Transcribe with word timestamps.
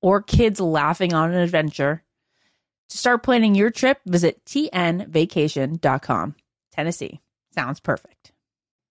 or 0.00 0.22
kids 0.22 0.60
laughing 0.60 1.12
on 1.14 1.32
an 1.32 1.38
adventure. 1.38 2.02
To 2.90 2.98
start 2.98 3.22
planning 3.22 3.54
your 3.54 3.70
trip, 3.70 4.00
visit 4.06 4.44
tnvacation.com. 4.44 6.34
Tennessee 6.72 7.20
sounds 7.54 7.80
perfect. 7.80 8.32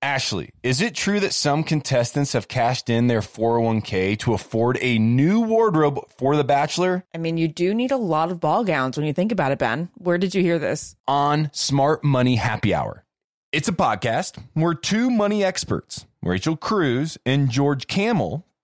Ashley, 0.01 0.51
is 0.61 0.81
it 0.81 0.93
true 0.93 1.19
that 1.21 1.33
some 1.33 1.63
contestants 1.63 2.33
have 2.33 2.47
cashed 2.47 2.91
in 2.91 3.07
their 3.07 3.21
401k 3.21 4.19
to 4.19 4.33
afford 4.33 4.77
a 4.81 4.99
new 4.99 5.41
wardrobe 5.41 5.99
for 6.17 6.35
The 6.35 6.43
Bachelor? 6.43 7.05
I 7.15 7.17
mean, 7.17 7.37
you 7.37 7.47
do 7.47 7.73
need 7.73 7.91
a 7.91 7.97
lot 7.97 8.29
of 8.29 8.39
ball 8.39 8.63
gowns 8.63 8.97
when 8.97 9.07
you 9.07 9.13
think 9.13 9.31
about 9.31 9.51
it, 9.51 9.57
Ben. 9.57 9.89
Where 9.95 10.19
did 10.19 10.35
you 10.35 10.43
hear 10.43 10.59
this? 10.59 10.95
On 11.07 11.49
Smart 11.53 12.03
Money 12.03 12.35
Happy 12.35 12.71
Hour. 12.71 13.03
It's 13.51 13.67
a 13.67 13.73
podcast 13.73 14.37
where 14.53 14.75
two 14.75 15.09
money 15.09 15.43
experts, 15.43 16.05
Rachel 16.21 16.57
Cruz 16.57 17.17
and 17.25 17.49
George 17.49 17.87
Kamel, 17.87 18.45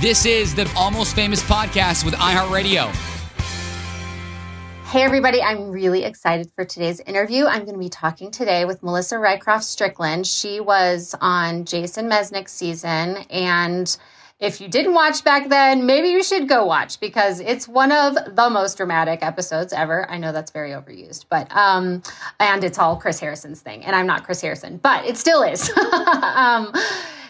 This 0.00 0.26
is 0.26 0.54
the 0.54 0.70
Almost 0.76 1.16
Famous 1.16 1.42
podcast 1.42 2.04
with 2.04 2.12
iHeartRadio. 2.16 2.94
Hey, 4.88 5.02
everybody, 5.02 5.40
I'm 5.40 5.70
really 5.70 6.04
excited 6.04 6.50
for 6.54 6.66
today's 6.66 7.00
interview. 7.00 7.46
I'm 7.46 7.62
going 7.62 7.72
to 7.72 7.80
be 7.80 7.88
talking 7.88 8.30
today 8.30 8.66
with 8.66 8.82
Melissa 8.82 9.14
Rycroft 9.14 9.62
Strickland. 9.62 10.26
She 10.26 10.60
was 10.60 11.14
on 11.22 11.64
Jason 11.64 12.10
Mesnick's 12.10 12.52
season. 12.52 13.16
And 13.30 13.96
if 14.38 14.60
you 14.60 14.68
didn't 14.68 14.92
watch 14.92 15.24
back 15.24 15.48
then, 15.48 15.86
maybe 15.86 16.08
you 16.08 16.22
should 16.22 16.46
go 16.46 16.66
watch 16.66 17.00
because 17.00 17.40
it's 17.40 17.66
one 17.66 17.90
of 17.90 18.16
the 18.36 18.50
most 18.50 18.76
dramatic 18.76 19.22
episodes 19.22 19.72
ever. 19.72 20.06
I 20.10 20.18
know 20.18 20.30
that's 20.30 20.50
very 20.50 20.72
overused, 20.72 21.24
but, 21.30 21.50
um, 21.56 22.02
and 22.38 22.62
it's 22.64 22.78
all 22.78 22.96
Chris 22.96 23.18
Harrison's 23.18 23.62
thing. 23.62 23.82
And 23.82 23.96
I'm 23.96 24.06
not 24.06 24.24
Chris 24.24 24.42
Harrison, 24.42 24.76
but 24.76 25.06
it 25.06 25.16
still 25.16 25.42
is. 25.42 25.70
um, 26.22 26.70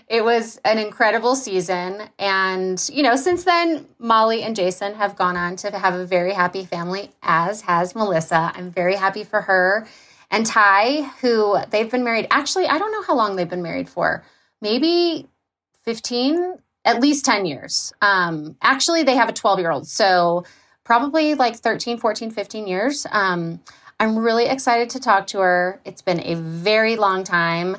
it 0.09 0.25
was 0.25 0.61
an 0.65 0.79
incredible 0.79 1.35
season. 1.35 2.03
And, 2.19 2.89
you 2.93 3.03
know, 3.03 3.17
since 3.17 3.45
then, 3.45 3.87
Molly 3.99 4.43
and 4.43 4.55
Jason 4.55 4.95
have 4.95 5.17
gone 5.17 5.37
on 5.37 5.57
to 5.57 5.77
have 5.77 5.95
a 5.95 6.07
very 6.07 6.33
happy 6.33 6.65
family, 6.65 7.11
as 7.23 7.63
has 7.63 7.95
Melissa. 7.95 8.53
I'm 8.55 8.71
very 8.71 8.95
happy 8.95 9.25
for 9.25 9.41
her. 9.43 9.87
And 10.31 10.47
Tye, 10.47 11.11
who 11.21 11.57
they've 11.71 11.91
been 11.91 12.05
married, 12.05 12.29
actually, 12.31 12.67
I 12.67 12.79
don't 12.79 12.93
know 12.93 13.03
how 13.03 13.17
long 13.17 13.37
they've 13.37 13.49
been 13.49 13.63
married 13.63 13.89
for. 13.89 14.25
Maybe 14.61 15.29
15, 15.85 16.59
at 16.85 17.01
least 17.01 17.25
10 17.25 17.47
years. 17.47 17.93
Um, 18.01 18.57
actually, 18.63 19.03
they 19.03 19.17
have 19.17 19.29
a 19.29 19.33
12 19.33 19.59
year 19.59 19.71
old. 19.71 19.89
So 19.89 20.45
probably 20.85 21.35
like 21.35 21.57
13, 21.57 21.99
14, 21.99 22.31
15 22.31 22.67
years. 22.69 23.07
Um, 23.11 23.61
I'm 23.99 24.17
really 24.17 24.47
excited 24.47 24.91
to 24.91 25.01
talk 25.01 25.27
to 25.29 25.39
her. 25.39 25.81
It's 25.85 26.03
been 26.03 26.21
a 26.21 26.35
very 26.35 26.97
long 26.97 27.25
time 27.25 27.79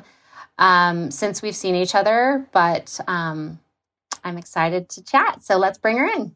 um, 0.58 1.10
since 1.10 1.42
we've 1.42 1.56
seen 1.56 1.74
each 1.74 1.94
other, 1.94 2.46
but 2.52 2.98
um, 3.06 3.58
I'm 4.24 4.38
excited 4.38 4.88
to 4.90 5.02
chat. 5.02 5.42
So 5.42 5.56
let's 5.56 5.78
bring 5.78 5.96
her 5.98 6.06
in. 6.06 6.34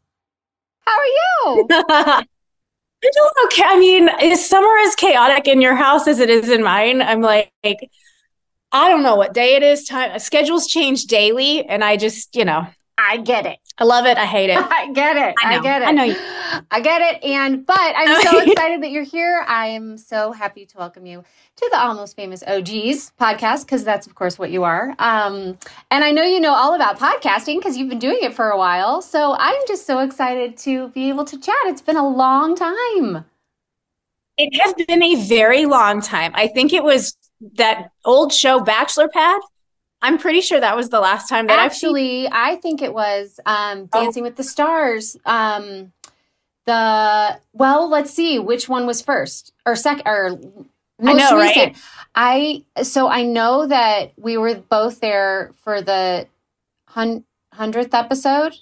How 0.85 0.97
are 0.97 1.05
you? 1.05 1.67
I'm 1.89 3.11
doing 3.11 3.45
okay. 3.45 3.63
I 3.65 3.79
mean, 3.79 4.09
is 4.21 4.47
summer 4.47 4.77
as 4.85 4.95
chaotic 4.95 5.47
in 5.47 5.61
your 5.61 5.75
house 5.75 6.07
as 6.07 6.19
it 6.19 6.29
is 6.29 6.49
in 6.49 6.63
mine? 6.63 7.01
I'm 7.01 7.21
like, 7.21 7.51
I 7.63 8.89
don't 8.89 9.03
know 9.03 9.15
what 9.15 9.33
day 9.33 9.55
it 9.55 9.63
is. 9.63 9.83
Time 9.83 10.17
schedules 10.19 10.67
change 10.67 11.05
daily, 11.05 11.65
and 11.65 11.83
I 11.83 11.97
just, 11.97 12.35
you 12.35 12.45
know, 12.45 12.65
I 12.97 13.17
get 13.17 13.45
it. 13.45 13.59
I 13.79 13.85
love 13.85 14.05
it. 14.05 14.17
I 14.17 14.25
hate 14.25 14.49
it. 14.49 14.57
I 14.69 14.91
get 14.91 15.17
it. 15.17 15.35
I, 15.43 15.55
I 15.55 15.61
get 15.61 15.81
it. 15.81 15.85
I 15.85 15.91
know 15.91 16.03
you. 16.03 16.15
I 16.69 16.79
get 16.79 17.01
it. 17.01 17.23
And 17.23 17.65
but 17.65 17.77
I'm 17.79 18.21
so 18.23 18.39
excited 18.39 18.83
that 18.83 18.91
you're 18.91 19.03
here. 19.03 19.43
I 19.47 19.67
am 19.67 19.97
so 19.97 20.31
happy 20.31 20.65
to 20.67 20.77
welcome 20.77 21.05
you 21.05 21.23
to 21.55 21.69
the 21.71 21.79
Almost 21.79 22.15
Famous 22.15 22.43
OGs 22.43 23.13
podcast 23.19 23.65
because 23.65 23.83
that's 23.83 24.05
of 24.05 24.15
course 24.15 24.37
what 24.37 24.51
you 24.51 24.63
are. 24.63 24.95
Um, 24.99 25.57
and 25.89 26.03
I 26.03 26.11
know 26.11 26.23
you 26.23 26.39
know 26.39 26.53
all 26.53 26.75
about 26.75 26.99
podcasting 26.99 27.57
because 27.57 27.75
you've 27.77 27.89
been 27.89 27.99
doing 27.99 28.19
it 28.21 28.33
for 28.33 28.49
a 28.49 28.57
while. 28.57 29.01
So 29.01 29.35
I'm 29.39 29.61
just 29.67 29.87
so 29.87 29.99
excited 29.99 30.57
to 30.57 30.89
be 30.89 31.09
able 31.09 31.25
to 31.25 31.39
chat. 31.39 31.55
It's 31.65 31.81
been 31.81 31.97
a 31.97 32.07
long 32.07 32.55
time. 32.55 33.25
It 34.37 34.49
has 34.61 34.73
been 34.87 35.03
a 35.03 35.15
very 35.15 35.65
long 35.65 36.01
time. 36.01 36.31
I 36.35 36.47
think 36.47 36.73
it 36.73 36.83
was 36.83 37.15
that 37.55 37.91
old 38.05 38.33
show 38.33 38.59
Bachelor 38.59 39.07
Pad 39.07 39.41
I'm 40.03 40.17
pretty 40.17 40.41
sure 40.41 40.59
that 40.59 40.75
was 40.75 40.89
the 40.89 40.99
last 40.99 41.29
time 41.29 41.47
that 41.47 41.59
actually. 41.59 42.27
I 42.29 42.57
think 42.57 42.81
it 42.81 42.93
was 42.93 43.39
um, 43.45 43.89
oh. 43.93 44.01
Dancing 44.01 44.23
oh. 44.23 44.25
with 44.25 44.35
the 44.35 44.43
Stars. 44.43 45.17
Um, 45.25 45.93
the 46.65 47.39
well, 47.53 47.89
let's 47.89 48.11
see 48.11 48.37
which 48.37 48.67
one 48.67 48.85
was 48.85 49.01
first 49.01 49.53
or 49.65 49.75
second 49.75 50.03
or 50.05 50.39
Most 50.99 51.17
know, 51.17 51.37
right? 51.37 51.55
recent. 51.55 51.77
I 52.13 52.63
so 52.83 53.07
I 53.07 53.23
know 53.23 53.65
that 53.65 54.11
we 54.17 54.37
were 54.37 54.55
both 54.55 54.99
there 54.99 55.53
for 55.63 55.81
the 55.81 56.27
hundredth 56.85 57.93
episode, 57.93 58.55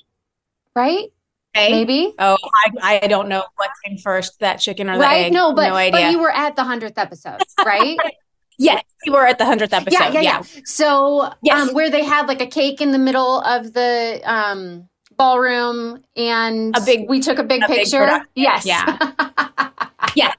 right? 0.75 1.11
Okay. 1.55 1.71
Maybe. 1.71 2.13
Oh, 2.17 2.37
I, 2.81 2.99
I 3.03 3.07
don't 3.07 3.27
know 3.27 3.43
what 3.57 3.71
came 3.83 3.97
first, 3.97 4.39
that 4.39 4.57
chicken 4.57 4.89
or 4.89 4.93
the 4.93 5.01
right? 5.01 5.25
egg. 5.25 5.33
No, 5.33 5.53
but 5.53 5.67
no 5.67 5.75
idea. 5.75 5.91
but 5.91 6.11
you 6.11 6.19
were 6.19 6.31
at 6.31 6.55
the 6.55 6.63
hundredth 6.63 6.97
episode, 6.97 7.41
right? 7.65 7.97
yes, 8.63 8.83
we 9.05 9.11
were 9.11 9.25
at 9.25 9.37
the 9.37 9.45
hundredth 9.45 9.73
episode. 9.73 9.97
yeah, 9.99 10.11
yeah, 10.11 10.21
yeah. 10.21 10.41
So 10.65 11.31
Yes. 11.41 11.69
um, 11.69 11.73
where 11.75 11.89
they 11.89 12.03
had 12.03 12.27
like 12.27 12.41
a 12.41 12.47
cake 12.47 12.81
in 12.81 12.91
the 12.91 12.99
middle 12.99 13.41
of 13.41 13.73
the 13.73 14.21
um 14.25 14.87
ballroom 15.17 16.01
and 16.15 16.75
A 16.75 16.81
big- 16.81 17.07
we 17.09 17.19
took 17.19 17.37
a 17.39 17.43
big 17.43 17.61
a 17.63 17.67
picture. 17.67 17.99
production. 17.99 18.27
yes. 18.35 18.65
Yeah. 18.65 18.85
Yes. 20.13 20.35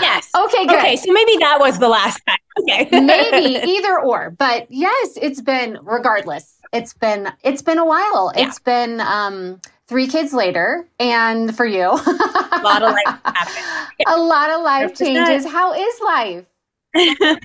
Yes. 0.00 0.30
Okay, 0.34 0.66
good. 0.66 0.78
Okay, 0.78 0.96
so 0.96 1.12
maybe 1.12 1.36
that 1.40 1.58
was 1.60 1.78
the 1.78 1.88
last 1.88 2.18
time. 2.26 2.38
Okay. 2.60 2.88
maybe 3.00 3.60
either 3.70 4.00
or 4.00 4.30
but 4.30 4.66
yes 4.70 5.18
it's 5.20 5.40
been 5.42 5.78
regardless 5.82 6.54
it's 6.72 6.94
been 6.94 7.30
it's 7.42 7.60
been 7.60 7.78
a 7.78 7.84
while 7.84 8.32
Yeah. 8.34 8.46
it's 8.46 8.58
been 8.60 9.00
um 9.00 9.60
three 9.88 10.06
kids 10.06 10.32
later 10.32 10.88
and 11.00 11.54
for 11.54 11.66
you 11.66 11.82
a 11.90 12.60
lot 12.62 12.82
of 12.82 12.92
life 12.92 13.18
happened. 13.24 13.96
a 14.06 14.16
lot 14.16 14.48
of 14.50 14.62
life 14.62 14.92
100%. 14.94 14.96
changes 14.98 15.44
how 15.52 15.74
is 15.74 15.94
life 16.04 16.46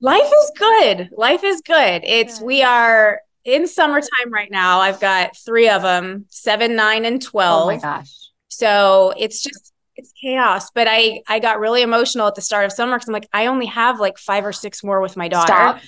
Life 0.00 0.32
is 0.42 0.52
good. 0.58 1.10
Life 1.16 1.44
is 1.44 1.60
good. 1.60 2.02
It's 2.04 2.38
Good. 2.40 2.46
we 2.46 2.62
are 2.62 3.20
in 3.44 3.68
summertime 3.68 4.32
right 4.32 4.50
now. 4.50 4.80
I've 4.80 4.98
got 5.00 5.36
three 5.36 5.68
of 5.68 5.82
them, 5.82 6.26
seven, 6.28 6.74
nine, 6.74 7.04
and 7.04 7.22
oh 7.24 7.30
twelve. 7.30 7.66
my 7.68 7.76
gosh 7.78 8.10
So 8.48 9.14
it's 9.16 9.42
just 9.42 9.72
it's 9.94 10.12
chaos. 10.20 10.70
But 10.74 10.88
I 10.90 11.22
I 11.28 11.38
got 11.38 11.60
really 11.60 11.82
emotional 11.82 12.26
at 12.26 12.34
the 12.34 12.40
start 12.40 12.64
of 12.64 12.72
summer 12.72 12.96
because 12.96 13.08
I'm 13.08 13.12
like 13.12 13.28
I 13.32 13.46
only 13.46 13.66
have 13.66 14.00
like 14.00 14.18
five 14.18 14.44
or 14.44 14.52
six 14.52 14.82
more 14.82 15.00
with 15.00 15.16
my 15.16 15.28
daughter. 15.28 15.52
stop 15.52 15.80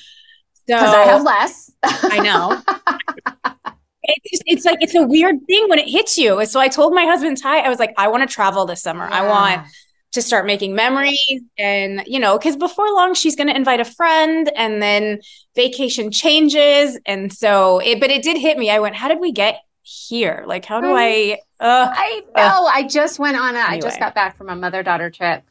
So 0.69 0.77
i 0.77 1.05
have 1.05 1.23
less 1.23 1.73
I 1.83 2.21
know. 2.21 2.63
It's, 4.07 4.43
it's 4.45 4.65
like 4.67 4.77
it's 4.83 4.95
a 4.95 5.03
weird 5.03 5.37
thing 5.47 5.67
when 5.71 5.79
it 5.79 5.89
hits 5.89 6.19
you. 6.19 6.45
So 6.45 6.61
I 6.61 6.69
told 6.69 6.93
my 6.93 7.05
husband 7.07 7.39
Tye, 7.39 7.61
I 7.61 7.71
was 7.71 7.79
like, 7.79 7.95
I 7.97 8.09
want 8.09 8.29
to 8.29 8.33
travel 8.33 8.67
this 8.67 8.83
summer. 8.83 9.09
I 9.11 9.27
want 9.27 9.67
to 10.15 10.23
start 10.23 10.47
making 10.47 10.75
memories 10.75 11.43
and 11.59 12.03
you 12.07 12.19
know 12.19 12.39
because 12.39 12.57
before 12.57 12.87
long 12.93 13.15
she's 13.15 13.37
going 13.37 13.49
to 13.49 13.57
invite 13.57 13.81
a 13.81 13.85
friend 13.85 14.51
and 14.57 14.83
then 14.83 15.21
vacation 15.55 16.11
changes. 16.11 16.99
And 17.07 17.33
so 17.33 17.79
it 17.81 18.01
but 18.01 18.11
it 18.11 18.23
did 18.23 18.39
hit 18.39 18.59
me. 18.59 18.71
I 18.71 18.79
went 18.79 18.95
how 18.95 19.09
did 19.09 19.21
we 19.21 19.33
get 19.33 19.61
here? 19.83 20.45
Like 20.47 20.65
how 20.65 20.81
do 20.81 20.89
i 20.95 21.39
uh 21.61 21.93
I 21.93 22.23
know. 22.37 22.67
I 22.67 22.87
just 22.87 23.19
went 23.19 23.37
on 23.37 23.55
a. 23.55 23.59
I 23.59 23.81
just 23.81 23.99
got 23.99 24.15
back 24.15 24.37
from 24.37 24.49
a 24.49 24.57
mother 24.57 24.83
daughter 24.83 25.09
trip 25.11 25.45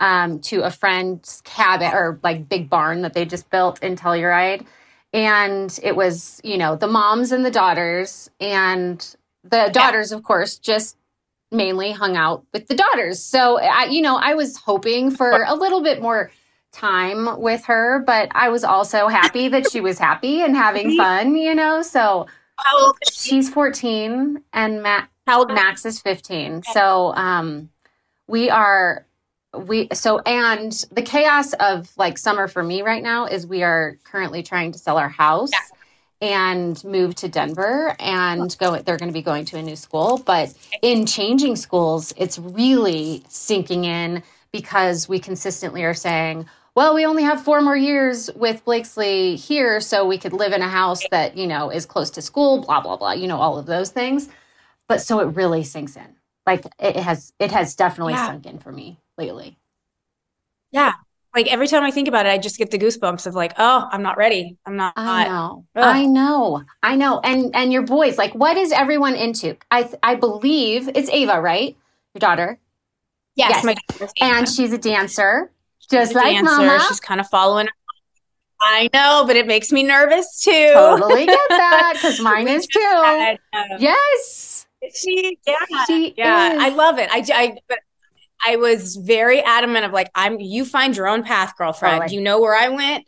um, 0.00 0.40
to 0.40 0.62
a 0.62 0.70
friend's 0.70 1.40
cabin 1.44 1.92
or 1.92 2.18
like 2.22 2.48
big 2.48 2.68
barn 2.68 3.02
that 3.02 3.14
they 3.14 3.24
just 3.24 3.50
built 3.50 3.82
in 3.82 3.94
Telluride, 3.94 4.66
and 5.12 5.78
it 5.82 5.94
was 5.94 6.40
you 6.42 6.58
know 6.58 6.74
the 6.74 6.88
moms 6.88 7.32
and 7.32 7.44
the 7.44 7.50
daughters, 7.50 8.30
and 8.40 9.14
the 9.44 9.70
daughters, 9.72 10.10
of 10.10 10.22
course, 10.22 10.58
just 10.58 10.96
mainly 11.52 11.92
hung 11.92 12.16
out 12.16 12.44
with 12.52 12.66
the 12.68 12.74
daughters. 12.74 13.22
So 13.22 13.58
I, 13.60 13.84
you 13.84 14.00
know, 14.02 14.16
I 14.16 14.34
was 14.34 14.56
hoping 14.56 15.10
for 15.10 15.44
a 15.46 15.54
little 15.54 15.82
bit 15.82 16.00
more 16.00 16.30
time 16.72 17.40
with 17.40 17.64
her, 17.66 18.02
but 18.06 18.30
I 18.34 18.48
was 18.48 18.64
also 18.64 19.08
happy 19.08 19.48
that 19.48 19.70
she 19.70 19.80
was 19.80 19.98
happy 19.98 20.40
and 20.42 20.56
having 20.56 20.96
fun. 20.96 21.36
You 21.36 21.54
know, 21.54 21.82
so 21.82 22.26
how 22.56 22.86
old 22.86 22.96
is 23.06 23.14
she? 23.14 23.30
she's 23.30 23.50
14 23.50 24.42
and 24.52 24.82
Matt 24.82 25.08
How 25.26 25.40
old- 25.40 25.52
Max 25.52 25.84
is 25.84 26.00
15. 26.00 26.62
So 26.72 27.14
um 27.14 27.68
we 28.26 28.48
are 28.50 29.06
we 29.54 29.88
so 29.92 30.18
and 30.20 30.72
the 30.92 31.02
chaos 31.02 31.52
of 31.54 31.92
like 31.98 32.16
summer 32.16 32.48
for 32.48 32.62
me 32.62 32.80
right 32.80 33.02
now 33.02 33.26
is 33.26 33.46
we 33.46 33.62
are 33.62 33.98
currently 34.04 34.42
trying 34.42 34.72
to 34.72 34.78
sell 34.78 34.96
our 34.96 35.10
house 35.10 35.50
and 36.22 36.82
move 36.84 37.16
to 37.16 37.28
Denver 37.28 37.96
and 38.00 38.56
go 38.58 38.78
they're 38.78 38.96
going 38.96 39.10
to 39.10 39.12
be 39.12 39.22
going 39.22 39.44
to 39.46 39.58
a 39.58 39.62
new 39.62 39.76
school. 39.76 40.22
But 40.24 40.54
in 40.80 41.04
changing 41.04 41.56
schools 41.56 42.14
it's 42.16 42.38
really 42.38 43.24
sinking 43.28 43.84
in 43.84 44.22
because 44.52 45.08
we 45.08 45.18
consistently 45.18 45.84
are 45.84 45.94
saying 45.94 46.46
well 46.74 46.94
we 46.94 47.04
only 47.04 47.24
have 47.24 47.42
four 47.44 47.60
more 47.60 47.76
years 47.76 48.30
with 48.36 48.64
Blakesley 48.64 49.36
here 49.36 49.80
so 49.80 50.06
we 50.06 50.16
could 50.16 50.32
live 50.32 50.52
in 50.54 50.62
a 50.62 50.68
house 50.68 51.06
that 51.08 51.36
you 51.36 51.46
know 51.48 51.70
is 51.70 51.84
close 51.84 52.10
to 52.12 52.22
school 52.22 52.62
blah 52.62 52.80
blah 52.80 52.96
blah 52.96 53.12
you 53.12 53.26
know 53.26 53.38
all 53.38 53.58
of 53.58 53.66
those 53.66 53.90
things. 53.90 54.28
But 54.88 55.02
so 55.02 55.20
it 55.20 55.34
really 55.36 55.64
sinks 55.64 55.96
in. 55.96 56.16
Like 56.46 56.66
it 56.78 56.96
has 56.96 57.32
it 57.40 57.50
has 57.50 57.74
definitely 57.74 58.14
Yeah. 58.14 58.26
sunk 58.28 58.46
in 58.46 58.58
for 58.58 58.72
me 58.72 58.98
lately. 59.18 59.58
Yeah 60.70 60.92
like 61.34 61.46
every 61.52 61.66
time 61.66 61.82
i 61.82 61.90
think 61.90 62.08
about 62.08 62.26
it 62.26 62.30
i 62.30 62.38
just 62.38 62.58
get 62.58 62.70
the 62.70 62.78
goosebumps 62.78 63.26
of 63.26 63.34
like 63.34 63.52
oh 63.58 63.88
i'm 63.90 64.02
not 64.02 64.16
ready 64.16 64.56
i'm 64.66 64.76
not 64.76 64.92
I 64.96 65.24
know. 65.28 65.64
Ugh. 65.76 65.82
I 65.84 66.04
know. 66.06 66.62
I 66.82 66.96
know. 66.96 67.20
And 67.20 67.54
and 67.54 67.72
your 67.72 67.82
boys, 67.82 68.18
like 68.18 68.34
what 68.34 68.56
is 68.56 68.72
everyone 68.72 69.14
into? 69.14 69.56
I 69.70 69.88
I 70.02 70.14
believe 70.16 70.88
it's 70.94 71.08
Ava, 71.10 71.40
right? 71.40 71.76
Your 72.14 72.18
daughter. 72.20 72.58
yes, 73.36 73.50
Yes. 73.50 73.64
my 73.64 73.74
daughter's 73.88 74.12
And 74.20 74.48
she's 74.48 74.72
a 74.72 74.78
dancer. 74.78 75.50
Just 75.90 76.10
She's 76.12 76.16
a 76.16 76.18
like 76.18 76.34
dancer. 76.36 76.44
mama. 76.66 76.84
she's 76.88 77.00
kind 77.00 77.20
of 77.20 77.28
following 77.28 77.68
i 78.64 78.88
know 78.94 79.24
but 79.26 79.34
it 79.36 79.46
makes 79.46 79.72
me 79.72 79.82
nervous 79.82 80.40
too 80.40 80.70
Totally 80.74 81.26
get 81.26 81.38
that 81.48 81.92
because 81.94 82.20
mine 82.20 82.46
is 82.48 82.66
too. 82.66 82.78
had, 82.80 83.38
um, 83.52 83.66
Yes. 83.80 84.66
she 84.94 85.36
yeah 85.46 85.54
She 85.86 86.14
yeah 86.16 86.52
is. 86.54 86.62
i 86.62 86.68
love 86.68 86.98
it 86.98 87.08
i 87.12 87.24
i 87.34 87.56
but 87.68 87.78
i 88.44 88.56
was 88.56 88.96
very 88.96 89.40
adamant 89.40 89.84
of 89.84 89.92
like 89.92 90.10
i'm 90.14 90.38
you 90.40 90.64
find 90.64 90.96
your 90.96 91.08
own 91.08 91.22
path 91.22 91.54
girlfriend. 91.56 92.10
You 92.10 92.20
know 92.20 92.40
where 92.40 92.54
i 92.54 92.68
went. 92.68 93.06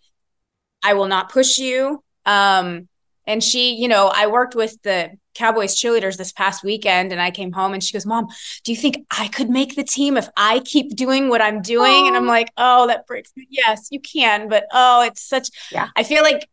I 0.82 0.94
will 0.94 1.06
not 1.06 1.30
push 1.30 1.58
you. 1.58 2.02
Um 2.26 2.88
and 3.26 3.42
she 3.42 3.74
you 3.74 3.88
know 3.88 4.10
i 4.14 4.26
worked 4.26 4.54
with 4.54 4.80
the 4.82 5.10
cowboys 5.34 5.74
cheerleaders 5.74 6.16
this 6.16 6.30
past 6.30 6.62
weekend 6.62 7.10
and 7.10 7.20
i 7.20 7.30
came 7.30 7.52
home 7.52 7.72
and 7.72 7.82
she 7.82 7.92
goes 7.92 8.06
mom 8.06 8.28
do 8.64 8.72
you 8.72 8.76
think 8.76 8.98
i 9.10 9.28
could 9.28 9.48
make 9.50 9.74
the 9.76 9.82
team 9.82 10.16
if 10.16 10.28
i 10.36 10.60
keep 10.60 10.94
doing 10.94 11.28
what 11.28 11.40
i'm 11.40 11.62
doing? 11.62 12.06
And 12.06 12.16
i'm 12.16 12.26
like 12.26 12.50
oh 12.56 12.86
that 12.86 13.06
breaks 13.06 13.32
me. 13.34 13.46
Yes 13.50 13.88
you 13.90 14.00
can 14.00 14.48
but 14.48 14.66
oh 14.72 15.02
it's 15.02 15.22
such 15.22 15.48
Yeah. 15.72 15.88
i 15.96 16.02
feel 16.02 16.22
like 16.22 16.48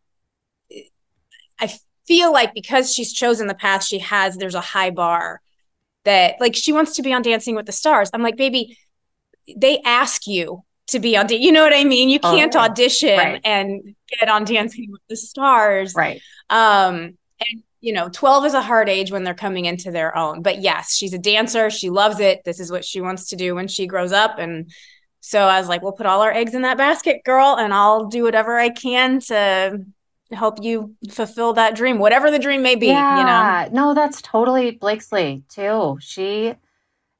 i 1.60 1.72
feel 2.06 2.32
like 2.32 2.54
because 2.54 2.92
she's 2.92 3.12
chosen 3.12 3.46
the 3.46 3.54
path 3.54 3.84
she 3.84 3.98
has 3.98 4.36
there's 4.36 4.54
a 4.54 4.60
high 4.60 4.90
bar 4.90 5.41
that 6.04 6.34
like 6.40 6.54
she 6.56 6.72
wants 6.72 6.96
to 6.96 7.02
be 7.02 7.12
on 7.12 7.22
dancing 7.22 7.54
with 7.54 7.66
the 7.66 7.72
stars. 7.72 8.10
I'm 8.12 8.22
like 8.22 8.36
baby 8.36 8.76
they 9.56 9.80
ask 9.84 10.26
you 10.26 10.62
to 10.88 10.98
be 11.00 11.16
on 11.16 11.26
da- 11.26 11.36
you 11.38 11.52
know 11.52 11.62
what 11.62 11.72
i 11.74 11.84
mean? 11.84 12.08
You 12.08 12.18
Oh, 12.22 12.34
can't 12.34 12.54
right. 12.54 12.70
audition 12.70 13.16
Right. 13.18 13.40
and 13.44 13.94
get 14.08 14.28
on 14.28 14.44
dancing 14.44 14.88
with 14.90 15.00
the 15.08 15.16
stars. 15.16 15.94
Right. 15.94 16.20
um 16.50 17.16
and 17.40 17.62
you 17.80 17.92
know 17.92 18.08
12 18.08 18.46
is 18.46 18.54
a 18.54 18.62
hard 18.62 18.88
age 18.88 19.10
when 19.10 19.24
they're 19.24 19.34
coming 19.34 19.64
into 19.64 19.90
their 19.90 20.16
own. 20.16 20.42
But 20.42 20.60
yes 20.60 20.94
she's 20.94 21.12
a 21.14 21.18
dancer. 21.18 21.70
She 21.70 21.90
loves 21.90 22.20
it. 22.20 22.42
This 22.44 22.60
is 22.60 22.70
what 22.70 22.84
she 22.84 23.00
wants 23.00 23.28
to 23.30 23.36
do 23.36 23.54
when 23.54 23.68
she 23.68 23.86
grows 23.86 24.12
up. 24.12 24.38
And 24.38 24.70
so 25.24 25.42
i 25.44 25.60
was 25.60 25.68
like 25.68 25.82
we'll 25.82 25.92
put 25.92 26.04
all 26.06 26.20
our 26.22 26.32
eggs 26.32 26.52
in 26.52 26.62
that 26.62 26.76
basket 26.76 27.22
girl 27.24 27.56
and 27.56 27.72
i'll 27.72 28.06
do 28.06 28.24
whatever 28.24 28.58
i 28.58 28.68
can 28.68 29.20
to 29.20 29.78
help 30.32 30.62
you 30.62 30.94
fulfill 31.10 31.52
that 31.52 31.74
dream 31.74 31.98
whatever 31.98 32.30
the 32.30 32.38
dream 32.38 32.62
may 32.62 32.74
be 32.74 32.86
you 32.86 32.92
know 32.92 33.02
yeah. 33.02 33.68
No, 33.72 33.94
that's 33.94 34.20
totally 34.22 34.72
Blakesley 34.72 35.44
too. 35.48 35.98
She 36.00 36.54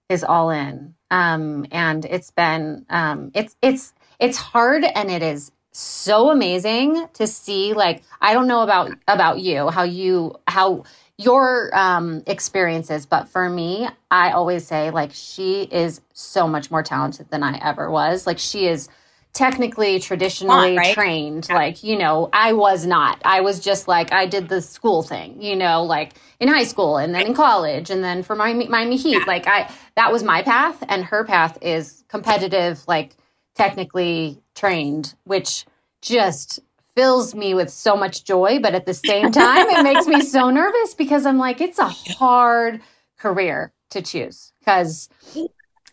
is 0.09 0.23
all 0.23 0.51
in. 0.51 0.95
Um, 1.11 1.67
and 1.71 2.05
it's 2.05 2.31
been 2.31 2.87
um 2.91 3.31
it's 3.35 3.57
it's 3.63 3.95
it's 4.19 4.37
hard 4.37 4.85
and 4.85 5.11
it 5.11 5.23
is 5.23 5.53
so 5.73 6.31
amazing 6.31 7.07
to 7.15 7.27
see 7.27 7.73
like 7.73 8.03
I 8.21 8.35
don't 8.35 8.47
know 8.47 8.63
about 8.63 8.93
about 9.09 9.41
you, 9.41 9.69
how 9.69 9.83
you 9.85 10.37
how 10.47 10.85
your 11.19 11.71
um 11.77 12.23
experiences, 12.27 13.07
but 13.07 13.29
for 13.29 13.49
me, 13.49 13.89
I 14.11 14.33
always 14.33 14.67
say 14.67 14.91
like 14.91 15.13
she 15.13 15.63
is 15.63 16.01
so 16.13 16.47
much 16.47 16.71
more 16.71 16.83
talented 16.83 17.31
than 17.31 17.43
I 17.43 17.59
ever 17.63 17.91
was. 17.91 18.27
Like 18.27 18.39
she 18.39 18.67
is 18.67 18.89
technically 19.33 19.99
traditionally 19.99 20.77
right? 20.77 20.95
trained. 20.95 21.49
Like 21.49 21.83
you 21.83 21.97
know 21.97 22.29
i 22.33 22.53
was 22.53 22.87
not. 22.87 23.21
I 23.25 23.41
was 23.41 23.61
just 23.61 23.89
like 23.89 24.13
i 24.13 24.27
did 24.27 24.49
the 24.49 24.61
school 24.61 25.03
thing 25.03 25.41
you 25.41 25.57
know 25.57 25.83
like 25.85 26.15
in 26.41 26.49
high 26.49 26.65
school 26.65 26.99
and 26.99 27.15
then 27.15 27.27
in 27.29 27.35
college 27.35 27.91
and 27.91 28.03
then 28.03 28.23
for 28.23 28.37
miami, 28.37 28.69
miami 28.69 28.97
heat. 28.97 29.27
Like 29.27 29.47
i 29.47 29.71
that 29.97 30.13
was 30.13 30.23
my 30.23 30.43
path 30.43 30.83
and 30.89 31.05
her 31.05 31.25
path 31.25 31.59
is 31.63 32.05
competitive 32.09 32.83
like 32.87 33.17
technically 33.55 34.41
trained 34.55 35.15
which 35.25 35.65
just 36.01 36.61
fills 36.95 37.35
me 37.35 37.55
with 37.55 37.71
so 37.71 37.97
much 37.97 38.25
joy 38.25 38.59
but 38.61 38.75
at 38.75 38.87
the 38.87 38.95
same 38.95 39.33
time 39.33 39.69
it 39.71 39.83
makes 39.83 40.07
me 40.07 40.21
so 40.21 40.51
nervous 40.51 40.95
because 40.95 41.25
i'm 41.25 41.39
like 41.39 41.61
it's 41.61 41.79
a 41.79 41.89
hard 41.89 42.81
career 43.19 43.73
to 43.91 44.03
choose 44.03 44.53
because 44.61 45.09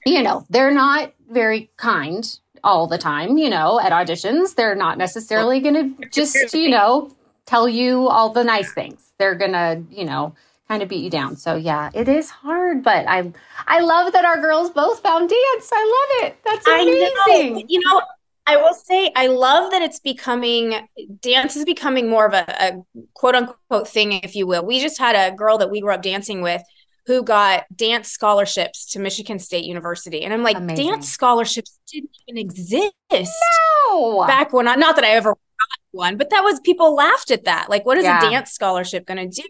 you 0.05 0.23
know 0.23 0.45
they're 0.49 0.73
not 0.73 1.13
very 1.29 1.69
kind 1.77 2.39
all 2.63 2.87
the 2.87 2.97
time 2.97 3.37
you 3.37 3.49
know 3.49 3.79
at 3.79 3.91
auditions 3.91 4.55
they're 4.55 4.75
not 4.75 4.97
necessarily 4.97 5.59
going 5.59 5.95
to 6.01 6.09
just 6.09 6.53
you 6.53 6.69
know 6.69 7.11
tell 7.45 7.67
you 7.67 8.07
all 8.07 8.29
the 8.29 8.43
nice 8.43 8.71
things 8.73 9.11
they're 9.17 9.35
going 9.35 9.53
to 9.53 9.83
you 9.89 10.05
know 10.05 10.33
kind 10.69 10.83
of 10.83 10.87
beat 10.87 11.03
you 11.03 11.09
down. 11.09 11.35
So 11.35 11.55
yeah, 11.55 11.89
it 11.93 12.07
is 12.07 12.29
hard, 12.29 12.83
but 12.83 13.05
I 13.07 13.33
I 13.67 13.79
love 13.79 14.13
that 14.13 14.23
our 14.23 14.39
girls 14.39 14.69
both 14.69 15.01
found 15.01 15.29
dance. 15.29 15.69
I 15.73 15.83
love 16.21 16.27
it. 16.27 16.37
That's 16.45 16.67
amazing. 16.67 17.53
Know. 17.55 17.63
You 17.67 17.79
know, 17.81 18.01
I 18.45 18.55
will 18.57 18.75
say 18.75 19.11
I 19.15 19.27
love 19.27 19.71
that 19.71 19.81
it's 19.81 19.99
becoming 19.99 20.87
dance 21.21 21.55
is 21.55 21.65
becoming 21.65 22.07
more 22.07 22.27
of 22.27 22.33
a, 22.33 22.45
a 22.59 23.05
quote 23.15 23.35
unquote 23.35 23.87
thing, 23.87 24.13
if 24.13 24.35
you 24.35 24.45
will. 24.45 24.63
We 24.63 24.79
just 24.79 24.99
had 24.99 25.15
a 25.15 25.35
girl 25.35 25.57
that 25.57 25.71
we 25.71 25.81
grew 25.81 25.93
up 25.93 26.03
dancing 26.03 26.41
with 26.41 26.61
who 27.05 27.23
got 27.23 27.65
dance 27.75 28.09
scholarships 28.09 28.91
to 28.91 28.99
Michigan 28.99 29.39
State 29.39 29.65
University. 29.65 30.23
And 30.23 30.33
I'm 30.33 30.43
like, 30.43 30.57
Amazing. 30.57 30.87
dance 30.87 31.09
scholarships 31.09 31.79
didn't 31.91 32.11
even 32.27 32.37
exist 32.39 32.93
no. 33.11 34.25
back 34.27 34.53
when 34.53 34.67
I, 34.67 34.75
not 34.75 34.95
that 34.95 35.05
I 35.05 35.09
ever 35.09 35.31
got 35.31 35.79
one, 35.91 36.17
but 36.17 36.29
that 36.29 36.41
was 36.41 36.59
people 36.59 36.95
laughed 36.95 37.31
at 37.31 37.45
that. 37.45 37.69
Like, 37.69 37.85
what 37.85 37.97
is 37.97 38.03
yeah. 38.03 38.25
a 38.25 38.29
dance 38.29 38.51
scholarship 38.51 39.05
going 39.05 39.29
to 39.29 39.41
do? 39.41 39.47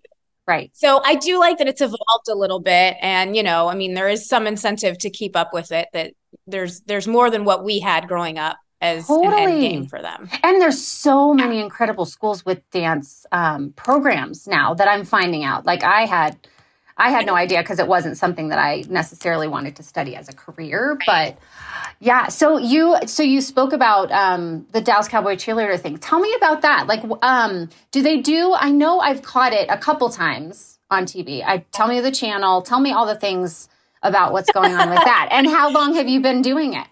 Right. 0.48 0.72
So 0.74 1.02
I 1.04 1.14
do 1.16 1.38
like 1.38 1.60
that 1.60 1.68
it's 1.68 1.82
evolved 1.82 2.28
a 2.28 2.34
little 2.34 2.60
bit. 2.60 2.98
And, 3.02 3.36
you 3.36 3.44
know, 3.44 3.68
I 3.68 3.76
mean, 3.76 3.94
there 3.94 4.10
is 4.10 4.28
some 4.28 4.48
incentive 4.48 4.98
to 5.00 5.10
keep 5.12 5.36
up 5.36 5.54
with 5.54 5.72
it 5.72 5.90
that 5.94 6.14
there's 6.48 6.82
there's 6.82 7.08
more 7.08 7.30
than 7.30 7.46
what 7.46 7.64
we 7.64 7.80
had 7.80 8.08
growing 8.08 8.40
up 8.40 8.58
as 8.82 9.08
totally. 9.08 9.28
an 9.28 9.50
end 9.50 9.62
game 9.62 9.86
for 9.88 10.02
them. 10.02 10.30
And 10.44 10.62
there's 10.62 10.82
so 10.84 11.34
many 11.34 11.60
incredible 11.60 12.06
schools 12.06 12.46
with 12.46 12.68
dance 12.72 13.26
um, 13.32 13.74
programs 13.76 14.48
now 14.48 14.74
that 14.74 14.88
I'm 14.88 15.06
finding 15.06 15.44
out. 15.44 15.66
Like 15.66 15.84
I 15.84 16.06
had, 16.06 16.38
I 17.00 17.10
had 17.10 17.26
no 17.26 17.34
idea 17.34 17.62
because 17.62 17.80
it 17.80 17.88
wasn't 17.88 18.18
something 18.18 18.50
that 18.50 18.60
I 18.60 18.84
necessarily 18.90 19.48
wanted 19.48 19.76
to 19.78 19.84
study 19.84 20.16
as 20.16 20.28
a 20.28 20.34
career. 20.34 20.98
But 21.06 21.38
yeah, 22.00 22.28
so 22.28 22.58
you 22.58 22.98
so 23.06 23.24
you 23.24 23.42
spoke 23.42 23.74
about 23.74 24.12
um, 24.12 24.68
the 24.72 24.82
Dallas 24.82 25.08
Cowboy 25.08 25.36
cheerleader 25.36 25.80
thing. 25.80 25.98
Tell 25.98 26.20
me 26.20 26.34
about 26.36 26.62
that. 26.62 26.88
Like, 26.88 27.04
um, 27.22 27.70
do 27.92 28.02
they 28.02 28.18
do? 28.18 28.54
I 28.54 28.70
know 28.70 29.00
I've 29.00 29.22
caught 29.22 29.54
it 29.54 29.68
a 29.70 29.78
couple 29.78 30.10
times 30.10 30.80
on 30.92 31.06
TV. 31.06 31.44
I 31.44 31.60
tell 31.72 31.88
me 31.88 32.02
the 32.02 32.12
channel. 32.12 32.62
Tell 32.62 32.80
me 32.80 32.92
all 32.92 33.06
the 33.06 33.16
things 33.16 33.70
about 34.04 34.34
what's 34.34 34.52
going 34.52 34.74
on 34.74 34.90
with 34.90 35.04
that. 35.04 35.30
And 35.32 35.48
how 35.48 35.70
long 35.70 35.96
have 35.96 36.08
you 36.08 36.22
been 36.22 36.42
doing 36.42 36.74
it? 36.74 36.88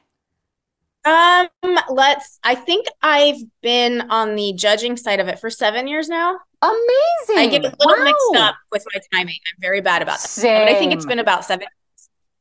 Um, 1.05 1.47
let's. 1.89 2.39
I 2.43 2.55
think 2.55 2.87
I've 3.01 3.37
been 3.61 4.09
on 4.09 4.35
the 4.35 4.53
judging 4.53 4.97
side 4.97 5.19
of 5.19 5.27
it 5.27 5.39
for 5.39 5.49
seven 5.49 5.87
years 5.87 6.09
now. 6.09 6.39
Amazing. 6.61 7.37
I 7.37 7.47
get 7.49 7.61
a 7.61 7.75
little 7.79 7.97
wow. 7.97 8.03
mixed 8.03 8.35
up 8.35 8.55
with 8.71 8.85
my 8.93 9.01
timing. 9.13 9.35
I'm 9.35 9.61
very 9.61 9.81
bad 9.81 10.01
about 10.01 10.19
that. 10.19 10.29
Same. 10.29 10.65
But 10.65 10.71
I 10.71 10.79
think 10.79 10.93
it's 10.93 11.05
been 11.05 11.19
about 11.19 11.45
seven. 11.45 11.67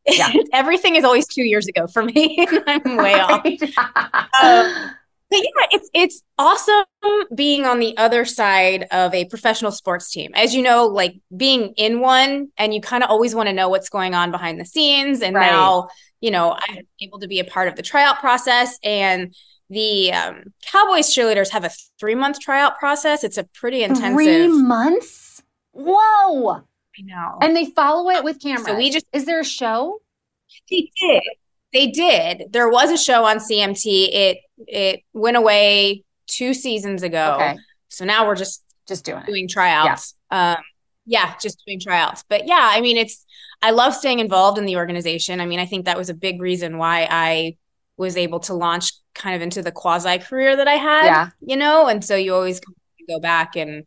Yeah. 0.07 0.33
Everything 0.53 0.97
is 0.97 1.05
always 1.05 1.27
two 1.27 1.45
years 1.45 1.67
ago 1.67 1.87
for 1.87 2.03
me. 2.03 2.47
I'm 2.67 2.97
way 2.97 3.15
off. 3.21 3.45
um, 3.45 4.91
but 5.29 5.41
yeah, 5.41 5.67
it's 5.73 5.91
it's 5.93 6.23
awesome 6.39 6.85
being 7.35 7.67
on 7.67 7.81
the 7.81 7.97
other 7.99 8.25
side 8.25 8.87
of 8.91 9.13
a 9.13 9.25
professional 9.27 9.73
sports 9.73 10.11
team. 10.11 10.31
As 10.35 10.55
you 10.55 10.63
know, 10.63 10.87
like 10.87 11.17
being 11.37 11.75
in 11.77 12.01
one, 12.01 12.49
and 12.57 12.73
you 12.73 12.81
kind 12.81 13.03
of 13.03 13.11
always 13.11 13.35
want 13.35 13.49
to 13.49 13.53
know 13.53 13.69
what's 13.69 13.89
going 13.89 14.15
on 14.15 14.31
behind 14.31 14.61
the 14.61 14.65
scenes. 14.65 15.23
And 15.23 15.35
right. 15.35 15.51
now 15.51 15.89
you 16.21 16.31
know, 16.31 16.57
I'm 16.69 16.87
able 17.01 17.21
to 17.21 17.29
be 17.29 17.41
a 17.41 17.45
part 17.45 17.69
of 17.69 17.77
the 17.77 17.83
tryout 17.83 18.19
process. 18.21 18.79
And 18.83 19.35
the 19.69 20.13
um, 20.13 20.45
Cowboys 20.71 21.15
cheerleaders 21.15 21.51
have 21.51 21.65
a 21.65 21.71
three 21.99 22.15
month 22.15 22.41
tryout 22.41 22.79
process. 22.79 23.25
It's 23.25 23.39
a 23.39 23.45
pretty 23.45 23.83
intensive. 23.83 24.15
Three 24.15 24.49
months? 24.49 25.43
Whoa. 25.73 26.63
I 26.99 27.03
know. 27.03 27.39
And 27.43 27.55
they 27.55 27.67
follow 27.67 28.11
it 28.11 28.25
with 28.25 28.41
cameras. 28.41 28.67
So 28.67 28.77
we 28.77 28.91
just. 28.91 29.07
Is 29.13 29.27
there 29.27 29.41
a 29.41 29.45
show? 29.45 30.01
They 30.71 30.91
did. 31.01 31.23
They 31.73 31.87
did. 31.89 32.53
There 32.53 32.69
was 32.69 32.91
a 32.91 32.97
show 32.97 33.25
on 33.25 33.39
CMT. 33.39 34.09
It 34.13 34.39
it 34.59 35.01
went 35.13 35.37
away 35.37 36.05
two 36.27 36.55
seasons 36.55 37.03
ago. 37.03 37.35
Okay. 37.37 37.57
So 37.89 38.05
now 38.05 38.27
we're 38.27 38.37
just 38.37 38.63
just 38.89 39.05
doing 39.05 39.23
doing 39.27 39.45
it. 39.45 39.51
tryouts. 39.51 40.15
Yeah. 40.31 40.55
Um, 40.55 40.63
yeah, 41.05 41.35
just 41.41 41.63
doing 41.67 41.81
tryouts. 41.81 42.25
But 42.29 42.47
yeah, 42.47 42.71
I 42.73 42.81
mean, 42.81 42.97
it's 42.97 43.25
I 43.63 43.71
love 43.71 43.95
staying 43.95 44.21
involved 44.21 44.59
in 44.59 44.65
the 44.65 44.77
organization. 44.77 45.41
I 45.41 45.47
mean, 45.47 45.61
I 45.61 45.67
think 45.67 45.85
that 45.85 45.97
was 45.97 46.09
a 46.09 46.15
big 46.15 46.41
reason 46.41 46.79
why 46.79 47.07
I 47.11 47.57
was 47.97 48.17
able 48.17 48.41
to 48.41 48.55
launch 48.55 48.93
kind 49.17 49.35
of 49.35 49.43
into 49.43 49.63
the 49.63 49.73
quasi 49.73 50.19
career 50.19 50.57
that 50.57 50.69
I 50.69 50.75
had. 50.75 51.07
Yeah. 51.07 51.31
You 51.41 51.57
know, 51.57 51.87
and 51.87 52.05
so 52.05 52.15
you 52.17 52.35
always 52.35 52.61
go 53.09 53.21
back 53.21 53.57
and 53.57 53.85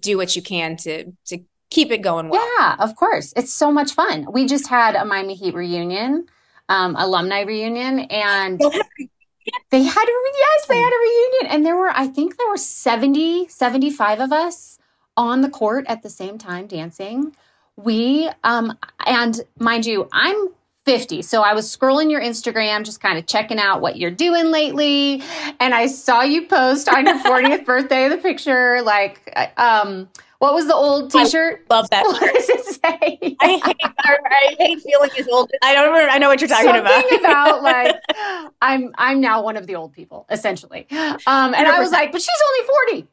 do 0.00 0.16
what 0.16 0.36
you 0.36 0.42
can 0.42 0.76
to 0.78 1.12
to 1.26 1.38
keep 1.70 1.90
it 1.90 1.98
going 1.98 2.28
well. 2.28 2.46
Yeah, 2.58 2.76
of 2.78 2.96
course. 2.96 3.32
It's 3.36 3.52
so 3.52 3.70
much 3.72 3.92
fun. 3.92 4.26
We 4.30 4.46
just 4.46 4.68
had 4.68 4.94
a 4.94 5.04
Miami 5.04 5.34
Heat 5.34 5.54
reunion, 5.54 6.26
um, 6.68 6.96
alumni 6.96 7.42
reunion, 7.42 8.00
and 8.00 8.60
they 9.70 9.82
had 9.82 10.04
a 10.04 10.12
yes, 10.38 10.66
they 10.66 10.78
had 10.78 10.92
a 10.92 11.00
reunion, 11.00 11.54
and 11.54 11.66
there 11.66 11.76
were 11.76 11.90
I 11.90 12.06
think 12.06 12.36
there 12.36 12.48
were 12.48 12.56
70, 12.56 13.48
75 13.48 14.20
of 14.20 14.32
us 14.32 14.78
on 15.16 15.40
the 15.40 15.48
court 15.48 15.86
at 15.88 16.02
the 16.02 16.10
same 16.10 16.38
time 16.38 16.66
dancing. 16.66 17.34
We, 17.76 18.30
um, 18.42 18.76
and 19.06 19.38
mind 19.58 19.84
you, 19.84 20.08
I'm 20.12 20.48
50. 20.86 21.22
So 21.22 21.42
I 21.42 21.52
was 21.52 21.76
scrolling 21.76 22.10
your 22.12 22.20
Instagram, 22.20 22.84
just 22.84 23.00
kind 23.00 23.18
of 23.18 23.26
checking 23.26 23.58
out 23.58 23.80
what 23.80 23.96
you're 23.96 24.12
doing 24.12 24.46
lately. 24.46 25.20
And 25.58 25.74
I 25.74 25.88
saw 25.88 26.22
you 26.22 26.46
post 26.46 26.88
on 26.88 27.06
your 27.06 27.18
40th 27.18 27.64
birthday 27.66 28.08
the 28.08 28.16
picture, 28.16 28.80
like, 28.82 29.52
um, 29.56 30.08
what 30.38 30.54
was 30.54 30.66
the 30.66 30.74
old 30.74 31.10
T-shirt? 31.10 31.64
I 31.70 31.74
love 31.74 31.90
that. 31.90 32.04
What 32.06 32.34
does 32.34 32.48
it 32.48 32.64
say? 32.64 33.36
I 33.40 33.46
hate, 33.64 33.76
I 34.04 34.56
hate 34.58 34.80
feeling 34.82 35.10
as 35.18 35.26
old. 35.28 35.50
I 35.62 35.74
don't. 35.74 35.86
Remember, 35.92 36.10
I 36.10 36.18
know 36.18 36.28
what 36.28 36.40
you're 36.40 36.48
talking 36.48 36.66
Something 36.66 37.20
about. 37.20 37.20
about 37.20 37.62
like 37.62 37.96
I'm. 38.62 38.92
I'm 38.98 39.20
now 39.20 39.42
one 39.42 39.56
of 39.56 39.66
the 39.66 39.74
old 39.76 39.92
people, 39.92 40.26
essentially. 40.30 40.86
Um, 40.90 41.54
and 41.54 41.54
100%. 41.54 41.66
I 41.66 41.80
was 41.80 41.90
like, 41.90 42.12
but 42.12 42.20
she's 42.20 42.28
only 42.48 42.66
forty. 42.66 43.08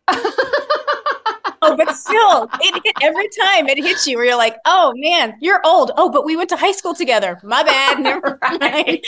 oh, 1.61 1.75
but 1.77 1.95
still, 1.95 2.49
it 2.61 2.81
hit 2.83 2.95
every 3.01 3.29
time 3.29 3.67
it 3.67 3.77
hits 3.77 4.05
you 4.07 4.17
where 4.17 4.25
you're 4.25 4.37
like, 4.37 4.57
oh 4.65 4.93
man, 4.97 5.35
you're 5.39 5.61
old. 5.65 5.91
Oh, 5.97 6.09
but 6.09 6.25
we 6.25 6.35
went 6.35 6.49
to 6.49 6.57
high 6.57 6.71
school 6.71 6.93
together. 6.93 7.39
My 7.43 7.63
bad. 7.63 7.99
Never 8.03 8.37
mind. 8.41 9.03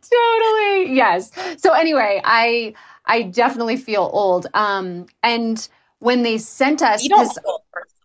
totally. 0.00 0.94
Yes. 0.94 1.30
So 1.58 1.72
anyway, 1.72 2.20
I 2.24 2.74
I 3.06 3.22
definitely 3.22 3.76
feel 3.76 4.10
old. 4.12 4.46
Um, 4.54 5.06
and 5.22 5.68
when 5.98 6.22
they 6.22 6.38
sent 6.38 6.82
us, 6.82 7.02
you 7.02 7.08
don't 7.08 7.38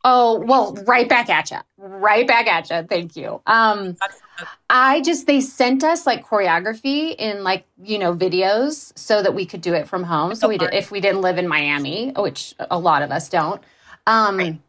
Oh, 0.03 0.39
well, 0.39 0.73
right 0.87 1.07
back 1.07 1.29
at 1.29 1.51
you. 1.51 1.59
Right 1.77 2.27
back 2.27 2.47
at 2.47 2.71
you. 2.71 2.87
Thank 2.89 3.15
you. 3.15 3.39
Um, 3.45 3.95
I 4.67 5.01
just, 5.01 5.27
they 5.27 5.41
sent 5.41 5.83
us 5.83 6.07
like 6.07 6.25
choreography 6.25 7.15
in 7.15 7.43
like, 7.43 7.65
you 7.83 7.99
know, 7.99 8.15
videos 8.15 8.97
so 8.97 9.21
that 9.21 9.35
we 9.35 9.45
could 9.45 9.61
do 9.61 9.75
it 9.75 9.87
from 9.87 10.03
home. 10.03 10.33
So 10.33 10.47
we 10.47 10.57
did, 10.57 10.73
if 10.73 10.89
we 10.89 11.01
didn't 11.01 11.21
live 11.21 11.37
in 11.37 11.47
Miami, 11.47 12.13
which 12.17 12.55
a 12.71 12.79
lot 12.79 13.03
of 13.03 13.11
us 13.11 13.29
don't. 13.29 13.61
Um, 14.07 14.37
right 14.37 14.59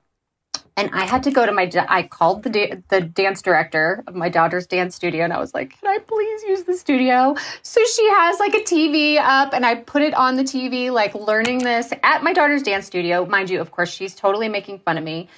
and 0.77 0.91
I 0.93 1.05
had 1.05 1.23
to 1.25 1.31
go 1.31 1.45
to 1.45 1.53
my. 1.53 1.71
I 1.89 2.05
called 2.05 2.43
the 2.43 2.51
da- 2.51 2.83
the 2.89 3.01
dance 3.01 3.43
director 3.43 4.03
of 4.07 4.15
my 4.15 4.29
daughter's 4.29 4.67
dance 4.67 4.95
studio, 4.95 5.25
and 5.25 5.33
I 5.33 5.39
was 5.39 5.53
like, 5.53 5.79
"Can 5.79 5.89
I 5.89 5.99
please 5.99 6.43
use 6.45 6.63
the 6.63 6.77
studio?" 6.77 7.35
So 7.63 7.85
she 7.85 8.09
has 8.11 8.41
like 8.41 8.55
a 8.55 8.61
TV 8.61 9.19
up, 9.19 9.53
and 9.53 9.67
I 9.67 9.77
put 9.77 10.03
it 10.03 10.15
on 10.15 10.37
the 10.37 10.45
TV, 10.45 10.91
like 10.91 11.15
learning 11.15 11.59
this 11.59 11.93
at 12.03 12.23
my 12.23 12.33
daughter's 12.33 12.63
dance 12.63 12.87
studio. 12.87 13.27
Mind 13.27 13.51
you, 13.51 13.61
of 13.61 13.71
course, 13.71 13.91
she's 13.91 14.15
totally 14.15 14.49
making 14.49 14.79
fun 14.79 14.97
of 14.97 15.05
me. 15.05 15.29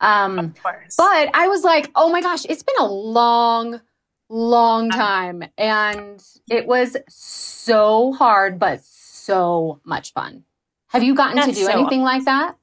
Um, 0.00 0.38
of 0.38 0.62
course. 0.62 0.94
But 0.96 1.30
I 1.34 1.48
was 1.48 1.64
like, 1.64 1.90
"Oh 1.96 2.10
my 2.10 2.20
gosh, 2.20 2.44
it's 2.48 2.62
been 2.62 2.78
a 2.78 2.86
long." 2.86 3.80
long 4.30 4.88
time 4.88 5.44
and 5.58 6.24
it 6.48 6.66
was 6.66 6.96
so 7.08 8.10
hard 8.14 8.58
but 8.58 8.82
so 8.82 9.78
much 9.84 10.14
fun 10.14 10.42
have 10.88 11.02
you 11.02 11.14
gotten 11.14 11.36
That's 11.36 11.48
to 11.48 11.54
do 11.54 11.66
so 11.66 11.72
anything 11.72 12.00
like 12.00 12.24
that 12.24 12.56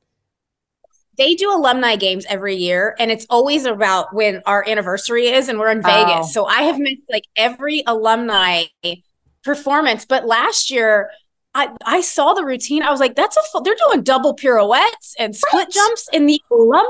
they 1.22 1.36
do 1.36 1.54
alumni 1.54 1.96
games 1.96 2.26
every 2.28 2.56
year 2.56 2.96
and 2.98 3.12
it's 3.12 3.28
always 3.30 3.66
about 3.66 4.12
when 4.12 4.42
our 4.48 4.68
anniversary 4.68 5.28
is 5.28 5.50
and 5.50 5.60
we're 5.60 5.70
in 5.70 5.84
Vegas. 5.84 6.26
Oh. 6.26 6.28
So 6.32 6.46
I 6.46 6.64
have 6.64 6.80
missed 6.80 7.04
like 7.12 7.26
every 7.36 7.84
alumni 7.86 8.64
performance, 9.44 10.04
but 10.04 10.26
last 10.26 10.72
year 10.72 11.12
I, 11.54 11.70
I 11.86 12.02
saw 12.02 12.34
the 12.34 12.44
routine. 12.44 12.82
I 12.82 12.90
was 12.90 13.00
like, 13.00 13.14
that's 13.14 13.38
a 13.38 13.62
they're 13.64 13.76
doing 13.88 14.02
double 14.02 14.34
pirouettes 14.34 15.16
and 15.20 15.36
split 15.36 15.68
what? 15.68 15.72
jumps 15.72 16.10
in 16.12 16.26
the 16.26 16.42
alumni 16.50 16.90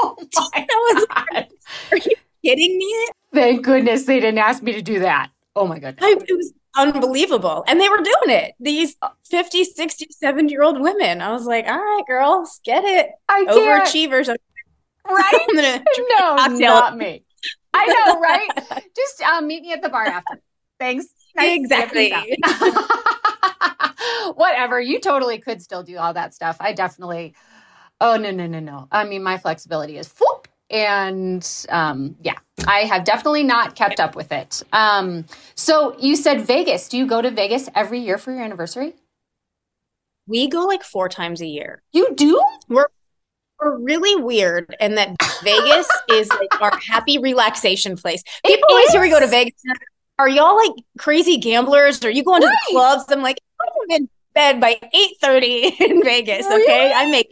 oh 0.00 0.16
routine. 0.18 0.66
Oh 0.72 1.06
like, 1.32 1.48
Are 1.92 1.98
you 1.98 2.16
kidding 2.44 2.78
me? 2.78 3.08
Thank 3.32 3.64
goodness 3.64 4.06
they 4.06 4.18
didn't 4.18 4.38
ask 4.38 4.60
me 4.60 4.72
to 4.72 4.82
do 4.82 4.98
that. 4.98 5.30
Oh 5.54 5.68
my. 5.68 5.76
I, 5.76 6.16
it 6.26 6.36
was 6.36 6.52
unbelievable. 6.78 7.64
And 7.66 7.80
they 7.80 7.88
were 7.88 7.98
doing 7.98 8.28
it. 8.28 8.54
These 8.60 8.96
50, 9.28 9.64
60, 9.64 10.06
70 10.10 10.50
year 10.50 10.62
old 10.62 10.80
women. 10.80 11.20
I 11.20 11.32
was 11.32 11.44
like, 11.44 11.66
all 11.66 11.76
right, 11.76 12.02
girls, 12.06 12.60
get 12.64 12.84
it. 12.84 13.10
I 13.28 13.44
Overachievers. 13.44 14.34
Right? 15.10 15.46
no, 16.18 16.36
not 16.58 16.98
me. 16.98 17.24
I 17.72 17.86
know, 17.86 18.20
right? 18.20 18.48
Just 18.94 19.22
um, 19.22 19.46
meet 19.46 19.62
me 19.62 19.72
at 19.72 19.80
the 19.80 19.88
bar 19.88 20.04
after. 20.04 20.42
Thanks. 20.78 21.06
Nice 21.34 21.58
exactly. 21.58 22.12
Whatever. 24.34 24.82
You 24.82 25.00
totally 25.00 25.38
could 25.38 25.62
still 25.62 25.82
do 25.82 25.96
all 25.96 26.12
that 26.12 26.34
stuff. 26.34 26.58
I 26.60 26.74
definitely. 26.74 27.34
Oh 28.02 28.18
no 28.18 28.30
no 28.32 28.46
no 28.46 28.60
no. 28.60 28.86
I 28.92 29.04
mean, 29.04 29.22
my 29.22 29.38
flexibility 29.38 29.96
is 29.96 30.12
whoop, 30.20 30.46
and 30.68 31.66
um, 31.70 32.16
yeah, 32.20 32.36
I 32.66 32.80
have 32.80 33.04
definitely 33.04 33.44
not 33.44 33.74
kept 33.74 34.00
up 34.00 34.16
with 34.16 34.32
it. 34.32 34.62
Um, 34.72 35.24
so 35.54 35.96
you 35.98 36.16
said 36.16 36.42
Vegas. 36.42 36.88
Do 36.88 36.98
you 36.98 37.06
go 37.06 37.22
to 37.22 37.30
Vegas 37.30 37.68
every 37.74 38.00
year 38.00 38.18
for 38.18 38.32
your 38.32 38.42
anniversary? 38.42 38.94
We 40.26 40.48
go 40.48 40.66
like 40.66 40.82
four 40.82 41.08
times 41.08 41.40
a 41.40 41.46
year. 41.46 41.82
You 41.92 42.14
do? 42.14 42.42
We're 42.68 42.88
we're 43.60 43.78
really 43.78 44.22
weird 44.22 44.76
and 44.78 44.96
that 44.98 45.16
Vegas 45.42 45.88
is 46.12 46.28
like 46.28 46.60
our 46.60 46.78
happy 46.90 47.18
relaxation 47.18 47.96
place. 47.96 48.22
People 48.44 48.68
It 48.68 48.72
always 48.72 48.90
hear 48.90 49.00
we 49.00 49.10
go 49.10 49.20
to. 49.20 49.26
Vegas. 49.26 49.54
Are 50.18 50.28
y'all 50.28 50.56
like 50.56 50.84
crazy 50.98 51.38
gamblers? 51.38 52.04
Are 52.04 52.10
you 52.10 52.22
going 52.24 52.42
to 52.42 52.46
the 52.46 52.58
clubs? 52.70 53.04
I'm 53.08 53.22
like, 53.22 53.38
I'm 53.60 54.02
in 54.02 54.08
bed 54.34 54.60
by 54.60 54.78
8:30 54.94 55.80
in 55.80 56.02
Vegas. 56.02 56.46
Okay. 56.46 56.54
Really? 56.56 56.92
I 56.92 57.10
make 57.10 57.30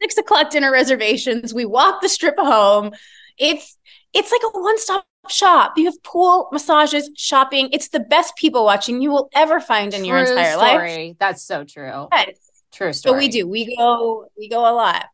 six 0.00 0.16
o'clock 0.16 0.50
dinner 0.50 0.70
reservations. 0.72 1.52
We 1.52 1.64
walk 1.64 2.00
the 2.00 2.08
strip 2.08 2.38
home. 2.38 2.92
It's 3.38 3.76
it's 4.14 4.32
like 4.32 4.42
a 4.54 4.58
one-stop 4.58 5.04
shop. 5.28 5.74
You 5.76 5.84
have 5.86 6.02
pool, 6.02 6.48
massages, 6.52 7.10
shopping. 7.16 7.68
It's 7.72 7.88
the 7.88 8.00
best 8.00 8.36
people 8.36 8.64
watching 8.64 9.00
you 9.02 9.10
will 9.10 9.28
ever 9.34 9.60
find 9.60 9.92
in 9.94 10.04
your 10.04 10.24
True 10.24 10.32
entire 10.36 10.56
life. 10.56 10.70
story. 10.72 11.16
That's 11.18 11.42
so 11.42 11.64
true. 11.64 12.08
Yes. 12.12 12.36
True 12.72 12.92
So 12.92 13.10
story. 13.10 13.18
we 13.18 13.28
do. 13.28 13.46
We 13.48 13.76
go. 13.76 14.26
We 14.38 14.48
go 14.48 14.60
a 14.60 14.74
lot. 14.74 15.06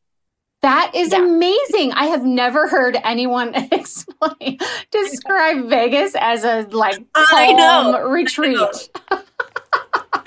That 0.62 0.92
is 0.94 1.12
Yeah. 1.12 1.18
amazing. 1.24 1.92
I 1.92 2.06
have 2.06 2.24
never 2.24 2.66
heard 2.68 2.98
anyone 3.04 3.54
explain 3.72 4.58
describe 4.90 5.68
Vegas 5.68 6.14
as 6.18 6.44
a 6.44 6.66
like 6.70 6.98
I 7.14 7.52
know. 7.52 8.00
retreat. 8.08 8.58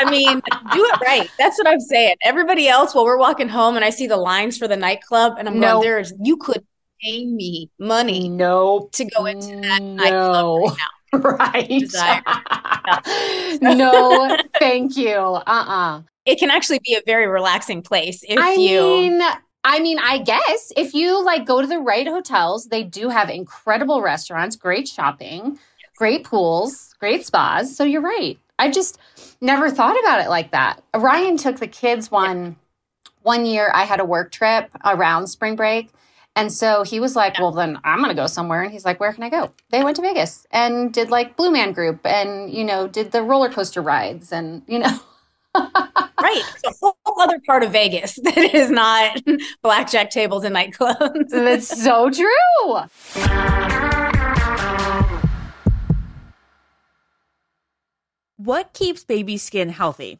I 0.02 0.10
mean, 0.10 0.40
do 0.74 0.86
it 0.86 1.02
right. 1.02 1.30
That's 1.38 1.58
what 1.58 1.68
I'm 1.68 1.80
saying. 1.82 2.16
Everybody 2.24 2.68
else, 2.70 2.96
while 2.96 3.04
we're 3.04 3.18
walking 3.18 3.50
home, 3.50 3.76
and 3.76 3.84
I 3.84 3.90
see 3.90 4.08
the 4.08 4.16
lines 4.18 4.58
for 4.58 4.68
the 4.68 4.78
nightclub, 4.78 5.34
and 5.38 5.48
I'm 5.48 5.60
No. 5.60 5.74
going, 5.74 5.82
"There's 5.84 6.14
you 6.22 6.38
could 6.38 6.66
pay 7.02 7.26
me 7.26 7.70
money 7.80 8.30
Nope. 8.30 8.92
to 8.94 9.06
go 9.06 9.26
into 9.26 9.56
that 9.62 9.82
No. 9.82 9.96
nightclub 9.96 10.58
right 10.58 10.78
now." 10.78 10.86
Right. 11.12 11.82
no, 13.64 14.38
thank 14.60 14.96
you. 14.96 15.16
Uh-uh. 15.18 16.02
It 16.26 16.38
can 16.38 16.52
actually 16.52 16.80
be 16.86 16.94
a 16.94 17.02
very 17.06 17.28
relaxing 17.28 17.82
place 17.82 18.24
if 18.28 18.38
I 18.38 18.54
you. 18.54 18.82
mean, 18.82 19.22
I 19.64 19.80
mean, 19.80 19.98
I 20.00 20.20
guess 20.20 20.72
if 20.78 20.94
you 20.94 21.24
like 21.26 21.46
go 21.46 21.62
to 21.62 21.68
the 21.68 21.80
right 21.80 22.08
hotels, 22.08 22.66
they 22.66 22.84
do 22.84 23.10
have 23.10 23.30
incredible 23.30 24.02
restaurants, 24.04 24.56
great 24.56 24.88
shopping, 24.88 25.58
great 25.98 26.24
pools, 26.24 26.94
great 27.00 27.26
spas. 27.26 27.76
So 27.76 27.84
you're 27.84 28.02
right. 28.02 28.38
I 28.60 28.70
just 28.70 29.00
never 29.42 29.72
thought 29.72 30.00
about 30.00 30.22
it 30.22 30.30
like 30.30 30.52
that. 30.52 30.84
Ryan 30.96 31.38
took 31.38 31.58
the 31.58 31.68
kids 31.68 32.12
one 32.12 32.56
one 33.24 33.46
year. 33.46 33.72
I 33.74 33.86
had 33.86 34.00
a 34.00 34.06
work 34.06 34.32
trip 34.32 34.70
around 34.86 35.28
spring 35.28 35.56
break. 35.56 35.90
And 36.40 36.54
so 36.54 36.84
he 36.84 37.02
was 37.02 37.18
like, 37.18 37.38
Well, 37.38 37.52
then 37.52 37.80
I'm 37.84 37.98
going 37.98 38.16
to 38.16 38.16
go 38.16 38.26
somewhere. 38.26 38.62
And 38.64 38.72
he's 38.72 38.86
like, 38.86 39.02
Where 39.02 39.12
can 39.12 39.24
I 39.24 39.30
go? 39.30 39.52
They 39.72 39.84
went 39.84 39.98
to 39.98 40.02
Vegas 40.02 40.48
and 40.52 40.94
did 40.94 41.10
like 41.10 41.36
Blue 41.36 41.52
Man 41.52 41.74
Group 41.74 42.06
and, 42.06 42.50
you 42.50 42.64
know, 42.64 42.88
did 42.88 43.12
the 43.12 43.22
roller 43.22 43.50
coaster 43.50 43.82
rides 43.82 44.32
and, 44.32 44.64
you 44.66 44.80
know, 44.80 45.00
right, 45.56 46.44
it's 46.64 46.82
a 46.82 46.92
whole 47.06 47.22
other 47.22 47.42
part 47.46 47.64
of 47.64 47.74
Vegas 47.74 48.16
that 48.24 48.38
is 48.38 48.72
not 48.72 49.20
blackjack 49.62 50.12
tables 50.12 50.46
and 50.46 50.56
nightclubs. 50.56 51.30
that's 51.30 51.84
so 51.84 52.10
true. 52.10 52.84
What 58.38 58.72
keeps 58.72 59.04
baby 59.04 59.36
skin 59.36 59.68
healthy? 59.68 60.20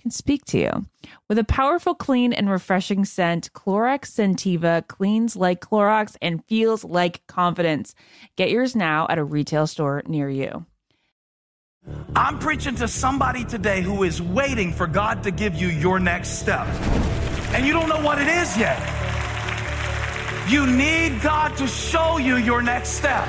can 0.00 0.10
speak 0.10 0.44
to 0.46 0.58
you. 0.58 0.86
With 1.28 1.38
a 1.38 1.44
powerful, 1.44 1.94
clean, 1.94 2.32
and 2.32 2.50
refreshing 2.50 3.04
scent, 3.04 3.52
Clorox 3.52 4.06
Scentiva 4.06 4.86
cleans 4.88 5.36
like 5.36 5.60
Clorox 5.60 6.16
and 6.20 6.44
feels 6.46 6.84
like 6.84 7.26
confidence. 7.26 7.94
Get 8.36 8.50
yours 8.50 8.74
now 8.74 9.06
at 9.08 9.18
a 9.18 9.24
retail 9.24 9.66
store 9.66 10.02
near 10.06 10.28
you. 10.28 10.66
I'm 12.14 12.38
preaching 12.38 12.74
to 12.76 12.88
somebody 12.88 13.44
today 13.44 13.80
who 13.80 14.02
is 14.02 14.20
waiting 14.20 14.72
for 14.72 14.86
God 14.86 15.22
to 15.22 15.30
give 15.30 15.54
you 15.54 15.68
your 15.68 15.98
next 15.98 16.40
step. 16.40 16.66
And 17.52 17.66
you 17.66 17.72
don't 17.72 17.88
know 17.88 18.00
what 18.02 18.20
it 18.20 18.28
is 18.28 18.56
yet. 18.56 18.78
You 20.48 20.66
need 20.66 21.22
God 21.22 21.56
to 21.58 21.66
show 21.66 22.18
you 22.18 22.36
your 22.36 22.62
next 22.62 22.90
step. 22.90 23.28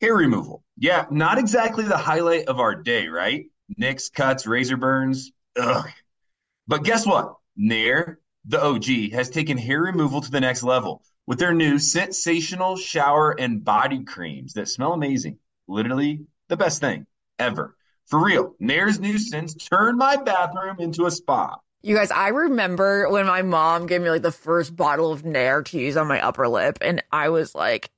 hair 0.00 0.14
removal. 0.14 0.62
Yeah, 0.76 1.06
not 1.10 1.38
exactly 1.38 1.84
the 1.84 1.96
highlight 1.96 2.48
of 2.48 2.60
our 2.60 2.74
day, 2.74 3.08
right? 3.08 3.46
Nicks, 3.76 4.10
cuts, 4.10 4.46
razor 4.46 4.76
burns. 4.76 5.32
Ugh. 5.58 5.88
But 6.68 6.84
guess 6.84 7.06
what? 7.06 7.36
Nair, 7.56 8.20
the 8.44 8.62
OG, 8.62 9.12
has 9.12 9.30
taken 9.30 9.56
hair 9.56 9.82
removal 9.82 10.20
to 10.20 10.30
the 10.30 10.40
next 10.40 10.62
level 10.62 11.02
with 11.26 11.38
their 11.38 11.54
new 11.54 11.78
sensational 11.78 12.76
shower 12.76 13.32
and 13.38 13.64
body 13.64 14.04
creams 14.04 14.52
that 14.54 14.68
smell 14.68 14.92
amazing. 14.92 15.38
Literally 15.66 16.20
the 16.48 16.56
best 16.56 16.80
thing 16.80 17.06
ever. 17.38 17.76
For 18.06 18.22
real, 18.24 18.54
Nair's 18.60 19.00
new 19.00 19.18
scents 19.18 19.54
turned 19.54 19.98
my 19.98 20.16
bathroom 20.16 20.76
into 20.78 21.06
a 21.06 21.10
spa. 21.10 21.56
You 21.82 21.94
guys, 21.94 22.10
I 22.10 22.28
remember 22.28 23.08
when 23.10 23.26
my 23.26 23.42
mom 23.42 23.86
gave 23.86 24.00
me 24.00 24.10
like 24.10 24.22
the 24.22 24.32
first 24.32 24.74
bottle 24.74 25.12
of 25.12 25.24
Nair 25.24 25.62
to 25.62 25.78
use 25.78 25.96
on 25.96 26.06
my 26.06 26.20
upper 26.20 26.48
lip, 26.48 26.78
and 26.80 27.02
I 27.12 27.28
was 27.30 27.54
like, 27.54 27.90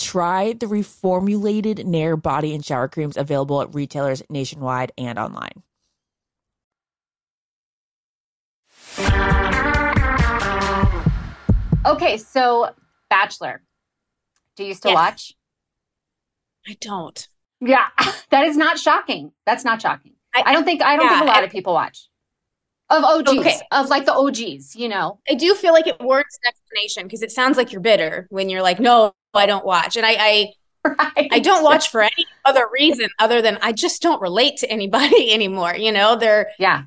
Try 0.00 0.52
the 0.54 0.66
reformulated 0.66 1.84
Nair 1.84 2.16
body 2.16 2.54
and 2.54 2.64
shower 2.64 2.88
creams 2.88 3.16
available 3.16 3.62
at 3.62 3.74
retailers 3.74 4.22
nationwide 4.28 4.92
and 4.98 5.18
online. 5.18 5.62
Okay, 11.86 12.16
so 12.16 12.70
Bachelor. 13.10 13.62
Do 14.56 14.64
you 14.64 14.74
still 14.74 14.92
Yes. 14.92 14.96
watch? 14.96 15.32
I 16.66 16.76
don't. 16.80 17.28
Yeah, 17.60 17.86
that 18.30 18.44
is 18.46 18.56
not 18.56 18.78
shocking. 18.78 19.32
That's 19.46 19.64
not 19.64 19.82
shocking. 19.82 20.14
I, 20.34 20.52
don't 20.52 20.64
think 20.64 20.82
I 20.82 20.96
don't 20.96 21.04
yeah, 21.06 21.18
think 21.20 21.22
a 21.22 21.26
lot 21.26 21.36
I- 21.42 21.44
of 21.44 21.50
people 21.52 21.74
watch. 21.74 22.08
Of 22.90 23.02
OGs, 23.02 23.38
Okay. 23.38 23.60
of 23.70 23.88
like 23.88 24.04
the 24.04 24.12
OGs, 24.12 24.76
you 24.76 24.88
know. 24.88 25.18
I 25.28 25.34
do 25.34 25.54
feel 25.54 25.72
like 25.72 25.86
it 25.86 26.00
warrants 26.00 26.38
an 26.44 26.48
explanation 26.48 27.04
because 27.04 27.22
it 27.22 27.30
sounds 27.32 27.56
like 27.56 27.72
you're 27.72 27.80
bitter 27.80 28.26
when 28.30 28.48
you're 28.50 28.60
like, 28.62 28.78
no, 28.78 29.14
I 29.40 29.46
don't 29.46 29.64
watch. 29.64 29.96
And 29.96 30.06
I, 30.06 30.16
I 30.18 30.52
Right. 30.86 31.28
I 31.32 31.38
don't 31.38 31.62
watch 31.62 31.88
for 31.90 32.02
any 32.02 32.26
other 32.44 32.68
reason 32.70 33.08
other 33.18 33.40
than 33.40 33.56
I 33.62 33.72
just 33.72 34.02
don't 34.02 34.20
relate 34.20 34.58
to 34.58 34.70
anybody 34.70 35.32
anymore. 35.32 35.74
You 35.74 35.92
know, 35.92 36.14
they're 36.14 36.50
Yeah. 36.58 36.82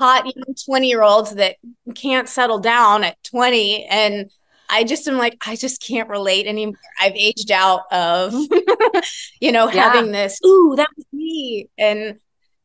hot 0.00 0.24
young 0.26 0.56
20 0.66 0.88
year 0.88 1.04
olds 1.04 1.36
that 1.36 1.54
can't 1.94 2.28
settle 2.28 2.58
down 2.58 3.04
at 3.04 3.16
20. 3.22 3.84
And 3.84 4.28
I 4.68 4.82
just 4.82 5.06
am 5.06 5.18
like, 5.18 5.36
I 5.46 5.54
just 5.54 5.80
can't 5.80 6.08
relate 6.08 6.48
anymore. 6.48 6.74
I've 7.00 7.14
aged 7.14 7.52
out 7.52 7.82
of, 7.92 8.34
you 9.40 9.52
know, 9.52 9.70
Yeah. 9.70 9.92
having 9.92 10.10
this, 10.10 10.40
ooh, 10.44 10.74
that 10.76 10.88
was 10.96 11.06
me. 11.12 11.68
And 11.78 12.18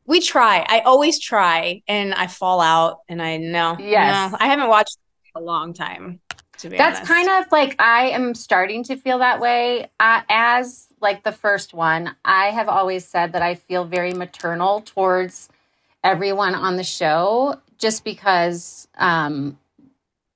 we 0.06 0.20
try. 0.20 0.66
I 0.68 0.80
always 0.80 1.20
try 1.20 1.82
and 1.86 2.12
I 2.14 2.26
fall 2.26 2.60
out 2.60 2.98
and 3.08 3.22
I 3.22 3.36
know. 3.36 3.76
Yes. 3.78 4.32
no, 4.32 4.38
I 4.40 4.48
haven't 4.48 4.68
watched 4.68 4.98
a 5.36 5.40
long 5.40 5.72
time. 5.72 6.20
That's 6.62 6.98
honest. 6.98 7.04
kind 7.04 7.28
of 7.28 7.52
like 7.52 7.76
I 7.78 8.10
am 8.10 8.34
starting 8.34 8.84
to 8.84 8.96
feel 8.96 9.18
that 9.18 9.40
way 9.40 9.90
uh, 10.00 10.22
as 10.28 10.88
like 11.00 11.22
the 11.22 11.32
first 11.32 11.74
one. 11.74 12.14
I 12.24 12.46
have 12.46 12.68
always 12.68 13.06
said 13.06 13.32
that 13.32 13.42
I 13.42 13.54
feel 13.54 13.84
very 13.84 14.12
maternal 14.12 14.80
towards 14.80 15.48
everyone 16.02 16.54
on 16.54 16.76
the 16.76 16.84
show 16.84 17.58
just 17.78 18.04
because 18.04 18.88
um 18.96 19.58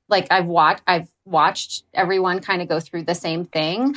like 0.09 0.27
I've 0.31 0.47
watched 0.47 0.83
I've 0.87 1.09
watched 1.25 1.85
everyone 1.95 2.41
kind 2.41 2.63
of 2.63 2.69
go 2.69 2.81
through 2.81 3.05
the 3.05 3.15
same 3.15 3.45
thing. 3.45 3.97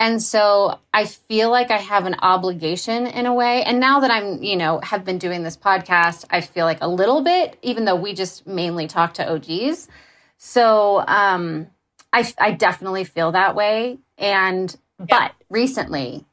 And 0.00 0.22
so 0.22 0.78
I 0.94 1.04
feel 1.04 1.50
like 1.50 1.70
I 1.70 1.76
have 1.76 2.06
an 2.06 2.16
obligation 2.22 3.06
in 3.06 3.26
a 3.26 3.34
way. 3.34 3.62
And 3.64 3.80
now 3.80 4.00
that 4.00 4.10
I'm, 4.10 4.42
you 4.42 4.56
know, 4.56 4.80
have 4.82 5.04
been 5.04 5.18
doing 5.18 5.42
this 5.42 5.58
podcast, 5.58 6.24
I 6.30 6.40
feel 6.40 6.64
like 6.64 6.78
a 6.80 6.88
little 6.88 7.20
bit, 7.20 7.58
even 7.60 7.84
though 7.84 7.96
we 7.96 8.14
just 8.14 8.46
mainly 8.46 8.86
talk 8.86 9.12
to 9.14 9.30
OGs. 9.30 9.88
So 10.42 11.04
um, 11.06 11.66
I, 12.14 12.32
I 12.38 12.52
definitely 12.52 13.04
feel 13.04 13.32
that 13.32 13.54
way. 13.54 13.98
And, 14.16 14.74
but 14.98 15.32
recently 15.50 16.24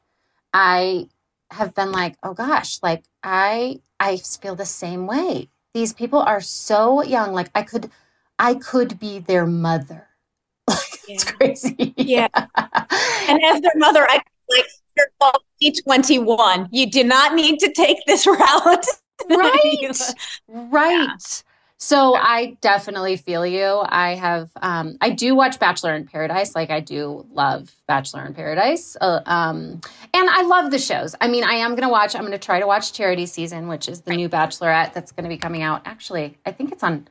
I 0.54 1.08
have 1.50 1.74
been 1.74 1.92
like, 1.92 2.16
oh 2.22 2.34
gosh, 2.34 2.82
like 2.82 3.04
I, 3.22 3.80
I 4.00 4.16
feel 4.16 4.56
the 4.56 4.64
same 4.66 5.06
way. 5.06 5.50
These 5.74 5.92
people 5.92 6.20
are 6.20 6.40
so 6.40 7.02
young. 7.02 7.32
Like 7.34 7.50
I 7.54 7.62
could, 7.62 7.90
I 8.38 8.54
could 8.54 8.98
be 8.98 9.18
their 9.18 9.46
mother. 9.46 10.06
Like 10.68 11.00
it's 11.08 11.24
Yeah. 11.24 11.32
crazy. 11.32 11.94
Yeah. 11.96 12.28
And 13.28 13.42
as 13.44 13.60
their 13.60 13.72
mother, 13.76 14.06
I 14.08 14.22
like 14.48 14.66
you're 14.96 15.10
only 15.20 15.72
21. 15.82 16.68
You 16.72 16.90
do 16.90 17.04
not 17.04 17.34
need 17.34 17.58
to 17.60 17.72
take 17.72 17.98
this 18.06 18.26
route. 18.26 18.86
right 19.28 20.14
right 20.48 21.42
so 21.80 22.14
i 22.16 22.56
definitely 22.60 23.16
feel 23.16 23.46
you. 23.46 23.82
I 23.84 24.14
have 24.16 24.50
um 24.60 24.98
i 25.00 25.10
do 25.10 25.34
watch 25.34 25.58
bachelor 25.58 25.94
in 25.94 26.06
paradise. 26.06 26.54
Like 26.54 26.70
i 26.70 26.80
do 26.80 27.24
love 27.32 27.70
bachelor 27.86 28.26
in 28.26 28.34
paradise. 28.34 28.96
Uh, 29.00 29.20
um 29.26 29.80
and 30.12 30.28
i 30.30 30.42
love 30.42 30.70
the 30.70 30.78
shows. 30.78 31.14
I 31.20 31.28
mean 31.28 31.44
i 31.44 31.54
am 31.54 31.74
gonna 31.76 31.88
watch 31.90 32.14
i'm 32.16 32.22
gonna 32.24 32.38
try 32.38 32.58
to 32.60 32.66
watch 32.66 32.92
charity 32.92 33.26
season 33.26 33.68
which 33.68 33.88
is 33.88 34.00
the 34.02 34.14
new 34.16 34.28
bachelorette 34.28 34.92
that's 34.92 35.12
gonna 35.12 35.28
be 35.28 35.38
coming 35.38 35.62
out. 35.62 35.82
Actually 35.84 36.36
i 36.44 36.52
think 36.52 36.72
it's 36.72 36.82
on 36.82 37.06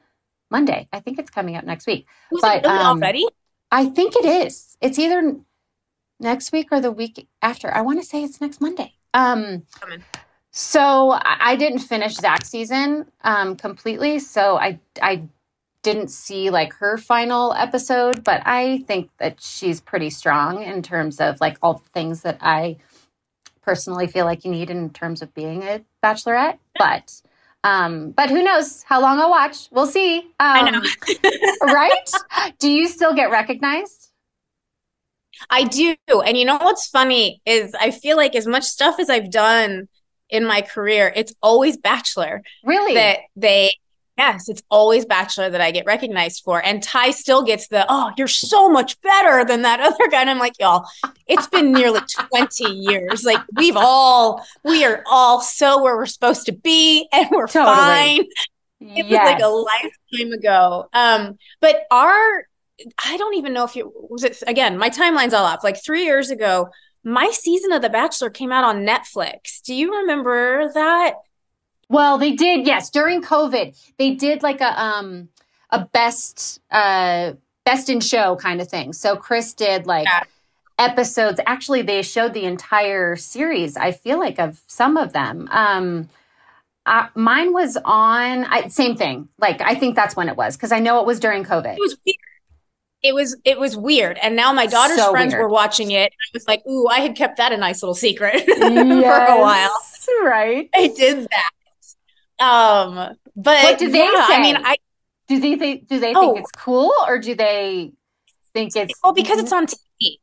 monday. 0.52 0.88
I 0.92 1.00
think 1.00 1.18
it's 1.20 1.30
coming 1.30 1.56
out 1.56 1.66
next 1.66 1.88
week. 1.88 2.06
Was 2.32 2.42
But, 2.42 2.58
it 2.60 2.66
um, 2.66 2.98
already? 2.98 3.26
i 3.72 3.86
think 3.86 4.16
it 4.16 4.26
is. 4.26 4.78
It's 4.82 5.00
either 5.00 5.36
next 6.20 6.52
week 6.52 6.68
or 6.72 6.82
the 6.82 6.92
week 6.92 7.28
after. 7.42 7.74
I 7.74 7.82
want 7.82 8.00
to 8.02 8.06
say 8.06 8.24
it's 8.24 8.42
next 8.42 8.60
monday. 8.62 8.94
Um 9.14 9.64
Coming. 9.80 10.04
So 10.60 11.15
I 11.24 11.56
didn't 11.56 11.80
finish 11.82 12.15
Zach's 12.15 12.50
season 12.50 13.06
um, 13.22 13.56
completely, 13.56 14.17
so 14.17 14.58
I 14.58 14.80
I 15.00 15.28
didn't 15.84 16.10
see 16.10 16.50
like 16.50 16.74
her 16.74 16.98
final 16.98 17.54
episode, 17.54 18.24
but 18.24 18.41
I 18.43 18.80
think 18.88 19.12
that 19.20 19.39
she's 19.39 19.80
pretty 19.80 20.10
strong 20.10 20.63
in 20.63 20.82
terms 20.82 21.20
of 21.20 21.39
like 21.39 21.60
all 21.62 21.76
the 21.76 21.89
things 21.93 22.24
that 22.24 22.39
I 22.41 22.78
personally 23.62 24.08
feel 24.08 24.26
like 24.26 24.46
you 24.46 24.50
need 24.50 24.72
in 24.72 24.89
terms 24.89 25.22
of 25.22 25.32
being 25.36 25.62
a 25.62 25.86
bachelorette. 26.04 26.58
But 26.80 27.22
um, 27.63 28.10
but 28.10 28.32
who 28.32 28.41
knows 28.41 28.82
how 28.82 29.00
long 29.00 29.20
I'll 29.20 29.30
watch? 29.30 29.67
We'll 29.70 29.86
see. 29.86 30.22
Um, 30.22 30.26
I 30.39 30.72
know. 30.72 30.82
right? 31.72 32.12
Do 32.58 32.72
you 32.72 32.88
still 32.88 33.13
get 33.13 33.30
recognized? 33.30 34.10
I 35.52 35.65
do. 35.65 35.96
And 36.10 36.36
you 36.36 36.46
know 36.46 36.58
what's 36.58 36.88
funny 36.88 37.43
is 37.46 37.76
I 37.80 37.91
feel 37.91 38.17
like 38.17 38.36
as 38.36 38.48
much 38.48 38.63
stuff 38.63 39.00
as 39.00 39.08
I've 39.08 39.30
done 39.30 39.88
in 40.30 40.46
my 40.46 40.62
career, 40.62 41.12
it's 41.16 41.34
always 41.42 41.78
Bachelor 41.78 42.44
Really? 42.63 42.94
that 42.96 43.20
they, 43.36 43.76
yes, 44.18 44.50
it's 44.50 44.62
always 44.70 45.06
Bachelor 45.06 45.50
that 45.50 45.62
I 45.62 45.72
get 45.72 45.86
recognized 45.86 46.44
for. 46.44 46.63
And 46.63 46.82
Tye 46.84 47.12
still 47.12 47.44
gets 47.44 47.68
the, 47.68 47.86
oh, 47.88 48.12
you're 48.18 48.28
so 48.28 48.70
much 48.70 49.00
better 49.02 49.46
than 49.46 49.62
that 49.62 49.80
other 49.80 50.08
guy. 50.10 50.22
And 50.22 50.30
I'm 50.30 50.40
like, 50.40 50.60
y'all, 50.60 50.86
it's 51.28 51.48
been 51.48 51.72
nearly 51.72 52.02
20 52.36 52.66
years. 52.74 53.24
Like 53.24 53.42
we've 53.56 53.78
all, 53.78 54.44
we 54.63 54.84
are 54.86 55.04
all 55.10 55.42
so 55.42 55.82
where 55.82 55.96
we're 55.96 56.06
supposed 56.06 56.46
to 56.48 56.52
be 56.52 57.08
and 57.12 57.28
we're 57.32 57.48
Totally. 57.48 57.76
fine. 57.76 58.26
It 58.80 59.06
was 59.06 59.13
like 59.13 59.42
a 59.42 59.48
lifetime 59.48 60.34
ago. 60.34 60.88
Um, 60.94 61.38
but 61.62 61.86
our, 61.90 62.46
I 63.04 63.18
don't 63.18 63.34
even 63.36 63.54
know 63.54 63.63
if 63.63 63.76
you 63.76 63.92
was 64.10 64.24
it 64.24 64.44
again. 64.46 64.78
My 64.78 64.90
timeline's 64.92 65.34
all 65.34 65.46
off. 65.46 65.63
Like 65.63 65.84
three 65.84 66.04
years 66.06 66.30
ago, 66.30 66.70
my 67.08 67.32
season 67.32 67.72
of 67.72 67.82
The 67.82 67.89
Bachelor 67.89 68.30
came 68.30 68.52
out 68.52 68.65
on 68.65 68.86
Netflix. 68.86 69.62
Do 69.63 69.74
you 69.74 70.00
remember 70.00 70.70
that? 70.74 71.13
Well, 71.88 72.17
they 72.17 72.34
did, 72.34 72.67
yes. 72.67 72.89
During 72.89 73.22
COVID, 73.22 73.76
they 73.98 74.13
did 74.15 74.43
like 74.43 74.60
a 74.60 74.80
um 74.82 75.30
a 75.70 75.86
best 75.86 76.60
uh 76.70 77.34
best 77.65 77.89
in 77.89 78.02
show 78.02 78.36
kind 78.36 78.60
of 78.60 78.67
thing. 78.67 78.91
So 78.91 79.15
Chris 79.15 79.54
did 79.54 79.88
like 79.88 80.06
Yeah. 80.06 80.24
episodes. 80.78 81.39
Actually, 81.46 81.82
they 81.84 82.02
showed 82.02 82.34
the 82.34 82.43
entire 82.43 83.15
series, 83.15 83.78
I 83.78 83.91
feel 83.93 84.20
like 84.20 84.38
of 84.38 84.62
some 84.67 84.98
of 84.98 85.13
them. 85.13 85.48
Um 85.50 86.10
uh, 86.86 87.08
mine 87.15 87.52
was 87.54 87.78
on 87.84 88.46
I, 88.46 88.67
same 88.70 88.96
thing. 88.98 89.30
Like 89.38 89.62
I 89.62 89.76
think 89.76 89.96
that's 89.96 90.15
when 90.15 90.28
it 90.30 90.36
was 90.36 90.58
because 90.58 90.72
I 90.74 90.80
know 90.80 91.00
it 91.00 91.06
was 91.06 91.20
during 91.22 91.43
COVID. 91.46 91.74
It 91.74 91.80
was 91.80 91.98
weird. 92.06 92.17
It 93.04 93.14
was 93.14 93.38
it 93.46 93.60
was 93.60 93.78
weird. 93.78 94.18
And 94.18 94.36
now 94.36 94.52
my 94.54 94.66
daughter's 94.66 94.98
So 94.98 95.12
friends 95.12 95.34
weird. 95.34 95.44
were 95.44 95.50
watching 95.50 95.92
it. 95.92 96.12
I 96.12 96.28
was 96.34 96.48
like, 96.48 96.62
ooh, 96.68 96.88
I 96.88 97.00
had 97.00 97.16
kept 97.16 97.38
that 97.38 97.52
a 97.52 97.58
nice 97.58 97.82
little 97.84 97.96
secret 97.96 98.44
for 98.46 98.54
a 98.66 99.40
while. 99.40 99.72
right? 100.24 100.70
I 100.74 100.88
did 100.88 101.28
that. 101.30 102.44
Um, 102.44 103.16
but 103.36 103.64
What 103.64 103.80
did 103.80 103.92
they 103.92 104.00
yeah, 104.04 104.28
say? 104.28 104.36
I 104.36 104.42
mean, 104.42 104.58
I 104.58 104.78
Do 105.28 105.40
they 105.40 105.56
think 105.56 105.88
do 105.88 106.00
they 106.00 106.14
Oh. 106.16 106.34
think 106.34 106.40
it's 106.40 106.52
cool 106.52 106.94
or 107.08 107.20
do 107.20 107.36
they 107.36 107.92
think 108.54 108.76
it's 108.76 108.94
well 109.04 109.14
because 109.14 109.40
it's 109.40 109.52
on 109.54 109.68
TV. 109.68 110.18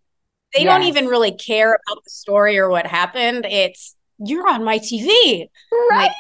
They 0.55 0.63
don't 0.65 0.85
even 0.85 1.07
really 1.07 1.33
care 1.33 1.71
about 1.71 2.05
the 2.05 2.11
story 2.11 2.59
or 2.59 2.69
what 2.69 2.87
happened. 2.87 3.45
It's 3.45 3.97
you're 4.19 4.49
on 4.49 4.63
my 4.65 4.79
TV. 4.79 5.49
I'm 5.73 5.97
like, 5.99 6.13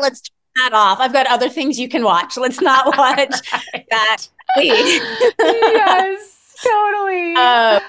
let's 0.00 0.20
turn 0.22 0.34
that 0.56 0.72
off. 0.74 0.98
I've 1.00 1.12
got 1.12 1.28
other 1.28 1.48
things 1.48 1.78
you 1.78 1.88
can 1.88 2.02
watch. 2.02 2.36
Let's 2.36 2.60
not 2.60 2.86
watch 2.98 3.34
that. 3.90 4.28
Yes, 5.40 6.34
totally. 6.62 7.34
Uh, 7.36 7.80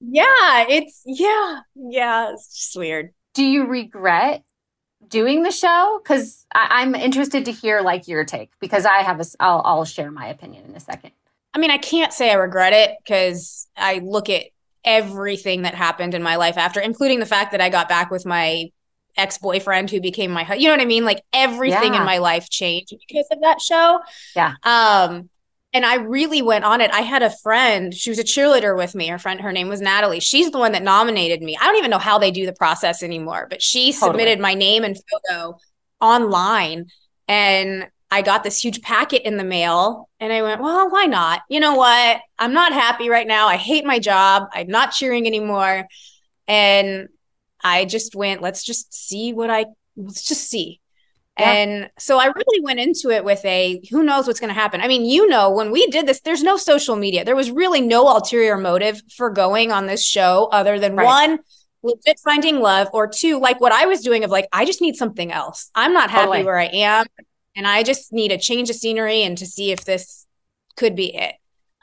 yeah, 0.00 0.66
it's 0.68 1.02
yeah, 1.04 1.60
yeah, 1.74 2.32
it's 2.32 2.54
just 2.56 2.76
weird. 2.76 3.10
do 3.34 3.44
you 3.44 3.66
regret 3.66 4.42
doing 5.06 5.42
the 5.42 5.50
show? 5.50 6.00
Because 6.02 6.46
I'm 6.52 6.94
interested 6.94 7.44
to 7.46 7.52
hear 7.52 7.80
like 7.82 8.08
your 8.08 8.24
take 8.24 8.50
because 8.60 8.86
I 8.86 9.02
have 9.02 9.20
a. 9.20 9.24
I'll 9.38 9.62
I'll 9.64 9.84
share 9.84 10.10
my 10.10 10.28
opinion 10.28 10.64
in 10.66 10.74
a 10.74 10.80
second. 10.80 11.12
I 11.52 11.58
mean, 11.58 11.70
I 11.70 11.78
can't 11.78 12.12
say 12.12 12.30
I 12.30 12.34
regret 12.34 12.72
it 12.72 12.96
because 13.04 13.66
I 13.76 13.98
look 13.98 14.30
at 14.30 14.44
everything 14.84 15.62
that 15.62 15.74
happened 15.74 16.14
in 16.14 16.22
my 16.22 16.36
life 16.36 16.56
after, 16.56 16.80
including 16.80 17.20
the 17.20 17.26
fact 17.26 17.52
that 17.52 17.60
I 17.60 17.68
got 17.68 17.88
back 17.88 18.10
with 18.10 18.24
my 18.24 18.70
ex 19.16 19.36
boyfriend 19.38 19.90
who 19.90 20.00
became 20.00 20.30
my, 20.30 20.54
you 20.54 20.66
know 20.68 20.72
what 20.74 20.80
I 20.80 20.84
mean? 20.86 21.04
Like 21.04 21.22
everything 21.32 21.92
Yeah. 21.94 22.00
in 22.00 22.06
my 22.06 22.18
life 22.18 22.48
changed 22.48 22.94
because 23.06 23.26
of 23.32 23.40
that 23.42 23.60
show. 23.60 24.00
Yeah. 24.36 24.54
Um, 24.62 25.28
and 25.72 25.86
I 25.86 25.96
really 25.96 26.42
went 26.42 26.64
on 26.64 26.80
it. 26.80 26.90
I 26.90 27.00
had 27.00 27.22
a 27.22 27.30
friend, 27.30 27.94
she 27.94 28.10
was 28.10 28.18
a 28.18 28.24
cheerleader 28.24 28.76
with 28.76 28.94
me. 28.94 29.08
Her 29.08 29.18
friend, 29.18 29.40
her 29.40 29.52
name 29.52 29.68
was 29.68 29.80
Natalie. 29.80 30.20
She's 30.20 30.50
the 30.50 30.58
one 30.58 30.72
that 30.72 30.82
nominated 30.82 31.42
me. 31.42 31.56
I 31.60 31.66
don't 31.66 31.76
even 31.76 31.90
know 31.90 31.98
how 31.98 32.18
they 32.18 32.30
do 32.30 32.46
the 32.46 32.52
process 32.52 33.02
anymore, 33.02 33.46
but 33.48 33.62
she 33.62 33.92
Totally. 33.92 34.10
submitted 34.10 34.40
my 34.40 34.54
name 34.54 34.82
and 34.82 34.96
photo 35.28 35.58
online. 36.00 36.86
And 37.28 37.88
I 38.10 38.22
got 38.22 38.42
this 38.42 38.62
huge 38.62 38.82
packet 38.82 39.22
in 39.22 39.36
the 39.36 39.44
mail. 39.44 40.08
And 40.18 40.32
I 40.32 40.42
went, 40.42 40.60
well, 40.60 40.90
why 40.90 41.06
not? 41.06 41.42
You 41.48 41.60
know 41.60 41.74
what? 41.74 42.20
I'm 42.38 42.52
not 42.52 42.72
happy 42.72 43.08
right 43.08 43.26
now. 43.26 43.46
I 43.46 43.56
hate 43.56 43.84
my 43.84 44.00
job. 44.00 44.48
I'm 44.52 44.66
not 44.66 44.90
cheering 44.90 45.28
anymore. 45.28 45.86
And 46.48 47.08
I 47.62 47.84
just 47.84 48.16
went, 48.16 48.42
let's 48.42 48.64
just 48.64 48.92
see 48.92 49.32
what 49.32 49.50
I, 49.50 49.66
let's 49.96 50.24
just 50.26 50.48
see. 50.48 50.80
Yeah. 51.40 51.50
And 51.52 51.90
so 51.98 52.18
I 52.18 52.26
really 52.26 52.60
went 52.62 52.80
into 52.80 53.10
it 53.10 53.24
with 53.24 53.44
a 53.44 53.82
who 53.90 54.02
knows 54.02 54.26
what's 54.26 54.40
going 54.40 54.48
to 54.54 54.54
happen. 54.60 54.80
I 54.80 54.88
mean, 54.88 55.04
you 55.04 55.26
know, 55.28 55.50
when 55.50 55.70
we 55.70 55.86
did 55.88 56.06
this, 56.06 56.20
there's 56.20 56.42
no 56.42 56.56
social 56.56 56.96
media. 56.96 57.24
There 57.24 57.36
was 57.36 57.50
really 57.50 57.80
no 57.80 58.06
ulterior 58.08 58.56
motive 58.56 59.02
for 59.16 59.30
going 59.30 59.72
on 59.72 59.86
this 59.86 60.04
show 60.04 60.48
other 60.52 60.78
than 60.78 60.96
Right. 60.96 61.04
one, 61.04 61.38
legit 61.82 62.18
finding 62.24 62.60
love, 62.60 62.88
or 62.92 63.06
two, 63.08 63.38
like 63.40 63.60
what 63.60 63.72
I 63.72 63.86
was 63.86 64.00
doing 64.02 64.24
of 64.24 64.30
like, 64.30 64.46
I 64.52 64.64
just 64.64 64.80
need 64.80 64.96
something 64.96 65.32
else. 65.32 65.70
I'm 65.74 65.92
not 65.92 66.10
happy 66.10 66.26
Totally. 66.26 66.44
where 66.44 66.58
I 66.58 66.66
am. 66.66 67.06
And 67.56 67.66
I 67.66 67.82
just 67.82 68.12
need 68.12 68.30
a 68.32 68.38
change 68.38 68.70
of 68.70 68.76
scenery 68.76 69.22
and 69.22 69.36
to 69.38 69.46
see 69.46 69.72
if 69.72 69.84
this 69.84 70.26
could 70.76 70.94
be 70.94 71.14
it. 71.16 71.34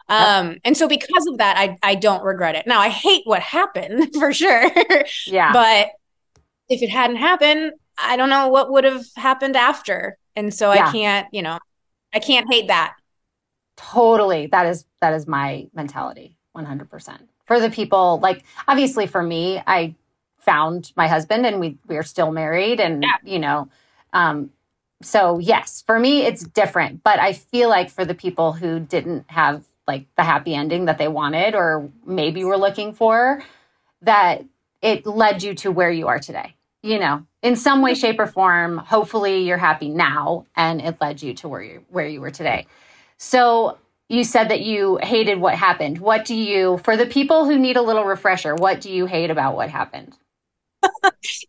Um, 0.10 0.58
and 0.64 0.78
so 0.78 0.88
because 0.88 1.28
of 1.28 1.40
that, 1.40 1.58
I 1.58 1.78
I 1.84 1.96
don't 1.96 2.24
regret 2.24 2.56
it. 2.56 2.66
Now 2.66 2.80
I 2.80 2.88
hate 2.88 3.24
what 3.26 3.42
happened 3.42 4.14
for 4.20 4.32
sure. 4.32 4.72
Yeah. 5.26 5.52
but 5.52 5.90
if 6.70 6.82
it 6.82 6.90
hadn't 6.90 7.18
happened, 7.18 7.74
I 7.98 8.16
don't 8.18 8.30
know 8.30 8.48
what 8.48 8.72
would 8.72 8.84
have 8.84 9.06
happened 9.16 9.56
after. 9.56 10.18
And 10.36 10.54
so 10.54 10.72
Yeah. 10.74 10.88
I 10.88 10.92
can't, 10.92 11.28
you 11.32 11.42
know, 11.42 11.58
I 12.14 12.20
can't 12.20 12.48
hate 12.52 12.68
that. 12.68 12.96
Totally. 13.76 14.48
That 14.48 14.66
is 14.66 14.86
that 15.02 15.14
is 15.14 15.28
my 15.28 15.68
mentality. 15.74 16.36
100%. 16.56 17.20
For 17.46 17.60
the 17.60 17.70
people 17.70 18.20
like 18.22 18.44
obviously 18.68 19.06
for 19.08 19.22
me, 19.22 19.62
I 19.68 19.96
found 20.40 20.92
my 20.96 21.08
husband 21.08 21.46
and 21.46 21.60
we 21.60 21.78
we 21.88 21.98
are 21.98 22.04
still 22.04 22.32
married 22.32 22.80
and 22.80 23.04
Yeah. 23.04 23.18
you 23.24 23.40
know 23.40 23.70
um 24.14 24.52
so 25.04 25.38
yes, 25.38 25.84
for 25.86 26.00
me 26.00 26.26
it's 26.26 26.44
different, 26.44 27.04
but 27.04 27.20
I 27.20 27.34
feel 27.34 27.70
like 27.70 27.92
for 27.92 28.04
the 28.04 28.16
people 28.16 28.54
who 28.54 28.80
didn't 28.80 29.30
have 29.30 29.64
like 29.88 30.08
the 30.16 30.24
happy 30.24 30.56
ending 30.56 30.86
that 30.86 30.98
they 30.98 31.08
wanted 31.08 31.54
or 31.54 31.90
maybe 32.06 32.44
were 32.44 32.58
looking 32.58 32.94
for 32.94 33.44
that 34.02 34.44
it 34.82 35.06
led 35.06 35.44
you 35.44 35.54
to 35.56 35.72
where 35.72 35.92
you 35.92 36.08
are 36.08 36.20
today. 36.20 36.56
You 36.88 37.00
know, 37.00 37.24
in 37.42 37.58
some 37.58 37.82
way 37.82 37.96
shape 37.96 38.18
or 38.18 38.28
form, 38.28 38.78
hopefully 38.78 39.44
you're 39.44 39.58
happy 39.58 39.90
now 39.90 40.46
and 40.56 40.82
it 40.82 41.02
led 41.02 41.22
you 41.22 41.34
to 41.36 41.50
where 41.50 41.62
you 41.62 41.84
where 41.90 42.08
you 42.08 42.22
were 42.22 42.32
today. 42.32 42.66
So 43.18 43.78
you 44.08 44.24
said 44.24 44.50
that 44.50 44.62
you 44.62 44.98
hated 45.04 45.40
what 45.40 45.56
happened. 45.56 46.00
What 46.00 46.24
do 46.24 46.34
you, 46.34 46.78
for 46.86 46.96
the 46.96 47.06
people 47.06 47.44
who 47.44 47.60
need 47.60 47.76
a 47.76 47.82
little 47.82 48.06
refresher, 48.06 48.56
what 48.56 48.80
do 48.80 48.90
you 48.90 49.06
hate 49.06 49.30
about 49.30 49.56
what 49.56 49.70
happened? 49.70 50.18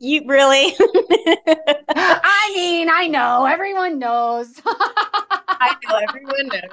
You 0.00 0.22
really? 0.26 0.74
I 1.88 2.52
mean, 2.54 2.88
I 2.90 3.06
know 3.06 3.44
everyone 3.44 3.98
knows. 3.98 4.60
I 4.66 5.76
know 5.84 5.96
everyone 6.08 6.48
knows. 6.48 6.70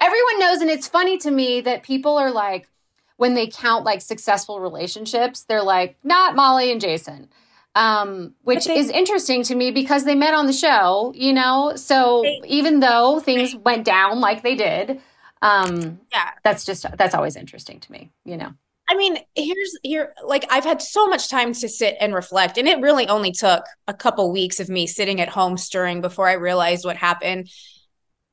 everyone 0.00 0.38
knows. 0.40 0.60
And 0.60 0.70
it's 0.70 0.88
funny 0.88 1.18
to 1.18 1.30
me 1.30 1.60
that 1.60 1.82
people 1.82 2.16
are 2.16 2.30
like, 2.30 2.68
when 3.16 3.34
they 3.34 3.46
count 3.46 3.84
like 3.84 4.00
successful 4.00 4.60
relationships, 4.60 5.44
they're 5.44 5.62
like, 5.62 5.96
not 6.02 6.34
Molly 6.34 6.72
and 6.72 6.80
Jason. 6.80 7.28
Um, 7.76 8.34
which 8.42 8.64
they- 8.64 8.78
is 8.78 8.88
interesting 8.88 9.42
to 9.44 9.54
me 9.54 9.70
because 9.70 10.04
they 10.04 10.14
met 10.14 10.32
on 10.34 10.46
the 10.46 10.52
show, 10.52 11.12
you 11.14 11.32
know? 11.32 11.74
So 11.76 12.22
They- 12.22 12.40
even 12.48 12.80
though 12.80 13.20
things 13.20 13.54
went 13.54 13.84
down 13.84 14.18
like 14.18 14.42
they 14.42 14.54
did, 14.54 15.00
um, 15.42 16.00
Yeah. 16.10 16.30
that's 16.42 16.64
just, 16.64 16.86
that's 16.96 17.14
always 17.14 17.36
interesting 17.36 17.78
to 17.80 17.92
me, 17.92 18.10
you 18.24 18.38
know? 18.38 18.52
I 18.88 18.94
mean, 18.96 19.18
here's 19.34 19.76
here 19.82 20.14
like 20.24 20.46
I've 20.48 20.64
had 20.64 20.80
so 20.80 21.06
much 21.06 21.28
time 21.28 21.52
to 21.52 21.68
sit 21.68 21.96
and 22.00 22.14
reflect 22.14 22.56
and 22.56 22.66
it 22.68 22.80
really 22.80 23.08
only 23.08 23.32
took 23.32 23.64
a 23.86 23.92
couple 23.92 24.30
weeks 24.32 24.58
of 24.60 24.68
me 24.68 24.86
sitting 24.86 25.20
at 25.20 25.28
home 25.28 25.58
stirring 25.58 26.00
before 26.00 26.28
I 26.28 26.34
realized 26.34 26.84
what 26.84 26.96
happened. 26.96 27.50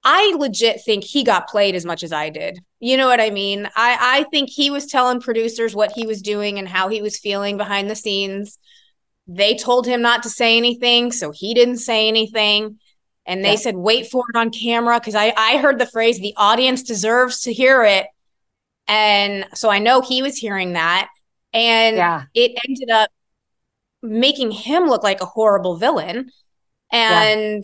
I 0.05 0.35
legit 0.37 0.81
think 0.85 1.03
he 1.05 1.23
got 1.23 1.47
played 1.49 1.75
as 1.75 1.85
much 1.85 2.03
as 2.03 2.13
I 2.13 2.29
did. 2.29 2.59
You 2.79 2.97
know 2.97 3.07
what 3.07 3.19
I 3.19 3.29
mean? 3.31 3.67
I 3.75 3.97
I 4.19 4.23
think 4.31 4.49
he 4.49 4.69
was 4.69 4.85
telling 4.85 5.19
producers 5.21 5.75
what 5.75 5.91
he 5.95 6.05
was 6.05 6.21
doing 6.21 6.59
and 6.59 6.67
how 6.67 6.87
he 6.87 7.01
was 7.01 7.17
feeling 7.19 7.57
behind 7.57 7.89
the 7.89 7.95
scenes. 7.95 8.57
They 9.27 9.55
told 9.55 9.87
him 9.87 10.01
not 10.01 10.23
to 10.23 10.29
say 10.29 10.57
anything, 10.57 11.11
so 11.11 11.31
he 11.31 11.53
didn't 11.53 11.77
say 11.77 12.07
anything. 12.07 12.79
And 13.25 13.43
they 13.43 13.51
Yeah. 13.51 13.55
said, 13.57 13.75
wait 13.75 14.07
for 14.11 14.25
it 14.33 14.37
on 14.37 14.49
camera. 14.49 14.99
Cause 14.99 15.15
I, 15.15 15.33
I 15.37 15.57
heard 15.57 15.79
the 15.79 15.85
phrase, 15.85 16.19
the 16.19 16.33
audience 16.35 16.83
deserves 16.83 17.41
to 17.41 17.53
hear 17.53 17.83
it. 17.83 18.07
And 18.87 19.45
so 19.53 19.69
I 19.69 19.79
know 19.79 20.01
he 20.01 20.21
was 20.21 20.35
hearing 20.37 20.73
that. 20.73 21.09
And 21.53 21.95
Yeah. 21.95 22.23
it 22.33 22.59
ended 22.67 22.89
up 22.89 23.09
making 24.01 24.51
him 24.51 24.87
look 24.87 25.03
like 25.03 25.21
a 25.21 25.25
horrible 25.25 25.77
villain 25.77 26.29
and 26.91 27.63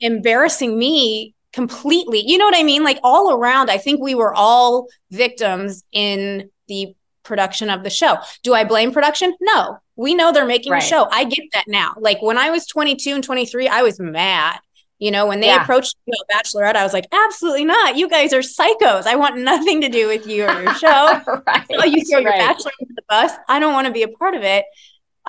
embarrassing 0.00 0.78
me 0.78 1.34
completely. 1.54 2.22
You 2.26 2.36
know 2.36 2.44
what 2.44 2.56
I 2.56 2.62
mean? 2.62 2.84
Like 2.84 2.98
all 3.02 3.32
around, 3.32 3.70
I 3.70 3.78
think 3.78 4.02
we 4.02 4.14
were 4.14 4.34
all 4.34 4.88
victims 5.10 5.84
in 5.92 6.50
the 6.68 6.94
production 7.22 7.70
of 7.70 7.82
the 7.82 7.90
show. 7.90 8.16
Do 8.42 8.52
I 8.52 8.64
blame 8.64 8.92
production? 8.92 9.34
No. 9.40 9.78
We 10.02 10.14
know 10.14 10.32
they're 10.32 10.44
making 10.46 10.72
Right. 10.72 10.82
a 10.82 10.86
show. 10.86 11.08
I 11.10 11.24
get 11.24 11.44
that 11.54 11.68
now. 11.68 11.94
Like 11.98 12.20
when 12.20 12.36
I 12.38 12.50
was 12.50 12.66
22 12.66 13.14
and 13.14 13.24
23, 13.24 13.68
I 13.68 13.82
was 13.82 13.98
mad. 14.00 14.58
You 14.98 15.10
know, 15.10 15.26
when 15.26 15.40
they 15.40 15.46
Yeah. 15.48 15.62
approached 15.62 15.96
me 16.06 16.12
about 16.16 16.44
Bachelorette, 16.44 16.76
I 16.76 16.84
was 16.84 16.92
like, 16.92 17.06
absolutely 17.12 17.64
not. 17.64 17.96
You 17.96 18.08
guys 18.08 18.32
are 18.32 18.40
psychos. 18.40 19.06
I 19.06 19.16
want 19.16 19.36
nothing 19.38 19.80
to 19.80 19.88
do 19.88 20.06
with 20.08 20.26
you 20.26 20.44
or 20.46 20.62
your 20.62 20.74
show. 20.84 21.20
right. 21.46 21.66
oh, 21.70 21.84
you 21.84 22.04
throw 22.04 22.20
your 22.20 22.30
right. 22.30 22.38
bachelor 22.38 22.70
under 22.80 22.94
the 22.94 23.02
bus. 23.08 23.32
I 23.48 23.58
don't 23.58 23.72
want 23.72 23.86
to 23.86 23.92
be 23.92 24.02
a 24.02 24.08
part 24.08 24.34
of 24.34 24.42
it. 24.42 24.64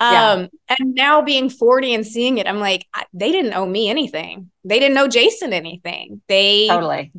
Yeah. 0.00 0.30
Um, 0.32 0.48
and 0.68 0.94
now 0.94 1.22
being 1.22 1.48
40 1.48 1.94
and 1.94 2.04
seeing 2.06 2.38
it, 2.38 2.48
I'm 2.48 2.58
like, 2.60 2.86
I, 2.94 3.04
they 3.12 3.30
didn't 3.32 3.54
owe 3.54 3.66
me 3.66 3.88
anything. 3.88 4.50
They 4.64 4.80
didn't 4.80 4.98
owe 4.98 5.06
Jason 5.08 5.52
anything. 5.52 6.20
They 6.28 6.66
Totally. 6.68 7.12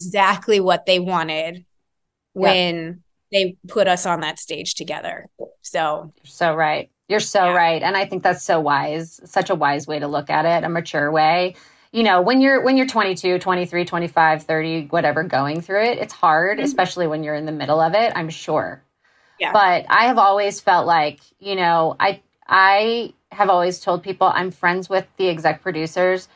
exactly 0.00 0.58
what 0.60 0.86
they 0.86 0.98
wanted 0.98 1.64
when 2.32 3.02
they 3.32 3.56
put 3.68 3.88
us 3.88 4.06
on 4.06 4.20
that 4.20 4.38
stage 4.38 4.74
together. 4.74 5.26
So 5.62 6.12
so 6.24 6.54
right. 6.54 6.90
You're 7.08 7.20
so 7.20 7.46
Yeah. 7.46 7.54
right. 7.56 7.82
And 7.82 7.96
I 7.96 8.04
think 8.06 8.22
that's 8.22 8.42
so 8.44 8.60
wise, 8.60 9.20
such 9.24 9.50
a 9.50 9.54
wise 9.54 9.86
way 9.86 9.98
to 9.98 10.08
look 10.08 10.30
at 10.30 10.44
it, 10.44 10.64
a 10.64 10.68
mature 10.68 11.10
way. 11.12 11.54
You 11.92 12.02
know, 12.02 12.20
when 12.20 12.40
you're 12.40 12.62
when 12.62 12.76
you're 12.76 12.86
22, 12.86 13.38
23, 13.38 13.84
25, 13.84 14.42
30, 14.42 14.86
whatever 14.88 15.22
going 15.22 15.60
through 15.60 15.84
it, 15.84 15.98
it's 15.98 16.12
hard, 16.14 16.58
Mhm. 16.58 16.64
especially 16.64 17.06
when 17.06 17.22
you're 17.22 17.34
in 17.36 17.46
the 17.46 17.52
middle 17.52 17.80
of 17.80 17.94
it, 17.94 18.12
I'm 18.16 18.28
sure. 18.30 18.82
Yeah. 19.38 19.52
But 19.52 19.86
I 19.88 20.06
have 20.06 20.18
always 20.18 20.60
felt 20.60 20.86
like, 20.86 21.20
you 21.38 21.56
know, 21.56 21.96
I 22.00 22.22
I 22.48 23.14
have 23.32 23.50
always 23.50 23.80
told 23.80 24.02
people 24.02 24.28
I'm 24.34 24.50
friends 24.50 24.88
with 24.88 25.06
the 25.18 25.28
exec 25.28 25.62
producers 25.62 26.28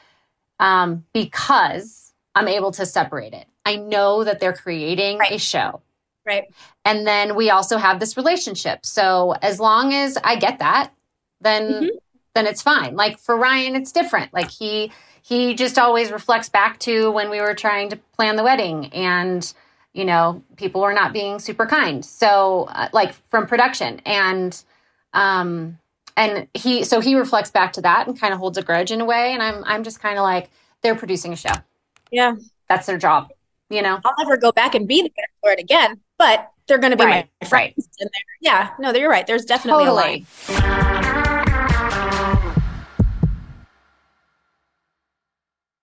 um, 0.61 1.05
because 1.15 2.15
I'm 2.35 2.49
able 2.49 2.73
to 2.73 2.87
separate 2.87 3.33
it. 3.35 3.47
I 3.65 3.77
know 3.77 4.25
that 4.25 4.41
they're 4.41 4.53
creating 4.55 5.21
a 5.31 5.39
show. 5.39 5.83
Right. 6.27 6.45
And 6.85 7.07
then 7.07 7.35
we 7.37 7.51
also 7.51 7.77
have 7.79 8.01
this 8.01 8.17
relationship. 8.17 8.85
So 8.85 9.35
as 9.43 9.59
long 9.61 9.93
as 9.95 10.19
I 10.23 10.37
get 10.37 10.59
that, 10.61 10.93
then 11.41 11.85
Mhm. 11.85 11.89
then 12.35 12.47
it's 12.47 12.63
fine. 12.63 12.95
Like 12.97 13.19
for 13.19 13.37
Ryan, 13.37 13.75
it's 13.77 13.93
different. 13.93 14.33
Like 14.33 14.51
he 14.51 14.93
he 15.23 15.55
just 15.55 15.79
always 15.79 16.11
reflects 16.11 16.49
back 16.49 16.79
to 16.81 17.11
when 17.11 17.29
we 17.31 17.41
were 17.41 17.55
trying 17.55 17.91
to 17.91 17.97
plan 18.17 18.37
the 18.37 18.43
wedding 18.43 18.87
and 18.93 19.53
you 19.93 20.05
know 20.05 20.43
people 20.57 20.81
were 20.81 20.93
not 20.95 21.13
being 21.13 21.39
super 21.39 21.67
kind. 21.67 22.05
So 22.05 22.69
uh, 22.71 22.89
like 22.93 23.13
from 23.31 23.47
production 23.47 24.01
and 24.07 24.63
um 25.13 25.79
and 26.17 26.47
he 26.55 26.85
so 26.85 27.01
he 27.01 27.15
reflects 27.17 27.51
back 27.51 27.73
to 27.75 27.81
that 27.83 28.07
and 28.07 28.19
kind 28.19 28.33
of 28.33 28.39
holds 28.41 28.59
a 28.59 28.63
grudge 28.63 28.91
in 28.91 29.01
a 29.01 29.05
way 29.05 29.33
and 29.33 29.43
I'm 29.43 29.63
I'm 29.65 29.83
just 29.85 30.01
kind 30.01 30.19
of 30.19 30.23
like 30.23 30.51
they're 30.83 30.95
producing 30.95 31.33
a 31.33 31.37
show. 31.37 31.53
Yeah. 32.11 32.35
That's 32.69 32.87
their 32.87 32.99
job, 32.99 33.31
you 33.69 33.83
know. 33.83 34.01
I'll 34.05 34.15
never 34.19 34.37
go 34.37 34.53
back 34.53 34.75
and 34.75 34.87
be 34.87 35.03
there 35.03 35.27
for 35.43 35.51
it 35.53 35.59
again, 35.61 36.01
but 36.21 36.53
they're 36.67 36.77
going 36.77 36.91
to 36.91 36.99
be 36.99 37.05
Right, 37.05 37.31
my 37.41 37.49
friends. 37.49 37.89
And 37.99 38.11
yeah, 38.43 38.73
no, 38.79 38.93
you're 38.93 39.09
right. 39.09 39.27
There's 39.27 39.47
definitely 39.47 39.87
a 39.87 39.93
line. 39.93 40.27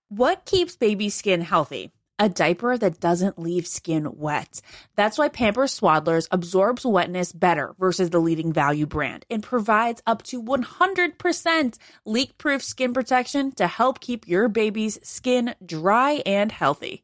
What 0.10 0.46
keeps 0.46 0.76
baby 0.76 1.10
skin 1.10 1.42
healthy? 1.42 1.92
A 2.20 2.30
diaper 2.30 2.78
that 2.78 3.00
doesn't 3.00 3.40
leave 3.40 3.66
skin 3.66 4.16
wet. 4.16 4.62
That's 4.96 5.18
why 5.18 5.30
Pampers 5.30 5.80
Swaddlers 5.80 6.28
absorbs 6.32 6.86
wetness 6.86 7.32
better 7.32 7.74
versus 7.80 8.12
the 8.12 8.20
leading 8.20 8.54
value 8.54 8.86
brand 8.86 9.26
and 9.30 9.42
provides 9.42 10.04
up 10.06 10.22
to 10.24 10.42
100% 10.42 11.78
leak 12.06 12.38
proof 12.38 12.64
skin 12.64 12.94
protection 12.94 13.52
to 13.54 13.66
help 13.68 14.00
keep 14.00 14.28
your 14.28 14.50
baby's 14.50 15.00
skin 15.08 15.56
dry 15.66 16.22
and 16.26 16.52
healthy. 16.52 17.04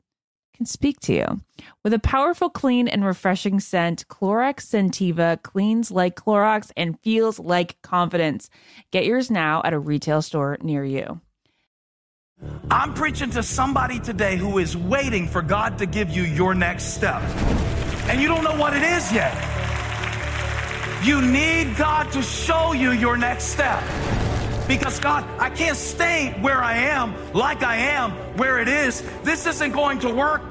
can 0.61 0.65
speak 0.67 0.99
to 0.99 1.13
you. 1.13 1.41
With 1.83 1.91
a 1.91 1.99
powerful, 1.99 2.47
clean, 2.47 2.87
and 2.87 3.03
refreshing 3.03 3.59
scent, 3.59 4.07
Clorox 4.09 4.61
Scentiva 4.61 5.41
cleans 5.41 5.89
like 5.89 6.15
Clorox 6.15 6.71
and 6.77 6.99
feels 6.99 7.39
like 7.39 7.81
confidence. 7.81 8.47
Get 8.91 9.05
yours 9.05 9.31
now 9.31 9.63
at 9.65 9.73
a 9.73 9.79
retail 9.79 10.21
store 10.21 10.59
near 10.61 10.85
you. 10.85 11.19
I'm 12.69 12.93
preaching 12.93 13.31
to 13.31 13.41
somebody 13.41 13.99
today 13.99 14.37
who 14.37 14.59
is 14.59 14.77
waiting 14.77 15.27
for 15.27 15.41
God 15.41 15.79
to 15.79 15.87
give 15.87 16.11
you 16.11 16.23
your 16.23 16.53
next 16.53 16.93
step. 16.93 17.23
And 18.07 18.21
you 18.21 18.27
don't 18.27 18.43
know 18.43 18.55
what 18.55 18.75
it 18.75 18.83
is 18.83 19.11
yet. 19.11 19.33
You 21.03 21.23
need 21.23 21.75
God 21.75 22.11
to 22.11 22.21
show 22.21 22.73
you 22.73 22.91
your 22.91 23.17
next 23.17 23.45
step. 23.45 23.81
Because 24.67 24.99
God, 24.99 25.25
I 25.39 25.49
can't 25.49 25.75
stay 25.75 26.37
where 26.41 26.63
I 26.63 26.75
am, 26.75 27.15
like 27.33 27.63
I 27.63 27.77
am, 27.77 28.11
where 28.37 28.59
it 28.59 28.67
is. 28.67 29.01
This 29.23 29.47
isn't 29.47 29.71
going 29.71 29.99
to 29.99 30.13
work. 30.13 30.50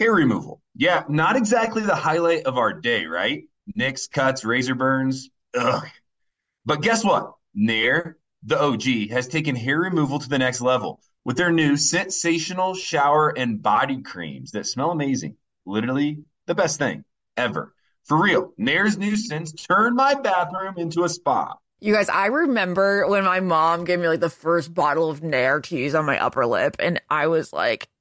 hair 0.00 0.12
removal. 0.12 0.62
Yeah, 0.74 1.04
not 1.08 1.36
exactly 1.36 1.82
the 1.82 1.94
highlight 1.94 2.46
of 2.46 2.56
our 2.56 2.72
day, 2.72 3.04
right? 3.04 3.44
Nicks, 3.76 4.08
cuts, 4.08 4.44
razor 4.44 4.74
burns. 4.74 5.30
Ugh. 5.56 5.86
But 6.64 6.82
guess 6.82 7.04
what? 7.04 7.34
Nair, 7.54 8.16
the 8.42 8.60
OG, 8.60 9.10
has 9.10 9.28
taken 9.28 9.54
hair 9.54 9.78
removal 9.78 10.18
to 10.18 10.28
the 10.28 10.38
next 10.38 10.60
level 10.60 11.00
with 11.24 11.36
their 11.36 11.52
new 11.52 11.76
sensational 11.76 12.74
shower 12.74 13.28
and 13.36 13.62
body 13.62 14.00
creams 14.00 14.52
that 14.52 14.66
smell 14.66 14.90
amazing. 14.90 15.36
Literally 15.66 16.24
the 16.46 16.54
best 16.54 16.78
thing 16.78 17.04
ever. 17.36 17.74
For 18.04 18.20
real, 18.20 18.52
Nair's 18.56 18.96
new 18.96 19.16
scents 19.16 19.52
turned 19.52 19.96
my 19.96 20.14
bathroom 20.14 20.74
into 20.78 21.04
a 21.04 21.08
spa. 21.08 21.54
You 21.80 21.94
guys, 21.94 22.08
I 22.08 22.26
remember 22.26 23.06
when 23.06 23.24
my 23.24 23.40
mom 23.40 23.84
gave 23.84 24.00
me 24.00 24.08
like 24.08 24.20
the 24.20 24.30
first 24.30 24.72
bottle 24.74 25.10
of 25.10 25.22
Nair 25.22 25.60
to 25.60 25.76
use 25.76 25.94
on 25.94 26.04
my 26.04 26.18
upper 26.18 26.46
lip, 26.46 26.76
and 26.78 27.00
I 27.08 27.26
was 27.26 27.52
like, 27.52 27.88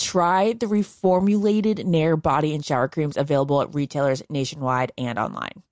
Try 0.00 0.54
the 0.54 0.66
reformulated 0.66 1.84
Nair 1.84 2.16
body 2.16 2.54
and 2.54 2.64
shower 2.64 2.88
creams 2.88 3.18
available 3.18 3.60
at 3.60 3.74
retailers 3.74 4.22
nationwide 4.30 4.92
and 4.96 5.18
online. 5.18 5.62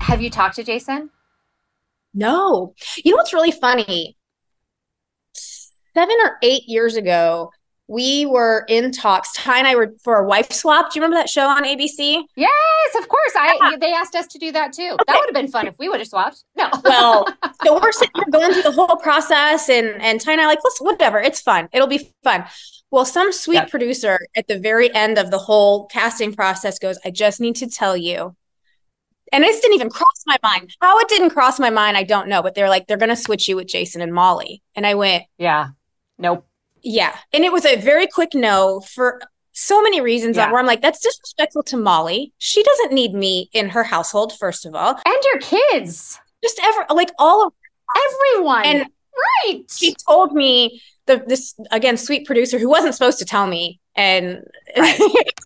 Have 0.00 0.20
you 0.20 0.28
talked 0.28 0.56
to 0.56 0.64
Jason? 0.64 1.10
No. 2.12 2.74
You 3.04 3.12
know 3.12 3.16
what's 3.16 3.32
really 3.32 3.52
funny? 3.52 4.16
Seven 5.34 6.16
or 6.24 6.38
eight 6.42 6.64
years 6.66 6.96
ago, 6.96 7.52
we 7.88 8.26
were 8.26 8.64
in 8.68 8.92
talks. 8.92 9.32
Tye 9.32 9.58
and 9.58 9.66
I 9.66 9.74
were 9.74 9.94
for 10.04 10.16
a 10.16 10.24
wife 10.26 10.52
swap. 10.52 10.92
Do 10.92 10.98
you 10.98 11.02
remember 11.02 11.20
that 11.20 11.28
show 11.28 11.48
on 11.48 11.64
ABC? 11.64 12.22
Yes, 12.36 12.94
of 12.98 13.08
course. 13.08 13.32
I 13.34 13.76
they 13.80 13.92
asked 13.92 14.14
us 14.14 14.26
to 14.28 14.38
do 14.38 14.52
that 14.52 14.72
too. 14.72 14.96
That 15.06 15.16
would 15.18 15.26
have 15.26 15.34
been 15.34 15.48
fun 15.48 15.66
if 15.66 15.74
we 15.78 15.88
would 15.88 15.98
have 16.00 16.08
swapped. 16.08 16.44
No. 16.56 16.70
Well, 16.84 17.26
so 17.64 17.80
we're 17.80 17.92
sitting 17.92 18.12
here 18.14 18.24
going 18.30 18.52
through 18.52 18.62
the 18.62 18.72
whole 18.72 18.96
process, 18.96 19.68
and 19.68 20.00
and 20.00 20.20
Tye 20.20 20.32
and 20.32 20.40
I 20.40 20.46
like, 20.46 20.60
listen, 20.62 20.84
whatever, 20.86 21.18
it's 21.18 21.40
fun. 21.40 21.68
It'll 21.72 21.86
be 21.88 22.10
fun. 22.22 22.44
Well, 22.90 23.04
some 23.04 23.32
sweet 23.32 23.56
Yep. 23.56 23.70
producer 23.70 24.18
at 24.36 24.48
the 24.48 24.58
very 24.58 24.94
end 24.94 25.18
of 25.18 25.30
the 25.30 25.38
whole 25.38 25.86
casting 25.86 26.34
process 26.34 26.78
goes, 26.78 26.98
I 27.04 27.10
just 27.10 27.40
need 27.40 27.56
to 27.56 27.68
tell 27.68 27.96
you. 27.96 28.34
And 29.30 29.44
this 29.44 29.60
didn't 29.60 29.74
even 29.74 29.90
cross 29.90 30.24
my 30.26 30.38
mind. 30.42 30.74
How 30.80 30.98
it 30.98 31.08
didn't 31.08 31.30
cross 31.30 31.60
my 31.60 31.68
mind, 31.68 31.98
I 31.98 32.02
don't 32.04 32.28
know. 32.28 32.42
But 32.42 32.54
they're 32.54 32.70
like, 32.70 32.86
they're 32.86 32.96
going 32.96 33.10
to 33.10 33.16
switch 33.16 33.46
you 33.46 33.56
with 33.56 33.66
Jason 33.66 34.00
and 34.00 34.14
Molly. 34.14 34.62
And 34.74 34.86
I 34.86 34.94
went, 34.94 35.24
yeah. 35.36 35.68
Nope. 36.16 36.47
Yeah. 36.82 37.16
And 37.32 37.44
it 37.44 37.52
was 37.52 37.64
a 37.64 37.76
very 37.76 38.06
quick 38.06 38.34
no 38.34 38.80
for 38.80 39.20
so 39.52 39.82
many 39.82 40.00
reasons 40.00 40.36
Yeah. 40.36 40.50
where 40.50 40.60
I'm 40.60 40.66
like, 40.66 40.82
that's 40.82 41.00
disrespectful 41.00 41.62
to 41.64 41.76
Molly. 41.76 42.32
She 42.38 42.62
doesn't 42.62 42.92
need 42.92 43.12
me 43.14 43.50
in 43.52 43.70
her 43.70 43.82
household, 43.82 44.32
first 44.38 44.64
of 44.66 44.74
all. 44.74 44.90
And 45.04 45.16
your 45.24 45.38
kids. 45.40 46.18
Just 46.44 46.60
ever, 46.62 46.86
like 46.90 47.10
all 47.18 47.46
of 47.46 47.52
Everyone. 48.36 48.64
And- 48.64 48.86
right. 49.46 49.62
she 49.70 49.94
told 50.06 50.32
me 50.32 50.80
the 51.06 51.24
this 51.26 51.54
again 51.70 51.96
sweet 51.96 52.26
producer 52.26 52.58
who 52.58 52.68
wasn't 52.68 52.94
supposed 52.94 53.18
to 53.18 53.24
tell 53.24 53.46
me 53.46 53.80
and 53.96 54.44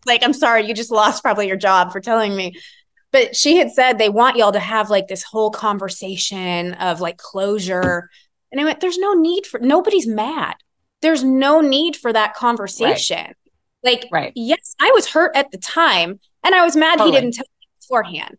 like 0.07 0.23
i'm 0.25 0.33
sorry 0.33 0.67
you 0.67 0.75
just 0.75 0.91
lost 0.91 1.23
probably 1.23 1.47
your 1.47 1.57
job 1.57 1.93
for 1.93 2.01
telling 2.01 2.35
me 2.35 2.53
but 3.13 3.37
she 3.37 3.57
had 3.57 3.71
said 3.71 3.97
they 3.97 4.09
want 4.09 4.37
y'all 4.37 4.51
to 4.53 4.59
have 4.59 4.91
like 4.91 5.07
this 5.07 5.23
whole 5.23 5.51
conversation 5.53 6.75
of 6.75 7.01
like 7.01 7.17
closure 7.17 8.11
and 8.51 8.61
i 8.61 8.65
went 8.65 8.81
there's 8.81 8.99
no 8.99 9.15
need 9.15 9.47
for 9.47 9.61
nobody's 9.61 10.07
mad 10.07 10.57
there's 11.03 11.23
no 11.25 11.61
need 11.61 11.97
for 11.97 12.13
that 12.13 12.35
conversation 12.35 13.33
like 13.83 14.07
Right. 14.11 14.33
yes 14.37 14.75
i 14.81 14.91
was 14.95 15.09
hurt 15.09 15.33
at 15.37 15.51
the 15.51 15.59
time 15.59 16.19
and 16.45 16.55
i 16.55 16.65
was 16.65 16.77
mad 16.77 16.99
Totally. 16.99 17.11
he 17.17 17.21
didn't 17.21 17.35
tell 17.35 17.45
me 17.61 17.67
beforehand 17.81 18.39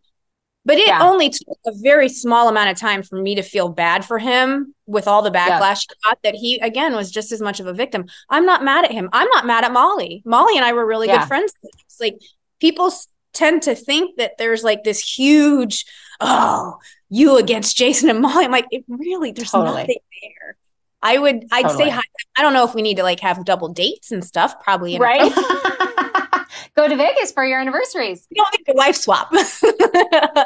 but 0.66 0.78
it 0.78 0.86
Yeah. 0.88 1.02
only 1.02 1.28
took 1.28 1.58
a 1.66 1.72
very 1.82 2.08
small 2.08 2.48
amount 2.48 2.70
of 2.70 2.78
time 2.78 3.02
for 3.02 3.20
me 3.20 3.34
to 3.34 3.42
feel 3.42 3.68
bad 3.68 4.02
for 4.04 4.18
him 4.18 4.74
with 4.86 5.06
all 5.06 5.20
the 5.20 5.30
Yeah. 5.32 5.60
backlash 5.60 5.82
he 5.88 5.94
got 6.08 6.18
that 6.24 6.34
he 6.34 6.58
again 6.60 6.96
was 6.96 7.10
just 7.10 7.32
as 7.32 7.42
much 7.42 7.60
of 7.60 7.66
a 7.66 7.74
victim. 7.74 8.06
I'm 8.30 8.46
not 8.46 8.64
mad 8.64 8.86
at 8.86 8.90
him. 8.90 9.10
I'm 9.12 9.28
not 9.34 9.44
mad 9.46 9.64
at 9.64 9.72
Molly. 9.72 10.22
Molly 10.24 10.56
and 10.56 10.64
I 10.64 10.72
were 10.72 10.86
really 10.86 11.06
Yeah. 11.08 11.18
good 11.18 11.28
friends. 11.28 11.52
It's 11.84 12.00
like 12.00 12.16
people 12.60 12.90
tend 13.34 13.60
to 13.64 13.74
think 13.74 14.16
that 14.16 14.38
there's 14.38 14.64
like 14.64 14.84
this 14.84 15.00
huge, 15.18 15.84
oh, 16.20 16.78
you 17.10 17.36
against 17.36 17.76
Jason 17.76 18.08
and 18.08 18.20
Molly. 18.22 18.46
I'm 18.46 18.50
like, 18.50 18.66
it 18.70 18.84
really, 18.88 19.32
there's 19.32 19.50
Totally. 19.50 19.82
nothing 19.82 19.98
there. 20.22 20.56
I 21.04 21.18
would, 21.18 21.44
I'd 21.52 21.62
Totally. 21.62 21.84
say, 21.84 21.90
hi. 21.90 22.02
I 22.36 22.42
don't 22.42 22.52
know 22.54 22.64
if 22.64 22.74
we 22.74 22.82
need 22.82 22.96
to 22.96 23.04
like 23.04 23.20
have 23.20 23.44
double 23.44 23.68
dates 23.68 24.10
and 24.10 24.24
stuff. 24.24 24.58
Probably, 24.60 24.98
right. 24.98 25.32
Go 26.76 26.88
to 26.88 26.96
Vegas 26.96 27.30
for 27.30 27.44
your 27.44 27.60
anniversaries. 27.60 28.26
We 28.30 28.36
don't 28.36 28.52
need 28.58 28.72
a 28.72 28.76
wife 28.76 28.96
swap. 28.96 29.32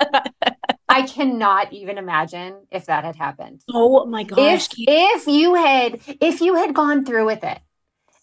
I 0.89 1.03
cannot 1.03 1.73
even 1.73 1.99
imagine 1.99 2.57
if 2.71 2.87
that 2.87 3.05
had 3.05 3.17
happened. 3.17 3.63
oh 3.73 4.05
my 4.07 4.25
gosh. 4.25 4.69
if 4.77 4.89
if 4.89 5.27
you 5.27 5.55
had 5.55 6.01
if 6.21 6.41
you 6.41 6.55
had 6.57 6.75
gone 6.75 7.05
through 7.05 7.27
with 7.27 7.45
it 7.45 7.59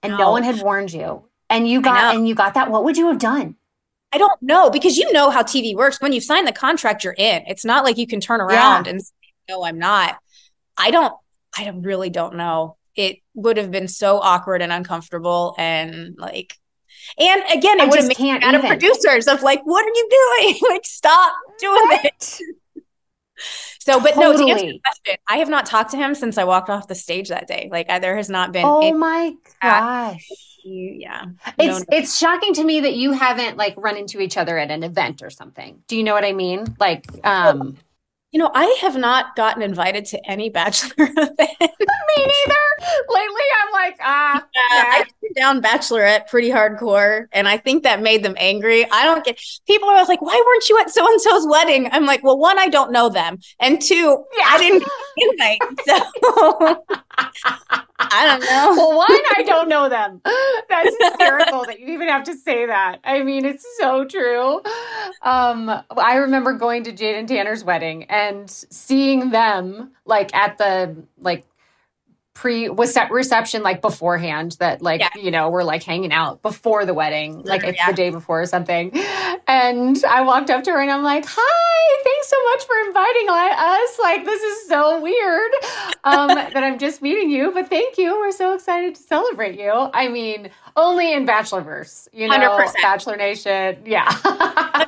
and 0.04 0.12
no, 0.12 0.18
No. 0.18 0.32
one 0.32 0.44
had 0.44 0.62
warned 0.62 0.92
you 0.94 1.24
and 1.50 1.68
you 1.68 1.82
got 1.82 2.16
and 2.16 2.28
you 2.28 2.36
got 2.36 2.56
that, 2.56 2.70
what 2.70 2.84
would 2.84 2.98
you 2.98 3.08
have 3.08 3.20
done? 3.20 3.56
I 4.12 4.18
don't 4.18 4.42
know 4.42 4.70
because 4.70 4.98
you 4.98 5.12
know 5.14 5.30
how 5.30 5.44
TV 5.44 5.76
works. 5.76 6.02
When 6.02 6.14
you 6.14 6.22
sign 6.22 6.46
the 6.46 6.52
contract, 6.52 7.04
you're 7.04 7.16
in. 7.18 7.44
It's 7.48 7.66
not 7.66 7.84
like 7.84 7.98
you 7.98 8.08
can 8.08 8.20
turn 8.20 8.42
around 8.42 8.88
and 8.88 9.02
say, 9.02 9.14
no, 9.50 9.64
I'm 9.64 9.80
not. 9.80 10.18
I 10.78 10.92
don't, 10.92 11.14
I 11.58 11.70
really 11.70 12.10
don't 12.10 12.36
know. 12.36 12.78
It 12.96 13.18
would 13.34 13.58
have 13.58 13.72
been 13.72 13.88
so 13.88 14.20
awkward 14.20 14.62
and 14.62 14.72
uncomfortable 14.72 15.56
and 15.58 16.16
like, 16.18 16.58
and 17.20 17.44
again, 17.54 17.80
I 17.80 17.86
it 17.86 17.90
would 17.90 18.00
have 18.00 18.08
just 18.08 18.08
made 18.08 18.18
can't 18.18 18.44
me 18.44 18.52
mad 18.52 18.66
at 18.66 18.68
producers 18.68 19.28
of 19.28 19.44
like, 19.44 19.62
what 19.64 19.86
are 19.86 19.90
you 19.90 20.10
doing? 20.40 20.60
like, 20.70 20.86
stop 20.86 21.36
doing 21.60 22.00
it. 22.04 22.40
So, 23.80 24.00
but 24.00 24.16
no, 24.16 24.22
to 24.22 24.40
answer 24.40 24.46
Totally. 24.46 24.68
your 24.68 24.80
question, 24.84 25.18
I 25.30 25.38
have 25.38 25.50
not 25.50 25.68
talked 25.68 25.92
to 25.92 25.98
him 25.98 26.16
since 26.16 26.40
I 26.40 26.44
walked 26.44 26.72
off 26.72 26.88
the 26.88 26.96
stage 26.96 27.30
that 27.30 27.48
day. 27.48 27.70
Like, 27.72 27.88
I, 27.88 28.00
there 28.00 28.16
has 28.16 28.30
not 28.30 28.52
been. 28.52 28.66
Oh 28.66 28.98
my 28.98 29.36
gosh. 29.62 30.28
yeah. 30.64 31.26
It's 31.60 31.86
it's 31.92 32.18
shocking 32.18 32.56
to 32.56 32.64
me 32.64 32.82
that 32.82 32.96
you 32.96 33.12
haven't 33.12 33.58
like 33.58 33.76
run 33.78 33.96
into 33.98 34.20
each 34.22 34.38
other 34.38 34.58
at 34.58 34.72
an 34.72 34.84
event 34.84 35.22
or 35.22 35.30
something. 35.30 35.84
Do 35.88 35.96
you 35.98 36.04
know 36.04 36.16
what 36.16 36.26
I 36.26 36.32
mean? 36.32 36.66
Like 36.80 37.06
um 37.24 37.78
You 38.36 38.40
know, 38.40 38.52
I 38.54 38.66
have 38.82 38.98
not 38.98 39.38
gotten 39.38 39.62
invited 39.62 40.04
to 40.08 40.20
any 40.30 40.50
bachelor 40.50 40.92
event. 41.08 41.38
me 41.40 41.48
neither. 42.18 42.66
Lately 43.08 43.44
I'm 43.64 43.72
like, 43.72 43.98
ah, 44.02 44.36
Uh, 44.40 44.44
I 44.58 45.06
turned 45.22 45.36
down 45.38 45.62
Bachelorette 45.62 46.28
pretty 46.28 46.50
hardcore, 46.50 47.28
and 47.32 47.48
I 47.48 47.56
think 47.56 47.84
that 47.84 48.02
made 48.02 48.24
them 48.24 48.36
angry. 48.38 48.86
I 48.92 49.06
don't 49.06 49.24
get 49.24 49.40
people 49.66 49.88
are 49.88 49.94
always 49.94 50.10
like, 50.10 50.22
"Why 50.22 50.44
weren't 50.46 50.68
you 50.68 50.78
at 50.82 50.90
so 50.90 51.08
and 51.10 51.22
so's 51.22 51.48
wedding?" 51.48 51.88
I'm 51.94 52.06
like, 52.06 52.26
"Well, 52.26 52.38
one, 52.38 52.60
I 52.60 52.68
don't 52.68 52.92
know 52.92 53.08
them, 53.08 53.38
and 53.62 53.82
two, 53.82 54.26
I 54.46 54.58
didn't 54.58 54.80
get 54.80 55.30
invite." 55.32 55.62
So 55.88 56.84
I 57.98 58.26
don't 58.28 58.42
know. 58.42 58.74
Well, 58.76 58.98
one, 58.98 59.22
I 59.38 59.44
don't 59.44 59.70
know 59.70 59.88
them. 59.88 60.22
That's 60.70 60.96
hysterical 61.00 61.66
that 61.66 61.80
you 61.80 61.88
even 61.94 62.10
have 62.10 62.24
to 62.26 62.36
say 62.36 62.66
that. 62.66 63.00
I 63.06 63.24
mean, 63.24 63.46
it's 63.46 63.66
so 63.80 64.04
true. 64.06 64.62
Um, 65.22 65.70
I 65.98 66.16
remember 66.16 66.54
going 66.54 66.84
to 66.84 66.92
Jade 66.92 67.16
and 67.16 67.28
Tanner's 67.28 67.64
wedding 67.64 68.04
and 68.06 68.25
seeing 68.50 69.30
them 69.32 69.92
like 70.06 70.34
at 70.36 70.58
the 70.58 70.96
like 71.20 71.46
pre 72.34 72.68
was 72.70 72.94
set 72.94 73.10
reception 73.12 73.64
like 73.64 73.82
beforehand 73.82 74.58
that 74.60 74.82
like 74.82 75.00
Yeah. 75.00 75.10
you 75.16 75.32
know 75.32 75.50
we're 75.50 75.64
like 75.64 75.84
hanging 75.84 76.12
out 76.12 76.42
before 76.42 76.86
the 76.86 76.94
wedding 76.94 77.42
like 77.44 77.64
it's 77.64 77.78
yeah. 77.78 77.90
the 77.90 77.96
day 77.96 78.10
before 78.10 78.42
or 78.42 78.46
something 78.46 78.92
and 79.48 80.04
i 80.04 80.22
walked 80.22 80.50
up 80.50 80.64
to 80.66 80.72
her 80.72 80.82
and 80.82 80.92
i'm 80.92 81.02
like 81.02 81.24
hi 81.26 82.04
thanks 82.04 82.28
so 82.28 82.36
much 82.52 82.66
for 82.66 82.76
inviting 82.88 83.28
us 83.30 84.00
like 84.02 84.26
this 84.26 84.42
is 84.42 84.68
so 84.68 85.00
weird 85.00 85.52
um 86.04 86.28
that 86.54 86.58
i'm 86.62 86.78
just 86.78 87.02
meeting 87.02 87.30
you 87.30 87.52
but 87.54 87.70
thank 87.70 87.98
you 87.98 88.12
we're 88.20 88.32
so 88.34 88.54
excited 88.54 88.96
to 88.96 89.02
celebrate 89.02 89.58
you 89.58 89.72
i 89.94 90.10
mean 90.10 90.50
only 90.76 91.14
in 91.14 91.26
bachelorverse 91.26 92.08
you 92.14 92.28
know 92.28 92.38
100%. 92.38 92.74
bachelor 92.82 93.16
nation 93.16 93.78
yeah 93.86 94.10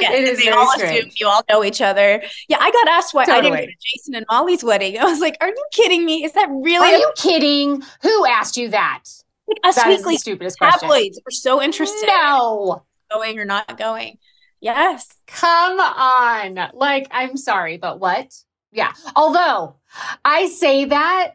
Yes, 0.00 0.12
it 0.14 0.24
is 0.28 0.38
they 0.38 0.44
very 0.44 0.56
all 0.56 0.70
strange. 0.72 0.98
assume 0.98 1.10
you 1.16 1.26
all 1.26 1.42
know 1.48 1.64
each 1.64 1.80
other. 1.80 2.22
Yeah, 2.48 2.58
I 2.60 2.70
got 2.70 2.88
asked 2.88 3.14
why 3.14 3.22
I 3.22 3.40
didn't 3.40 3.58
go 3.58 3.66
to 3.66 3.72
Jason 3.80 4.14
and 4.14 4.26
Molly's 4.30 4.62
wedding. 4.62 4.98
I 5.00 5.04
was 5.04 5.20
like, 5.20 5.36
"Are 5.40 5.48
you 5.48 5.64
kidding 5.72 6.04
me? 6.04 6.24
Is 6.24 6.32
that 6.32 6.48
really 6.50 6.88
are 6.94 6.98
you 6.98 7.12
kidding 7.16 7.82
who 8.02 8.26
asked 8.26 8.56
you 8.56 8.68
that 8.70 9.02
like 9.48 9.58
us 9.64 9.76
that 9.76 9.88
weekly 9.88 10.14
the 10.14 10.18
stupidest 10.18 10.58
question 10.58 10.80
tabloids 10.80 11.20
were 11.24 11.30
so 11.30 11.62
interested 11.62 12.06
no 12.06 12.84
going 13.10 13.38
or 13.38 13.44
not 13.44 13.78
going?" 13.78 14.18
Yes. 14.60 15.08
Come 15.26 15.80
on. 15.80 16.58
Like, 16.74 17.08
I'm 17.10 17.36
sorry, 17.36 17.76
but 17.76 18.00
what? 18.00 18.32
Yeah. 18.72 18.92
Although 19.14 19.76
I 20.24 20.48
say 20.48 20.86
that 20.86 21.34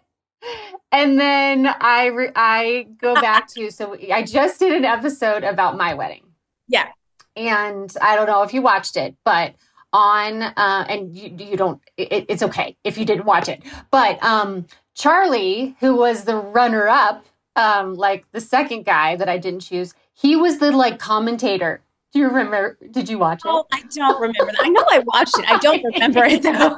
and 0.91 1.19
then 1.19 1.67
I 1.67 2.07
re- 2.07 2.31
I 2.35 2.87
go 2.99 3.15
back 3.15 3.47
to 3.53 3.71
so 3.71 3.97
I 4.11 4.23
just 4.23 4.59
did 4.59 4.73
an 4.73 4.85
episode 4.85 5.43
about 5.43 5.77
my 5.77 5.93
wedding. 5.93 6.23
Yeah. 6.67 6.87
And 7.35 7.93
I 8.01 8.15
don't 8.15 8.27
know 8.27 8.43
if 8.43 8.53
you 8.53 8.61
watched 8.61 8.97
it, 8.97 9.15
but 9.23 9.55
on 9.93 10.41
uh 10.41 10.85
and 10.87 11.15
you 11.15 11.33
you 11.37 11.57
don't 11.57 11.81
it, 11.97 12.25
it's 12.29 12.41
okay 12.43 12.77
if 12.83 12.97
you 12.97 13.05
didn't 13.05 13.25
watch 13.25 13.49
it. 13.49 13.61
But 13.91 14.21
um 14.23 14.65
Charlie, 14.95 15.75
who 15.79 15.95
was 15.95 16.23
the 16.23 16.35
runner 16.35 16.87
up, 16.87 17.25
um 17.55 17.95
like 17.95 18.25
the 18.31 18.41
second 18.41 18.85
guy 18.85 19.15
that 19.15 19.29
I 19.29 19.37
didn't 19.37 19.61
choose, 19.61 19.93
he 20.13 20.35
was 20.35 20.59
the 20.59 20.71
like 20.71 20.99
commentator. 20.99 21.81
Do 22.13 22.19
you 22.19 22.27
remember? 22.27 22.77
Did 22.91 23.07
you 23.07 23.17
watch 23.17 23.39
it? 23.45 23.49
Oh, 23.49 23.65
I 23.71 23.83
don't 23.93 24.19
remember 24.19 24.51
that. 24.51 24.65
I 24.65 24.67
know 24.67 24.83
I 24.89 24.99
watched 24.99 25.37
it. 25.39 25.49
I 25.49 25.57
don't 25.59 25.81
remember 25.93 26.25
it 26.25 26.43
though. 26.43 26.75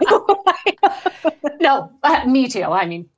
no, 1.59 1.91
uh, 2.03 2.25
me 2.27 2.47
too. 2.47 2.63
I 2.63 2.85
mean, 2.85 3.09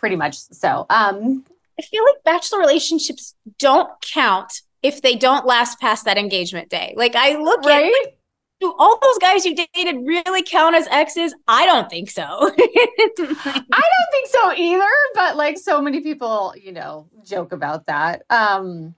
pretty 0.00 0.16
much 0.16 0.36
so. 0.38 0.86
Um, 0.90 1.44
I 1.78 1.82
feel 1.82 2.02
like 2.04 2.24
bachelor 2.24 2.58
relationships 2.58 3.34
don't 3.58 3.88
count 4.00 4.62
if 4.82 5.02
they 5.02 5.14
don't 5.14 5.46
last 5.46 5.78
past 5.78 6.06
that 6.06 6.18
engagement 6.18 6.70
day. 6.70 6.94
Like 6.96 7.14
I 7.14 7.36
look 7.36 7.64
at 7.64 7.68
right? 7.68 8.06
do 8.60 8.74
all 8.78 8.98
those 9.00 9.18
guys 9.18 9.44
you 9.44 9.54
dated 9.54 9.96
really 10.04 10.42
count 10.42 10.74
as 10.74 10.86
exes? 10.90 11.34
I 11.46 11.66
don't 11.66 11.88
think 11.88 12.10
so. 12.10 12.22
I 12.24 12.50
don't 13.18 14.10
think 14.10 14.28
so 14.28 14.52
either, 14.54 14.90
but 15.14 15.36
like 15.36 15.58
so 15.58 15.80
many 15.80 16.00
people, 16.00 16.54
you 16.60 16.72
know, 16.72 17.06
joke 17.24 17.52
about 17.52 17.86
that. 17.86 18.22
Um 18.30 18.94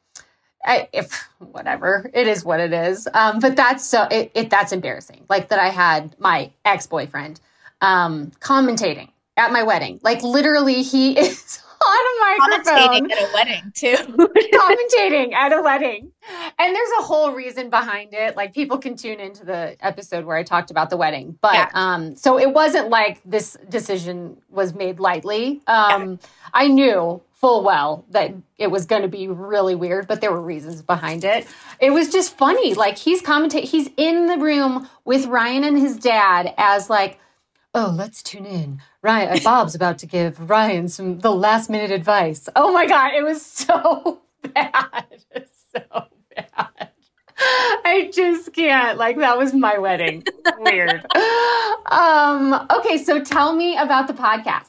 I, 0.64 0.88
if 0.92 1.28
whatever 1.38 2.08
it 2.14 2.28
is 2.28 2.44
what 2.44 2.60
it 2.60 2.72
is 2.72 3.08
um 3.14 3.40
but 3.40 3.56
that's 3.56 3.84
so 3.84 4.04
it, 4.12 4.30
it 4.32 4.48
that's 4.48 4.70
embarrassing 4.70 5.24
like 5.28 5.48
that 5.48 5.58
i 5.58 5.70
had 5.70 6.14
my 6.20 6.52
ex-boyfriend 6.64 7.40
um 7.80 8.30
commentating 8.38 9.08
at 9.36 9.52
my 9.52 9.62
wedding 9.62 9.98
like 10.02 10.22
literally 10.22 10.82
he 10.82 11.18
is 11.18 11.60
on 11.84 11.96
a 11.98 12.48
microphone 12.48 13.08
Commentating 13.08 13.12
at 13.12 13.18
a 13.18 13.30
wedding 13.34 13.72
too. 13.74 13.96
commentating 14.54 15.32
at 15.32 15.52
a 15.52 15.60
wedding. 15.62 16.12
And 16.56 16.76
there's 16.76 16.90
a 17.00 17.02
whole 17.02 17.32
reason 17.32 17.70
behind 17.70 18.14
it. 18.14 18.36
Like 18.36 18.54
people 18.54 18.78
can 18.78 18.94
tune 18.96 19.18
into 19.18 19.44
the 19.44 19.76
episode 19.80 20.24
where 20.24 20.36
I 20.36 20.44
talked 20.44 20.70
about 20.70 20.90
the 20.90 20.96
wedding. 20.96 21.36
But 21.40 21.54
Yeah. 21.54 21.68
um 21.74 22.14
so 22.14 22.38
it 22.38 22.52
wasn't 22.52 22.88
like 22.90 23.20
this 23.24 23.56
decision 23.68 24.36
was 24.48 24.74
made 24.74 25.00
lightly. 25.00 25.60
Um 25.66 26.20
I 26.54 26.68
knew 26.68 27.20
full 27.32 27.64
well 27.64 28.04
that 28.10 28.32
it 28.58 28.70
was 28.70 28.86
going 28.86 29.02
to 29.02 29.08
be 29.08 29.26
really 29.26 29.74
weird, 29.74 30.06
but 30.06 30.20
there 30.20 30.30
were 30.30 30.40
reasons 30.40 30.82
behind 30.82 31.24
it. 31.24 31.48
It 31.80 31.90
was 31.90 32.10
just 32.10 32.38
funny. 32.38 32.74
Like 32.74 32.96
he's 32.96 33.20
commentating 33.20 33.64
he's 33.64 33.90
in 33.96 34.26
the 34.26 34.38
room 34.38 34.88
with 35.04 35.26
Ryan 35.26 35.64
and 35.64 35.76
his 35.76 35.96
dad 35.96 36.54
as 36.58 36.88
like 36.88 37.18
oh, 37.74 37.92
let's 37.96 38.22
tune 38.22 38.46
in. 38.46 38.80
Ryan, 39.02 39.36
uh, 39.38 39.40
Bob's 39.42 39.74
about 39.74 39.98
to 39.98 40.06
give 40.06 40.48
Ryan 40.50 40.88
some 40.88 41.18
the 41.18 41.32
last 41.32 41.70
minute 41.70 41.90
advice. 41.90 42.48
Oh 42.56 42.72
my 42.72 42.86
god, 42.86 43.12
it 43.14 43.22
was 43.22 43.44
so 43.44 44.20
bad, 44.54 45.06
so 45.74 45.80
bad. 46.34 46.88
I 47.84 48.10
just 48.14 48.52
can't. 48.52 48.98
Like 48.98 49.16
that 49.18 49.36
was 49.38 49.52
my 49.54 49.78
wedding. 49.78 50.22
Weird. 50.58 51.04
Um. 51.90 52.66
Okay, 52.70 52.98
so 52.98 53.20
tell 53.22 53.54
me 53.54 53.76
about 53.76 54.06
the 54.06 54.14
podcast. 54.14 54.68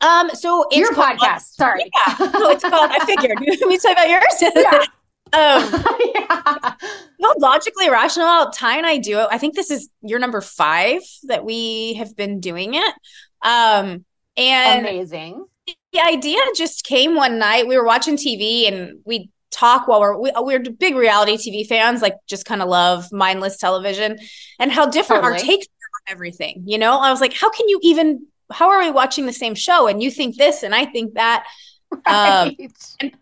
Um, 0.00 0.30
so 0.34 0.64
it's 0.70 0.76
Your 0.76 0.92
called- 0.92 1.18
podcast. 1.18 1.54
Sorry. 1.54 1.84
Yeah. 1.94 2.14
So 2.16 2.50
it's 2.50 2.62
called. 2.62 2.90
I 2.92 3.04
figured 3.04 3.38
Can 3.38 3.68
we 3.68 3.78
talk 3.78 3.92
about 3.92 4.08
yours. 4.08 4.42
Yeah. 4.54 4.84
Um, 5.32 5.84
yeah. 6.14 6.74
no, 7.18 7.34
logically 7.38 7.90
rational. 7.90 8.50
Tye 8.50 8.76
and 8.76 8.86
I 8.86 8.98
do 8.98 9.20
it. 9.20 9.28
I 9.30 9.38
think 9.38 9.54
this 9.54 9.70
is 9.70 9.88
your 10.02 10.18
number 10.18 10.40
five 10.40 11.02
that 11.24 11.44
we 11.44 11.94
have 11.94 12.16
been 12.16 12.40
doing 12.40 12.74
it. 12.74 12.94
Um, 13.42 14.04
and 14.36 14.80
Amazing. 14.80 15.44
the 15.92 16.00
idea 16.00 16.38
just 16.56 16.84
came 16.84 17.14
one 17.14 17.38
night. 17.38 17.66
We 17.66 17.76
were 17.76 17.84
watching 17.84 18.16
TV 18.16 18.68
and 18.68 19.00
we 19.04 19.30
talk 19.50 19.88
while 19.88 20.00
we're 20.00 20.16
we, 20.18 20.30
we're 20.36 20.60
big 20.60 20.94
reality 20.94 21.36
TV 21.36 21.66
fans. 21.66 22.02
Like 22.02 22.14
just 22.26 22.44
kind 22.44 22.62
of 22.62 22.68
love 22.68 23.10
mindless 23.12 23.58
television 23.58 24.18
and 24.58 24.70
how 24.70 24.86
different 24.86 25.24
our 25.24 25.32
Totally. 25.32 25.48
takes 25.48 25.66
are 25.66 26.12
on 26.12 26.14
everything. 26.14 26.62
You 26.66 26.78
know, 26.78 26.98
I 26.98 27.10
was 27.10 27.20
like, 27.20 27.34
how 27.34 27.50
can 27.50 27.68
you 27.68 27.80
even? 27.82 28.26
How 28.50 28.70
are 28.70 28.80
we 28.80 28.90
watching 28.90 29.26
the 29.26 29.32
same 29.32 29.54
show 29.54 29.88
and 29.88 30.02
you 30.02 30.10
think 30.10 30.36
this 30.36 30.62
and 30.62 30.74
I 30.74 30.86
think 30.86 31.14
that? 31.14 31.46
Um, 31.92 32.02
Right. 32.10 32.70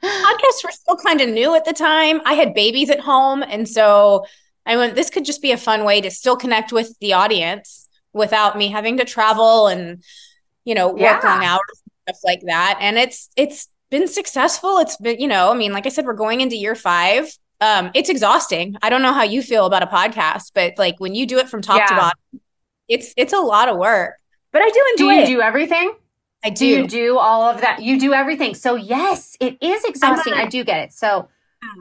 podcasts 0.02 0.64
were 0.64 0.70
still 0.70 0.96
kind 0.96 1.20
of 1.20 1.28
new 1.28 1.54
at 1.54 1.64
the 1.64 1.72
time. 1.72 2.20
I 2.24 2.34
had 2.34 2.54
babies 2.54 2.90
at 2.90 3.00
home. 3.00 3.42
And 3.42 3.68
so 3.68 4.26
I 4.64 4.76
went, 4.76 4.94
this 4.94 5.10
could 5.10 5.24
just 5.24 5.42
be 5.42 5.52
a 5.52 5.56
fun 5.56 5.84
way 5.84 6.00
to 6.00 6.10
still 6.10 6.36
connect 6.36 6.72
with 6.72 6.96
the 7.00 7.12
audience 7.12 7.88
without 8.12 8.56
me 8.58 8.68
having 8.68 8.96
to 8.98 9.04
travel 9.04 9.68
and, 9.68 10.02
you 10.64 10.74
know, 10.74 10.88
work 10.88 10.98
Yeah. 11.00 11.20
long 11.24 11.44
hours 11.44 11.82
and 12.06 12.16
stuff 12.16 12.20
like 12.24 12.40
that. 12.46 12.78
And 12.80 12.98
it's, 12.98 13.28
it's 13.36 13.68
been 13.90 14.08
successful. 14.08 14.78
It's 14.78 14.96
been, 14.96 15.20
you 15.20 15.28
know, 15.28 15.50
I 15.50 15.54
mean, 15.54 15.72
like 15.72 15.86
I 15.86 15.90
said, 15.90 16.04
we're 16.06 16.14
going 16.14 16.40
into 16.40 16.56
year 16.56 16.74
five. 16.74 17.30
Um, 17.60 17.90
it's 17.94 18.08
exhausting. 18.08 18.76
I 18.82 18.90
don't 18.90 19.02
know 19.02 19.12
how 19.12 19.22
you 19.22 19.42
feel 19.42 19.66
about 19.66 19.82
a 19.82 19.86
podcast, 19.86 20.50
but 20.54 20.74
like 20.78 20.98
when 20.98 21.14
you 21.14 21.26
do 21.26 21.38
it 21.38 21.48
from 21.48 21.62
top 21.62 21.86
to 21.86 21.94
bottom, 21.94 22.40
it's, 22.88 23.14
it's 23.16 23.32
a 23.32 23.38
lot 23.40 23.68
of 23.68 23.76
work, 23.78 24.14
but 24.52 24.62
I 24.62 24.68
do 24.68 24.72
do 24.96 25.04
enjoy 25.04 25.12
you 25.14 25.22
it. 25.22 25.26
do 25.26 25.40
everything? 25.40 25.94
I 26.44 26.50
Do 26.50 26.66
you 26.66 26.86
do 26.86 27.18
all 27.18 27.42
of 27.42 27.60
that? 27.62 27.82
You 27.82 27.98
do 27.98 28.12
everything. 28.14 28.54
So 28.54 28.74
yes, 28.76 29.36
it 29.40 29.56
is 29.60 29.84
exhausting. 29.84 30.32
a- 30.34 30.36
I 30.36 30.46
do 30.46 30.62
get 30.64 30.80
it. 30.84 30.92
So 30.92 31.28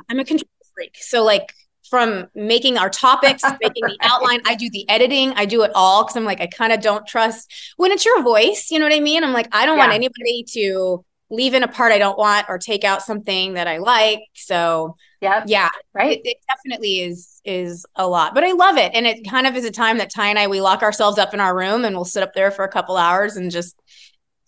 I'm 0.10 0.20
a 0.20 0.26
control 0.26 0.50
freak. 0.74 0.96
So 1.00 1.24
like 1.24 1.54
from 1.90 2.28
making 2.34 2.78
our 2.78 2.90
topics, 2.90 3.44
making 3.62 3.86
the 3.86 3.98
outline, 4.02 4.42
I 4.46 4.56
do 4.56 4.70
the 4.72 4.90
editing, 4.90 5.34
I 5.34 5.46
do 5.46 5.62
it 5.64 5.72
all 5.76 6.04
because 6.04 6.16
I'm 6.18 6.26
like, 6.26 6.42
I 6.42 6.48
kind 6.48 6.74
of 6.74 6.82
don't 6.82 7.06
trust 7.06 7.54
when 7.78 7.92
it's 7.92 8.06
your 8.06 8.24
voice, 8.24 8.70
you 8.72 8.80
know 8.80 8.86
what 8.86 8.94
I 8.96 9.00
mean? 9.00 9.24
I'm 9.24 9.34
like, 9.34 9.48
I 9.52 9.66
don't 9.66 9.78
want 9.78 9.94
anybody 9.94 10.44
to 10.54 11.06
leave 11.32 11.54
in 11.56 11.64
a 11.64 11.68
part 11.68 11.92
I 11.92 11.98
don't 11.98 12.18
want 12.18 12.46
or 12.50 12.58
take 12.60 12.84
out 12.84 13.02
something 13.02 13.54
that 13.56 13.68
I 13.68 13.78
like. 13.78 14.20
So 14.34 14.96
yeah, 15.22 15.44
yeah, 15.48 15.70
Right. 15.94 16.18
it, 16.18 16.22
it 16.24 16.38
definitely 16.48 17.02
is 17.02 17.42
is 17.46 17.86
a 17.96 18.08
lot. 18.08 18.34
But 18.34 18.44
I 18.44 18.52
love 18.54 18.78
it. 18.78 18.92
And 18.96 19.06
it 19.08 19.28
kind 19.30 19.46
of 19.48 19.56
is 19.56 19.66
a 19.66 19.72
time 19.72 19.98
that 20.00 20.12
Tye 20.12 20.30
and 20.30 20.38
I 20.40 20.48
we 20.48 20.62
lock 20.62 20.82
ourselves 20.84 21.18
up 21.20 21.34
in 21.34 21.40
our 21.40 21.56
room 21.56 21.84
and 21.86 21.96
we'll 21.96 22.06
sit 22.06 22.24
up 22.24 22.34
there 22.34 22.52
for 22.52 22.64
a 22.66 22.70
couple 22.72 22.96
hours 22.98 23.36
and 23.38 23.50
just 23.52 23.80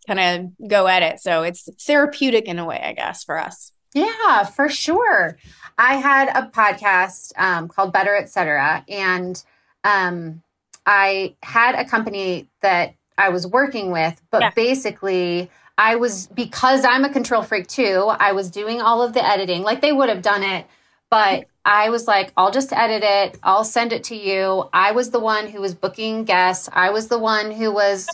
kind 0.08 0.20
of 0.20 0.70
go 0.70 0.88
at 0.88 1.04
it. 1.04 1.20
So 1.20 1.44
it's 1.44 1.70
therapeutic 1.86 2.46
in 2.46 2.60
a 2.60 2.66
way, 2.66 2.82
I 2.84 2.94
guess, 2.94 3.24
for 3.24 3.38
us. 3.38 3.74
Yeah, 3.94 4.44
for 4.44 4.70
sure. 4.70 5.38
I 5.78 5.96
had 5.96 6.30
a 6.30 6.48
podcast 6.50 7.32
um, 7.38 7.68
called 7.68 7.94
Better 7.94 8.16
Etc. 8.16 8.84
And 8.90 9.44
um, 9.84 10.42
I 10.86 11.36
had 11.44 11.76
a 11.76 11.86
company 11.86 12.48
that 12.62 12.94
I 13.18 13.30
was 13.30 13.48
working 13.48 13.92
with, 13.92 14.22
but 14.32 14.42
Yeah. 14.42 14.52
basically, 14.52 15.50
I 15.78 15.96
was 15.96 16.28
because 16.28 16.86
I'm 16.86 17.04
a 17.06 17.10
control 17.12 17.44
freak 17.44 17.68
too. 17.68 18.12
I 18.20 18.32
was 18.32 18.50
doing 18.50 18.82
all 18.82 19.02
of 19.02 19.14
the 19.14 19.26
editing, 19.26 19.62
like 19.64 19.82
they 19.82 19.92
would 19.92 20.10
have 20.10 20.22
done 20.22 20.44
it, 20.44 20.66
but 21.10 21.46
I 21.66 21.90
was 21.90 22.08
like, 22.08 22.32
I'll 22.38 22.52
just 22.52 22.72
edit 22.74 23.04
it. 23.04 23.38
I'll 23.44 23.64
send 23.64 23.94
it 23.94 24.06
to 24.06 24.16
you. 24.16 24.70
I 24.74 24.92
was 24.94 25.12
the 25.12 25.20
one 25.20 25.48
who 25.48 25.62
was 25.62 25.76
booking 25.76 26.24
guests. 26.24 26.70
I 26.72 26.90
was 26.92 27.08
the 27.10 27.20
one 27.20 27.52
who 27.52 27.72
was, 27.72 28.08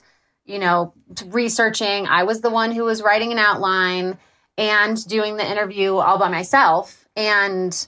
you 0.45 0.59
know, 0.59 0.93
researching. 1.27 2.07
I 2.07 2.23
was 2.23 2.41
the 2.41 2.49
one 2.49 2.71
who 2.71 2.83
was 2.83 3.01
writing 3.01 3.31
an 3.31 3.39
outline 3.39 4.17
and 4.57 5.07
doing 5.07 5.37
the 5.37 5.49
interview 5.49 5.95
all 5.95 6.19
by 6.19 6.29
myself. 6.29 7.07
And 7.15 7.87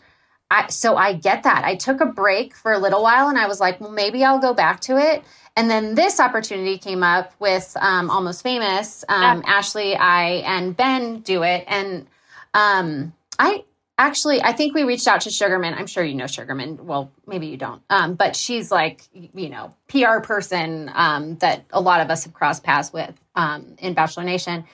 I, 0.49 0.67
so 0.67 0.95
I 0.95 1.13
get 1.13 1.43
that. 1.43 1.63
I 1.65 1.75
took 1.75 2.01
a 2.01 2.05
break 2.05 2.55
for 2.55 2.71
a 2.71 2.79
little 2.79 3.03
while 3.03 3.27
and 3.27 3.37
I 3.37 3.47
was 3.47 3.59
like, 3.59 3.81
well, 3.81 3.91
maybe 3.91 4.23
I'll 4.23 4.39
go 4.39 4.53
back 4.53 4.79
to 4.81 4.97
it. 4.97 5.23
And 5.57 5.69
then 5.69 5.95
this 5.95 6.19
opportunity 6.19 6.77
came 6.77 7.01
up 7.01 7.33
with 7.39 7.75
um, 7.79 8.09
Almost 8.09 8.43
Famous. 8.43 9.05
Um, 9.07 9.43
Ashley, 9.45 9.95
I, 9.95 10.43
and 10.45 10.75
Ben 10.75 11.21
do 11.21 11.43
it. 11.43 11.63
And 11.67 12.07
um, 12.53 13.13
I 13.39 13.63
actually, 13.97 14.41
I 14.41 14.51
think 14.53 14.73
we 14.73 14.83
reached 14.83 15.07
out 15.07 15.21
to 15.21 15.31
Sugarman. 15.31 15.73
I'm 15.73 15.87
sure 15.87 16.03
you 16.03 16.15
know 16.15 16.27
Sugarman. 16.27 16.85
Well, 16.85 17.11
maybe 17.25 17.47
you 17.47 17.57
don't. 17.57 17.81
Um, 17.89 18.15
but 18.15 18.35
she's 18.35 18.71
like, 18.71 19.03
you 19.13 19.49
know, 19.49 19.73
PR 19.87 20.19
person 20.21 20.91
um, 20.93 21.35
that 21.37 21.65
a 21.71 21.81
lot 21.81 22.01
of 22.01 22.09
us 22.09 22.23
have 22.25 22.33
crossed 22.33 22.63
paths 22.63 22.91
with 22.91 23.13
um, 23.35 23.75
in 23.79 23.93
Bachelor 23.93 24.23
Nation. 24.23 24.65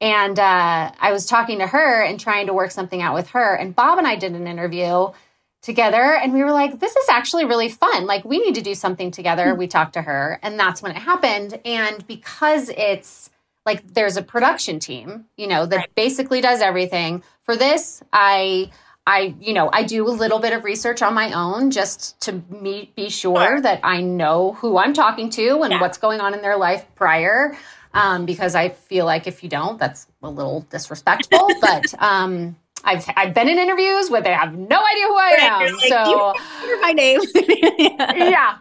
And 0.00 0.38
uh, 0.38 0.92
I 0.98 1.12
was 1.12 1.26
talking 1.26 1.58
to 1.58 1.66
her 1.66 2.02
and 2.02 2.18
trying 2.18 2.46
to 2.46 2.54
work 2.54 2.70
something 2.70 3.02
out 3.02 3.14
with 3.14 3.28
her. 3.30 3.54
And 3.54 3.74
Bob 3.74 3.98
and 3.98 4.06
I 4.06 4.16
did 4.16 4.32
an 4.32 4.46
interview 4.46 5.08
together 5.62 6.16
and 6.16 6.32
we 6.32 6.42
were 6.42 6.52
like, 6.52 6.80
this 6.80 6.96
is 6.96 7.08
actually 7.10 7.44
really 7.44 7.68
fun. 7.68 8.06
Like, 8.06 8.24
we 8.24 8.38
need 8.38 8.54
to 8.54 8.62
do 8.62 8.74
something 8.74 9.10
together. 9.10 9.54
We 9.54 9.66
talked 9.66 9.92
to 9.94 10.02
her, 10.02 10.38
and 10.42 10.58
that's 10.58 10.80
when 10.80 10.92
it 10.92 10.98
happened. 10.98 11.60
And 11.66 12.06
because 12.06 12.70
it's 12.70 13.29
like 13.66 13.94
there's 13.94 14.16
a 14.16 14.22
production 14.22 14.78
team, 14.78 15.26
you 15.36 15.46
know, 15.46 15.66
that 15.66 15.94
basically 15.94 16.40
does 16.40 16.60
everything. 16.60 17.22
For 17.44 17.56
this, 17.56 18.02
I 18.12 18.70
I, 19.06 19.34
you 19.40 19.54
know, 19.54 19.70
I 19.72 19.82
do 19.82 20.06
a 20.06 20.10
little 20.10 20.38
bit 20.38 20.52
of 20.52 20.62
research 20.64 21.02
on 21.02 21.14
my 21.14 21.32
own 21.32 21.70
just 21.70 22.20
to 22.22 22.42
me 22.50 22.92
be 22.94 23.08
sure 23.08 23.60
that 23.60 23.80
I 23.82 24.02
know 24.02 24.52
who 24.52 24.78
I'm 24.78 24.92
talking 24.92 25.30
to 25.30 25.62
and 25.62 25.72
Yeah. 25.72 25.80
what's 25.80 25.98
going 25.98 26.20
on 26.20 26.34
in 26.34 26.42
their 26.42 26.56
life 26.56 26.86
prior. 26.94 27.56
Um, 27.92 28.24
because 28.24 28.54
I 28.54 28.68
feel 28.68 29.06
like 29.06 29.26
if 29.26 29.42
you 29.42 29.48
don't, 29.48 29.78
that's 29.78 30.06
a 30.22 30.30
little 30.30 30.60
disrespectful. 30.70 31.48
but 31.60 31.92
um, 32.00 32.56
I've 32.84 33.04
I've 33.16 33.34
been 33.34 33.48
in 33.48 33.58
interviews 33.58 34.10
where 34.10 34.22
they 34.22 34.32
have 34.32 34.56
no 34.56 34.76
idea 34.84 35.06
who 35.06 35.16
I 35.16 35.36
am. 35.40 35.60
You're 35.60 35.76
like, 35.76 35.88
so 35.88 36.10
you 36.10 36.62
remember 36.62 36.82
my 36.82 36.92
name. 36.92 37.20
yeah. 38.30 38.58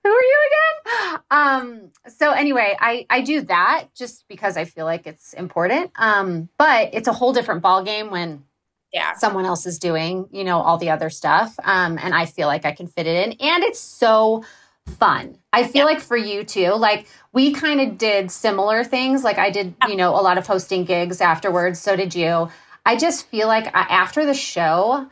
Who 0.04 0.10
are 0.10 0.22
you 0.22 0.38
again? 0.46 1.20
Um, 1.30 1.90
so 2.08 2.32
anyway, 2.32 2.76
I, 2.78 3.06
I 3.10 3.20
do 3.20 3.42
that 3.42 3.88
just 3.96 4.26
because 4.28 4.56
I 4.56 4.64
feel 4.64 4.84
like 4.84 5.06
it's 5.06 5.32
important. 5.32 5.90
Um, 5.96 6.48
but 6.56 6.90
it's 6.92 7.08
a 7.08 7.12
whole 7.12 7.32
different 7.32 7.62
ballgame 7.62 8.10
when 8.10 8.44
yeah. 8.92 9.14
someone 9.14 9.44
else 9.44 9.66
is 9.66 9.78
doing, 9.78 10.28
you 10.30 10.44
know, 10.44 10.60
all 10.60 10.78
the 10.78 10.90
other 10.90 11.10
stuff. 11.10 11.54
Um, 11.62 11.98
and 12.00 12.14
I 12.14 12.26
feel 12.26 12.46
like 12.46 12.64
I 12.64 12.72
can 12.72 12.86
fit 12.86 13.06
it 13.06 13.26
in. 13.26 13.32
And 13.32 13.64
it's 13.64 13.80
so 13.80 14.44
fun. 14.86 15.38
I 15.52 15.66
feel 15.66 15.84
like 15.84 16.00
for 16.00 16.16
you 16.16 16.44
too, 16.44 16.70
like 16.74 17.06
we 17.32 17.52
kind 17.52 17.80
of 17.80 17.98
did 17.98 18.30
similar 18.30 18.84
things. 18.84 19.22
Like 19.22 19.38
I 19.38 19.50
did, 19.50 19.74
you 19.88 19.96
know, 19.96 20.10
a 20.10 20.22
lot 20.22 20.38
of 20.38 20.46
hosting 20.46 20.84
gigs 20.84 21.20
afterwards. 21.20 21.78
So 21.80 21.96
did 21.96 22.14
you. 22.14 22.48
I 22.86 22.96
just 22.96 23.26
feel 23.26 23.48
like 23.48 23.66
I, 23.66 23.82
after 23.82 24.24
the 24.24 24.34
show, 24.34 25.08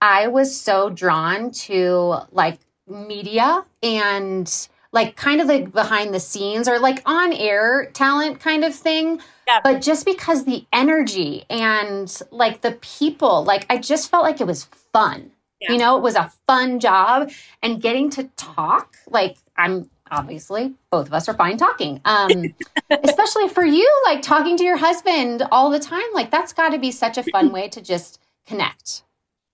I 0.00 0.28
was 0.28 0.58
so 0.58 0.90
drawn 0.90 1.52
to 1.52 2.16
like 2.32 2.58
media 2.90 3.64
and 3.82 4.68
like 4.92 5.16
kind 5.16 5.40
of 5.40 5.46
like 5.46 5.72
behind 5.72 6.12
the 6.12 6.20
scenes 6.20 6.68
or 6.68 6.78
like 6.78 7.00
on 7.06 7.32
air 7.32 7.90
talent 7.92 8.40
kind 8.40 8.64
of 8.64 8.74
thing. 8.74 9.20
Yeah. 9.46 9.60
But 9.62 9.80
just 9.80 10.04
because 10.04 10.44
the 10.44 10.66
energy 10.72 11.44
and 11.48 12.20
like 12.30 12.60
the 12.60 12.72
people, 12.80 13.44
like 13.44 13.66
I 13.70 13.78
just 13.78 14.10
felt 14.10 14.24
like 14.24 14.40
it 14.40 14.46
was 14.46 14.64
fun. 14.92 15.30
You 15.68 15.76
know, 15.76 15.96
it 15.96 16.02
was 16.02 16.14
a 16.14 16.32
fun 16.46 16.80
job 16.80 17.30
and 17.62 17.82
getting 17.82 18.08
to 18.10 18.24
talk. 18.36 18.96
Like, 19.06 19.36
I'm 19.56 19.90
obviously 20.10 20.74
both 20.90 21.06
of 21.06 21.12
us 21.12 21.28
are 21.28 21.34
fine 21.34 21.58
talking. 21.58 22.00
Um, 22.06 22.54
especially 23.04 23.48
for 23.48 23.64
you, 23.64 23.88
like 24.06 24.22
talking 24.22 24.56
to 24.56 24.64
your 24.64 24.78
husband 24.78 25.42
all 25.52 25.70
the 25.70 25.78
time. 25.78 26.06
Like, 26.14 26.30
that's 26.30 26.54
got 26.54 26.70
to 26.70 26.78
be 26.78 26.90
such 26.90 27.18
a 27.18 27.22
fun 27.24 27.52
way 27.52 27.68
to 27.68 27.82
just 27.82 28.20
connect. 28.46 29.02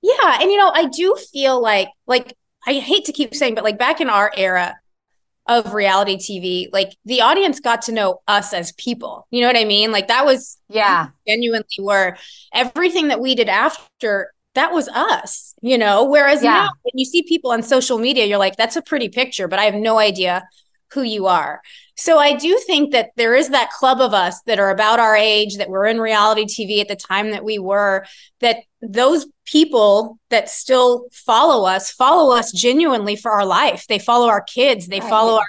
Yeah. 0.01 0.39
And, 0.41 0.51
you 0.51 0.59
know, 0.59 0.71
I 0.73 0.85
do 0.85 1.17
feel 1.33 1.61
like, 1.61 1.89
like, 2.07 2.37
I 2.67 2.75
hate 2.75 3.05
to 3.07 3.13
keep 3.13 3.35
saying, 3.35 3.55
but 3.55 3.65
like 3.65 3.79
back 3.79 4.01
in 4.01 4.09
our 4.09 4.33
era, 4.37 4.77
of 5.49 5.75
reality 5.75 6.17
TV, 6.17 6.69
like 6.73 6.97
the 7.05 7.23
audience 7.23 7.61
got 7.61 7.83
to 7.83 7.93
know 7.93 8.21
us 8.27 8.53
as 8.53 8.73
people. 8.73 9.27
You 9.31 9.43
know 9.43 9.47
what 9.47 9.57
I 9.57 9.65
mean? 9.65 9.93
Like 9.93 10.09
that 10.09 10.25
was 10.25 10.59
yeah, 10.69 11.09
genuinely 11.27 11.67
were 11.79 12.17
everything 12.53 13.09
that 13.09 13.21
we 13.21 13.35
did 13.35 13.49
after 13.49 14.33
that 14.55 14.73
was 14.73 14.89
us, 14.89 15.55
you 15.63 15.79
know. 15.79 16.05
Whereas 16.05 16.43
yeah. 16.43 16.53
now 16.53 16.69
when 16.83 16.93
you 16.95 17.05
see 17.05 17.23
people 17.23 17.53
on 17.53 17.63
social 17.63 17.99
media, 17.99 18.25
you're 18.25 18.39
like, 18.39 18.57
that's 18.57 18.77
a 18.77 18.83
pretty 18.83 19.09
picture, 19.09 19.49
but 19.49 19.59
I 19.59 19.65
have 19.65 19.75
no 19.75 19.99
idea 19.99 20.47
who 20.93 21.03
you 21.03 21.27
are. 21.27 21.61
So 21.97 22.19
I 22.19 22.35
do 22.35 22.59
think 22.67 22.93
that 22.93 23.11
there 23.17 23.35
is 23.35 23.49
that 23.51 23.71
club 23.71 24.01
of 24.01 24.13
us 24.13 24.41
that 24.43 24.59
are 24.59 24.71
about 24.71 25.01
our 25.01 25.17
age, 25.17 25.57
that 25.57 25.69
were 25.69 25.87
in 25.87 26.01
reality 26.01 26.45
TV 26.45 26.81
at 26.81 26.89
the 26.89 26.97
time 26.97 27.31
that 27.31 27.45
we 27.45 27.59
were, 27.59 28.05
that 28.41 28.59
those 28.83 29.27
people 29.47 30.19
that 30.31 30.49
still 30.49 31.07
follow 31.13 31.67
us 31.67 31.91
follow 31.91 32.37
us 32.37 32.53
genuinely 32.53 33.17
for 33.17 33.31
our 33.31 33.47
life. 33.47 33.87
They 33.89 33.99
follow 33.99 34.29
our 34.29 34.43
kids, 34.43 34.87
they 34.89 35.01
right. 35.01 35.09
follow 35.09 35.39
our 35.39 35.47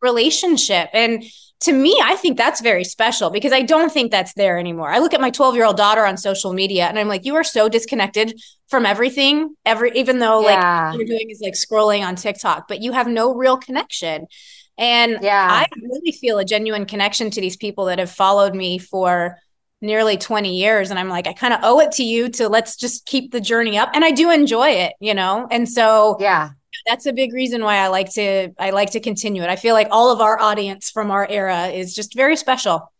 relationship. 0.00 0.88
And 0.92 1.24
to 1.60 1.72
me, 1.74 2.00
I 2.02 2.16
think 2.16 2.38
that's 2.38 2.62
very 2.62 2.84
special 2.84 3.28
because 3.28 3.52
I 3.52 3.60
don't 3.60 3.92
think 3.92 4.10
that's 4.10 4.32
there 4.32 4.58
anymore. 4.58 4.90
I 4.90 4.98
look 4.98 5.12
at 5.12 5.20
my 5.20 5.30
12 5.30 5.56
year 5.56 5.66
old 5.66 5.76
daughter 5.76 6.06
on 6.06 6.16
social 6.16 6.54
media 6.54 6.86
and 6.86 6.98
I'm 6.98 7.08
like, 7.08 7.26
you 7.26 7.34
are 7.34 7.44
so 7.44 7.68
disconnected 7.68 8.40
from 8.68 8.86
everything. 8.86 9.54
Every 9.66 9.92
even 9.94 10.20
though 10.20 10.40
yeah. 10.48 10.88
like 10.88 10.98
you're 10.98 11.06
doing 11.06 11.28
is 11.28 11.42
like 11.42 11.54
scrolling 11.54 12.06
on 12.06 12.16
TikTok, 12.16 12.66
but 12.66 12.80
you 12.80 12.92
have 12.92 13.08
no 13.08 13.34
real 13.34 13.58
connection. 13.58 14.26
And 14.80 15.18
yeah. 15.20 15.46
I 15.50 15.66
really 15.82 16.10
feel 16.10 16.38
a 16.38 16.44
genuine 16.44 16.86
connection 16.86 17.30
to 17.30 17.40
these 17.40 17.56
people 17.56 17.84
that 17.84 17.98
have 17.98 18.10
followed 18.10 18.54
me 18.54 18.78
for 18.78 19.36
nearly 19.82 20.16
20 20.16 20.56
years. 20.56 20.90
And 20.90 20.98
I'm 20.98 21.10
like, 21.10 21.26
I 21.26 21.34
kind 21.34 21.52
of 21.52 21.60
owe 21.62 21.80
it 21.80 21.92
to 21.92 22.02
you 22.02 22.30
to 22.30 22.48
let's 22.48 22.76
just 22.76 23.04
keep 23.04 23.30
the 23.30 23.40
journey 23.42 23.78
up. 23.78 23.90
And 23.92 24.04
I 24.04 24.10
do 24.10 24.30
enjoy 24.30 24.70
it, 24.70 24.94
you 24.98 25.12
know? 25.12 25.46
And 25.50 25.68
so, 25.68 26.16
yeah, 26.18 26.50
that's 26.86 27.04
a 27.04 27.12
big 27.12 27.34
reason 27.34 27.62
why 27.62 27.76
I 27.76 27.88
like 27.88 28.10
to, 28.14 28.52
I 28.58 28.70
like 28.70 28.90
to 28.92 29.00
continue 29.00 29.42
it. 29.42 29.50
I 29.50 29.56
feel 29.56 29.74
like 29.74 29.88
all 29.90 30.10
of 30.10 30.22
our 30.22 30.40
audience 30.40 30.90
from 30.90 31.10
our 31.10 31.28
era 31.28 31.66
is 31.66 31.94
just 31.94 32.14
very 32.14 32.36
special. 32.36 32.90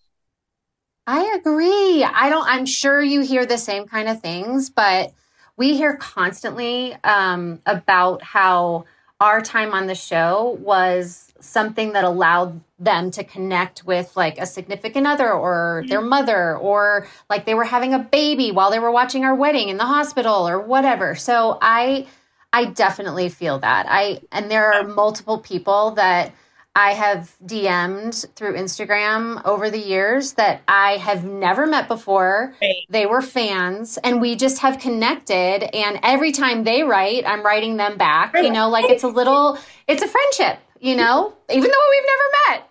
I 1.07 1.35
agree. 1.35 2.05
I 2.05 2.29
don't, 2.29 2.47
I'm 2.47 2.67
sure 2.67 3.03
you 3.03 3.23
hear 3.23 3.47
the 3.47 3.59
same 3.59 3.87
kind 3.87 4.09
of 4.09 4.21
things, 4.21 4.69
but 4.69 5.13
we 5.57 5.79
hear 5.79 5.97
constantly 5.97 6.95
um, 7.05 7.61
about 7.65 8.23
how 8.23 8.85
our 9.21 9.41
time 9.41 9.73
on 9.73 9.87
the 9.87 9.95
show 9.95 10.59
was 10.61 11.33
something 11.41 11.93
that 11.93 12.05
allowed 12.05 12.61
them 12.79 13.11
to 13.11 13.25
connect 13.25 13.85
with 13.85 14.17
like 14.17 14.39
a 14.39 14.47
significant 14.47 15.07
other 15.07 15.31
or 15.31 15.85
their 15.89 16.01
mm-hmm. 16.01 16.09
mother 16.09 16.57
or 16.57 17.07
like 17.29 17.45
they 17.45 17.55
were 17.55 17.65
having 17.65 17.95
a 17.95 17.99
baby 17.99 18.51
while 18.51 18.71
they 18.71 18.79
were 18.79 18.91
watching 18.91 19.25
our 19.25 19.35
wedding 19.35 19.69
in 19.69 19.77
the 19.77 19.85
hospital 19.85 20.49
or 20.49 20.61
whatever. 20.61 21.15
So 21.15 21.59
I 21.61 22.07
I 22.53 22.67
definitely 22.67 23.29
feel 23.29 23.59
that. 23.61 23.87
I 23.89 24.21
and 24.33 24.51
there 24.51 24.73
are 24.73 24.83
multiple 24.83 25.39
people 25.39 25.93
that 25.93 26.33
I 26.75 26.93
have 26.93 27.35
DM'd 27.45 28.35
through 28.37 28.55
Instagram 28.55 29.45
over 29.45 29.71
the 29.71 29.79
years 29.79 30.35
that 30.35 30.63
I 30.69 30.99
have 30.99 31.25
never 31.25 31.67
met 31.67 31.89
before. 31.89 32.55
Right. 32.63 32.85
They 32.89 33.07
were 33.07 33.23
fans 33.23 33.99
and 33.99 34.21
we 34.21 34.37
just 34.37 34.59
have 34.59 34.79
connected 34.79 35.75
and 35.75 35.99
every 36.03 36.33
time 36.33 36.65
they 36.65 36.83
write, 36.83 37.25
I'm 37.27 37.43
writing 37.45 37.77
them 37.77 37.99
back. 37.99 38.35
You 38.35 38.51
know, 38.51 38.69
like 38.69 38.89
it's 38.89 39.03
a 39.03 39.09
little 39.09 39.59
it's 39.89 40.03
a 40.03 40.09
friendship 40.09 40.61
you 40.81 40.97
know, 40.97 41.35
even 41.51 41.71
though 41.71 41.87
we've 41.91 42.03
never 42.07 42.27
met. 42.49 42.69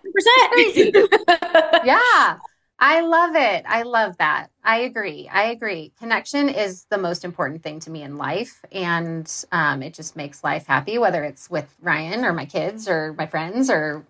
100%. 1.30 1.84
yeah. 1.84 2.38
I 2.80 3.00
love 3.00 3.36
it. 3.36 3.64
I 3.68 3.82
love 3.82 4.16
that. 4.18 4.48
I 4.64 4.78
agree. 4.78 5.28
I 5.30 5.44
agree. 5.50 5.92
Connection 5.98 6.48
is 6.48 6.84
the 6.84 6.98
most 6.98 7.24
important 7.24 7.62
thing 7.62 7.78
to 7.80 7.90
me 7.90 8.02
in 8.02 8.16
life. 8.16 8.64
And 8.72 9.30
um, 9.52 9.82
it 9.82 9.92
just 9.92 10.16
makes 10.16 10.42
life 10.42 10.66
happy, 10.66 10.96
whether 10.96 11.22
it's 11.22 11.50
with 11.50 11.72
Ryan 11.82 12.24
or 12.24 12.32
my 12.32 12.46
kids 12.46 12.88
or 12.88 13.12
my 13.12 13.26
friends 13.26 13.68
or 13.68 14.06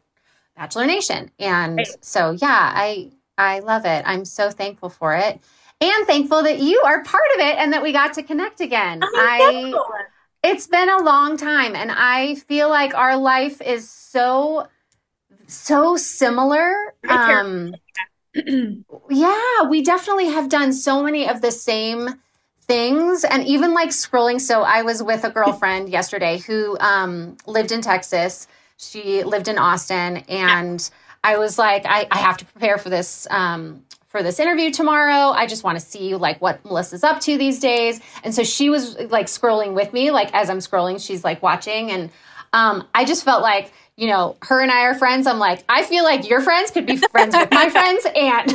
Bachelor 0.56 0.86
Nation. 0.86 1.30
And 1.38 1.78
right. 1.78 1.88
so, 2.00 2.30
yeah, 2.30 2.72
I, 2.74 3.10
I 3.36 3.58
love 3.58 3.84
it. 3.86 4.04
I'm 4.06 4.24
so 4.24 4.50
thankful 4.50 4.88
for 4.88 5.16
it 5.16 5.40
and 5.80 6.06
thankful 6.06 6.42
that 6.42 6.60
you 6.60 6.80
are 6.84 7.02
part 7.02 7.22
of 7.34 7.40
it 7.40 7.56
and 7.58 7.72
that 7.72 7.82
we 7.82 7.92
got 7.92 8.14
to 8.14 8.22
connect 8.22 8.60
again. 8.60 9.02
I, 9.02 9.74
I 9.74 10.48
it's 10.48 10.66
been 10.66 10.88
a 10.88 11.02
long 11.02 11.36
time, 11.36 11.76
and 11.76 11.90
I 11.92 12.34
feel 12.34 12.70
like 12.70 12.94
our 12.94 13.16
life 13.16 13.60
is 13.60 13.90
so, 13.90 14.68
so 15.46 15.96
similar. 15.96 16.94
Um, 17.06 17.74
yeah, 18.34 19.62
we 19.68 19.82
definitely 19.82 20.26
have 20.26 20.48
done 20.48 20.72
so 20.72 21.02
many 21.02 21.28
of 21.28 21.40
the 21.40 21.50
same 21.50 22.08
things 22.62 23.24
and 23.24 23.44
even 23.48 23.74
like 23.74 23.88
scrolling 23.88 24.40
so 24.40 24.62
i 24.62 24.82
was 24.82 25.02
with 25.02 25.24
a 25.24 25.30
girlfriend 25.30 25.88
yesterday 25.98 26.38
who 26.38 26.78
um, 26.78 27.36
lived 27.44 27.72
in 27.72 27.80
texas 27.80 28.46
she 28.76 29.24
lived 29.24 29.48
in 29.48 29.58
austin 29.58 30.18
and 30.28 30.88
i 31.24 31.36
was 31.36 31.58
like 31.58 31.84
i, 31.84 32.06
I 32.12 32.18
have 32.18 32.36
to 32.36 32.44
prepare 32.44 32.78
for 32.78 32.88
this 32.88 33.26
um, 33.28 33.82
for 34.10 34.24
this 34.24 34.40
interview 34.40 34.72
tomorrow. 34.72 35.30
I 35.30 35.46
just 35.46 35.62
want 35.62 35.78
to 35.78 35.84
see 35.84 36.16
like 36.16 36.42
what 36.42 36.64
Melissa's 36.64 37.04
up 37.04 37.20
to 37.20 37.38
these 37.38 37.60
days. 37.60 38.00
And 38.24 38.34
so 38.34 38.42
she 38.42 38.68
was 38.68 38.98
like 39.02 39.26
scrolling 39.26 39.72
with 39.74 39.92
me, 39.92 40.10
like 40.10 40.34
as 40.34 40.50
I'm 40.50 40.58
scrolling, 40.58 41.00
she's 41.04 41.22
like 41.22 41.42
watching. 41.42 41.92
And 41.92 42.10
um, 42.52 42.88
I 42.92 43.04
just 43.04 43.24
felt 43.24 43.40
like, 43.40 43.72
you 44.00 44.06
know, 44.06 44.38
her 44.40 44.62
and 44.62 44.70
I 44.72 44.84
are 44.84 44.94
friends. 44.94 45.26
I'm 45.26 45.38
like, 45.38 45.62
I 45.68 45.82
feel 45.82 46.04
like 46.04 46.26
your 46.26 46.40
friends 46.40 46.70
could 46.70 46.86
be 46.86 46.96
friends 46.96 47.36
with 47.36 47.50
my 47.50 47.68
friends. 47.70 48.06
And 48.06 48.50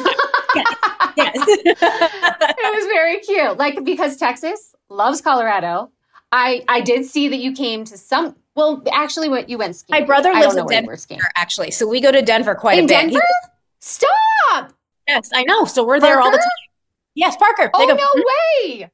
yes. 0.56 0.68
yes. 1.16 1.36
it 1.38 2.76
was 2.76 2.86
very 2.88 3.20
cute. 3.20 3.56
Like, 3.56 3.84
because 3.84 4.18
Texas 4.18 4.74
loves 4.90 5.22
Colorado. 5.22 5.92
I, 6.32 6.66
I 6.68 6.82
did 6.82 7.06
see 7.06 7.28
that 7.28 7.38
you 7.38 7.54
came 7.54 7.86
to 7.86 7.96
some 7.96 8.36
well, 8.56 8.82
actually, 8.92 9.30
what 9.30 9.50
you 9.50 9.58
went 9.58 9.76
skiing. 9.76 10.00
My 10.00 10.06
brother 10.06 10.32
lives 10.32 10.56
in 10.56 10.66
Denver, 10.66 10.98
actually, 11.36 11.72
so 11.72 11.86
we 11.86 12.00
go 12.00 12.10
to 12.10 12.22
Denver 12.22 12.56
quite 12.56 12.80
in 12.80 12.86
a 12.86 12.88
bit. 12.88 13.02
Denver? 13.02 13.20
Stop! 13.82 14.72
Yes, 15.08 15.30
I 15.34 15.44
know. 15.44 15.66
So 15.66 15.86
we're 15.86 16.00
there 16.00 16.22
all 16.22 16.32
the 16.32 16.38
time. 16.38 16.48
Yes, 17.16 17.36
Parker. 17.36 17.70
Oh, 17.74 17.86
no 17.86 18.24
way. 18.24 18.90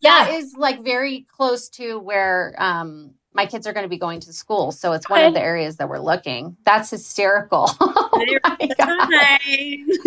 Yeah. 0.00 0.24
That 0.24 0.34
is 0.34 0.54
like 0.56 0.84
very 0.84 1.26
close 1.36 1.68
to 1.70 1.98
where 1.98 2.54
um, 2.58 3.14
my 3.34 3.46
kids 3.46 3.66
are 3.66 3.72
going 3.72 3.84
to 3.84 3.88
be 3.88 3.98
going 3.98 4.20
to 4.20 4.32
school. 4.32 4.72
So 4.72 4.92
it's 4.92 5.08
one 5.08 5.24
of 5.24 5.34
the 5.34 5.40
areas 5.40 5.76
that 5.76 5.88
we're 5.88 5.98
looking. 5.98 6.56
That's 6.64 6.90
hysterical. 6.90 7.70
oh 7.80 8.26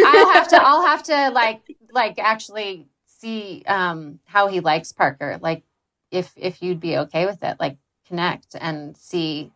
I'll 0.06 0.34
have 0.34 0.48
to, 0.50 0.62
I'll 0.62 0.86
have 0.86 1.04
to 1.04 1.30
like, 1.34 1.62
like 1.92 2.20
actually 2.20 2.88
see 3.06 3.64
um, 3.68 4.20
how 4.26 4.48
he 4.48 4.60
likes 4.60 4.92
Parker. 4.92 5.40
Like 5.42 5.64
if, 6.12 6.32
if 6.36 6.62
you'd 6.62 6.80
be 6.80 6.98
okay 6.98 7.26
with 7.26 7.44
it, 7.44 7.58
like 7.60 7.78
connect 8.08 8.56
and 8.60 8.96
see 8.96 9.52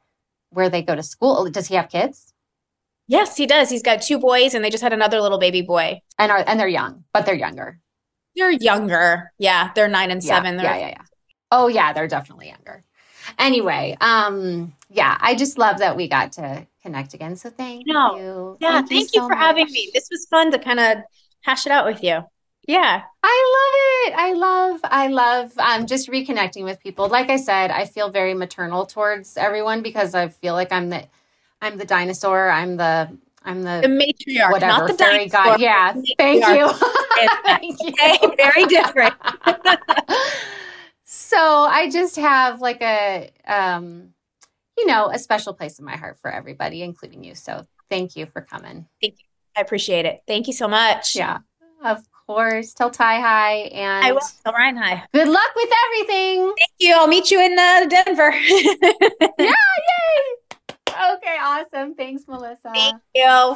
where 0.49 0.69
they 0.69 0.81
go 0.81 0.95
to 0.95 1.03
school. 1.03 1.49
Does 1.49 1.67
he 1.67 1.75
have 1.75 1.89
kids? 1.89 2.33
Yes, 3.07 3.35
he 3.35 3.47
does. 3.47 3.71
He's 3.71 3.81
got 3.81 4.03
two 4.03 4.19
boys, 4.19 4.53
and 4.53 4.63
they 4.63 4.69
just 4.69 4.83
had 4.83 4.93
another 4.93 5.19
little 5.19 5.39
baby 5.39 5.63
boy. 5.63 6.01
And 6.19 6.31
are 6.31 6.43
and 6.45 6.59
they're 6.59 6.67
young, 6.67 7.05
but 7.11 7.25
they're 7.25 7.33
younger. 7.33 7.79
They're 8.35 8.51
younger. 8.51 9.31
Yeah, 9.39 9.71
they're 9.73 9.87
nine 9.87 10.11
and 10.11 10.23
yeah, 10.23 10.35
seven. 10.35 10.59
Yeah, 10.59 10.77
yeah, 10.77 10.87
yeah. 10.89 11.01
Oh 11.51 11.67
yeah, 11.67 11.91
they're 11.91 12.07
definitely 12.07 12.49
younger. 12.49 12.83
Anyway, 13.37 13.97
um, 14.01 14.73
yeah, 14.89 15.17
I 15.19 15.35
just 15.35 15.57
love 15.57 15.79
that 15.79 15.95
we 15.95 16.07
got 16.07 16.31
to 16.33 16.65
connect 16.81 17.13
again. 17.13 17.35
So 17.35 17.49
thank 17.49 17.85
no. 17.85 18.17
you. 18.17 18.57
Yeah, 18.59 18.77
thank, 18.77 18.89
thank 18.89 19.13
you, 19.13 19.21
you 19.21 19.21
so 19.21 19.27
for 19.27 19.35
much. 19.35 19.39
having 19.39 19.65
me. 19.71 19.91
This 19.93 20.07
was 20.09 20.25
fun 20.29 20.51
to 20.51 20.59
kind 20.59 20.79
of 20.79 20.97
hash 21.41 21.65
it 21.65 21.71
out 21.71 21.85
with 21.85 22.03
you. 22.03 22.23
Yeah. 22.67 23.01
I 23.23 23.55
love 23.57 24.13
it. 24.13 24.19
I 24.19 24.33
love, 24.33 24.79
I 24.83 25.07
love 25.07 25.57
um, 25.57 25.87
just 25.87 26.09
reconnecting 26.09 26.63
with 26.63 26.79
people. 26.79 27.07
Like 27.07 27.29
I 27.29 27.37
said, 27.37 27.71
I 27.71 27.85
feel 27.85 28.09
very 28.09 28.33
maternal 28.33 28.85
towards 28.85 29.37
everyone 29.37 29.81
because 29.81 30.13
I 30.13 30.27
feel 30.29 30.53
like 30.53 30.71
I'm 30.71 30.89
the 30.89 31.03
I'm 31.61 31.77
the 31.77 31.85
dinosaur. 31.85 32.49
I'm 32.49 32.77
the 32.77 33.17
I'm 33.43 33.63
the, 33.63 33.79
the 33.81 33.87
matriarch, 33.87 34.51
whatever, 34.51 34.71
not 34.71 34.87
the 34.87 34.93
fairy 34.93 35.27
dinosaur. 35.27 35.57
god. 35.57 35.59
Yeah, 35.59 35.93
thank 36.17 36.45
you. 36.45 36.71
thank 37.97 38.21
you. 38.21 38.35
very 38.37 38.65
different. 38.65 39.15
so 41.29 41.37
I 41.37 41.89
just 41.91 42.15
have 42.15 42.59
like 42.59 42.81
a 42.81 43.29
um, 43.47 44.13
you 44.77 44.87
know, 44.87 45.09
a 45.11 45.19
special 45.19 45.53
place 45.53 45.77
in 45.77 45.85
my 45.85 45.95
heart 45.95 46.17
for 46.21 46.31
everybody, 46.31 46.81
including 46.81 47.23
you. 47.23 47.35
So 47.35 47.65
thank 47.89 48.15
you 48.15 48.25
for 48.25 48.41
coming. 48.41 48.87
Thank 49.01 49.19
you. 49.19 49.25
I 49.55 49.61
appreciate 49.61 50.05
it. 50.05 50.21
Thank 50.25 50.47
you 50.47 50.53
so 50.53 50.67
much. 50.67 51.15
Yeah, 51.15 51.39
of 51.83 52.01
course. 52.25 52.73
Tell 52.73 52.89
Tye 52.89 53.19
hi 53.19 53.53
and 53.73 54.05
I 54.05 54.11
will 54.11 54.21
tell 54.43 54.53
Ryan 54.53 54.77
hi. 54.77 55.03
Good 55.13 55.27
luck 55.27 55.51
with 55.55 55.69
everything. 55.85 56.53
Thank 56.57 56.71
you. 56.79 56.95
I'll 56.95 57.07
meet 57.07 57.29
you 57.29 57.39
in 57.41 57.59
uh, 57.59 57.85
Denver. 57.87 58.31
yeah, 58.31 58.73
yay! 59.39 59.53
Okay, 60.89 61.37
awesome. 61.41 61.93
Thanks, 61.95 62.23
Melissa. 62.27 62.71
Thank 62.73 63.01
you. 63.13 63.55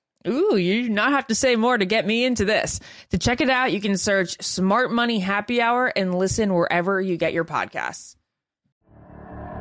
Ooh, 0.27 0.55
you 0.55 0.83
do 0.83 0.89
not 0.89 1.11
have 1.11 1.27
to 1.27 1.35
say 1.35 1.55
more 1.55 1.77
to 1.77 1.85
get 1.85 2.05
me 2.05 2.23
into 2.25 2.45
this. 2.45 2.79
To 3.09 3.17
check 3.17 3.41
it 3.41 3.49
out, 3.49 3.71
you 3.71 3.81
can 3.81 3.97
search 3.97 4.41
Smart 4.41 4.91
Money 4.91 5.19
Happy 5.19 5.61
Hour 5.61 5.87
and 5.87 6.13
listen 6.13 6.53
wherever 6.53 7.01
you 7.01 7.17
get 7.17 7.33
your 7.33 7.45
podcasts. 7.45 8.15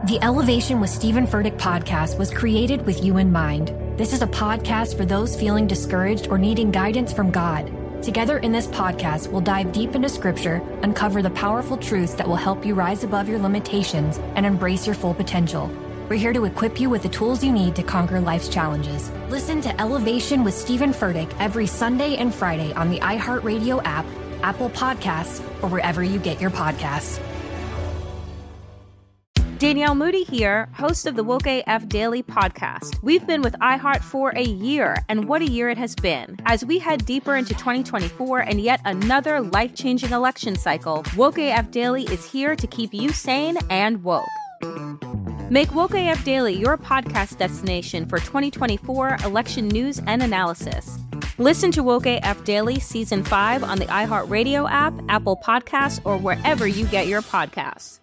The 0.06 0.18
Elevation 0.22 0.80
with 0.80 0.88
Steven 0.88 1.26
Furtick 1.26 1.58
podcast 1.58 2.18
was 2.18 2.30
created 2.30 2.86
with 2.86 3.04
you 3.04 3.18
in 3.18 3.30
mind. 3.30 3.68
This 3.98 4.14
is 4.14 4.22
a 4.22 4.26
podcast 4.26 4.96
for 4.96 5.04
those 5.04 5.38
feeling 5.38 5.66
discouraged 5.66 6.28
or 6.28 6.38
needing 6.38 6.70
guidance 6.70 7.12
from 7.12 7.30
God. 7.30 7.70
Together 8.02 8.38
in 8.38 8.50
this 8.50 8.66
podcast, 8.66 9.28
we'll 9.28 9.42
dive 9.42 9.72
deep 9.72 9.94
into 9.94 10.08
scripture, 10.08 10.62
uncover 10.82 11.20
the 11.20 11.30
powerful 11.30 11.76
truths 11.76 12.14
that 12.14 12.26
will 12.26 12.36
help 12.36 12.64
you 12.64 12.74
rise 12.74 13.04
above 13.04 13.28
your 13.28 13.38
limitations 13.38 14.18
and 14.36 14.46
embrace 14.46 14.86
your 14.86 14.94
full 14.94 15.12
potential. 15.12 15.70
We're 16.10 16.16
here 16.16 16.32
to 16.32 16.44
equip 16.44 16.80
you 16.80 16.90
with 16.90 17.04
the 17.04 17.08
tools 17.08 17.44
you 17.44 17.52
need 17.52 17.76
to 17.76 17.84
conquer 17.84 18.20
life's 18.20 18.48
challenges. 18.48 19.12
Listen 19.28 19.60
to 19.60 19.80
Elevation 19.80 20.42
with 20.42 20.54
Steven 20.54 20.90
Furtick 20.90 21.32
every 21.38 21.68
Sunday 21.68 22.16
and 22.16 22.34
Friday 22.34 22.72
on 22.72 22.90
the 22.90 22.98
iHeartRadio 22.98 23.80
app, 23.84 24.04
Apple 24.42 24.70
Podcasts, 24.70 25.38
or 25.62 25.68
wherever 25.68 26.02
you 26.02 26.18
get 26.18 26.40
your 26.40 26.50
podcasts. 26.50 27.20
Danielle 29.58 29.94
Moody 29.94 30.24
here, 30.24 30.68
host 30.74 31.06
of 31.06 31.14
the 31.14 31.22
Woke 31.22 31.46
AF 31.46 31.88
Daily 31.88 32.24
podcast. 32.24 33.00
We've 33.04 33.24
been 33.24 33.42
with 33.42 33.54
iHeart 33.60 34.02
for 34.02 34.30
a 34.30 34.42
year, 34.42 34.96
and 35.08 35.28
what 35.28 35.42
a 35.42 35.48
year 35.48 35.70
it 35.70 35.78
has 35.78 35.94
been. 35.94 36.38
As 36.44 36.64
we 36.64 36.80
head 36.80 37.06
deeper 37.06 37.36
into 37.36 37.54
2024 37.54 38.40
and 38.40 38.60
yet 38.60 38.80
another 38.84 39.40
life 39.40 39.76
changing 39.76 40.10
election 40.10 40.56
cycle, 40.56 41.04
Woke 41.16 41.38
AF 41.38 41.70
Daily 41.70 42.02
is 42.06 42.28
here 42.28 42.56
to 42.56 42.66
keep 42.66 42.92
you 42.92 43.12
sane 43.12 43.58
and 43.70 44.02
woke. 44.02 44.26
Make 45.52 45.74
Woke 45.74 45.94
AF 45.94 46.24
Daily 46.24 46.54
your 46.54 46.78
podcast 46.78 47.36
destination 47.36 48.06
for 48.06 48.20
2024 48.20 49.16
election 49.24 49.66
news 49.66 50.00
and 50.06 50.22
analysis. 50.22 50.96
Listen 51.38 51.72
to 51.72 51.82
Woke 51.82 52.06
AF 52.06 52.44
Daily 52.44 52.78
Season 52.78 53.24
5 53.24 53.64
on 53.64 53.80
the 53.80 53.86
iHeartRadio 53.86 54.70
app, 54.70 54.94
Apple 55.08 55.36
Podcasts, 55.44 56.00
or 56.04 56.18
wherever 56.18 56.68
you 56.68 56.86
get 56.86 57.08
your 57.08 57.20
podcasts. 57.20 57.98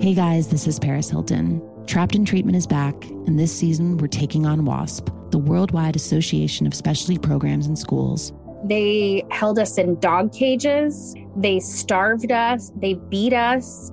Hey 0.00 0.14
guys, 0.14 0.48
this 0.48 0.66
is 0.66 0.78
Paris 0.78 1.10
Hilton. 1.10 1.60
Trapped 1.86 2.14
in 2.14 2.24
Treatment 2.24 2.56
is 2.56 2.66
back, 2.66 2.94
and 3.04 3.38
this 3.38 3.54
season 3.54 3.98
we're 3.98 4.06
taking 4.06 4.46
on 4.46 4.64
WASP, 4.64 5.10
the 5.30 5.36
Worldwide 5.36 5.94
Association 5.94 6.66
of 6.66 6.72
Specialty 6.72 7.18
Programs 7.18 7.66
and 7.66 7.78
Schools. 7.78 8.32
They 8.64 9.24
held 9.30 9.58
us 9.58 9.76
in 9.76 10.00
dog 10.00 10.32
cages, 10.32 11.14
they 11.36 11.60
starved 11.60 12.32
us, 12.32 12.72
they 12.76 12.94
beat 12.94 13.34
us. 13.34 13.92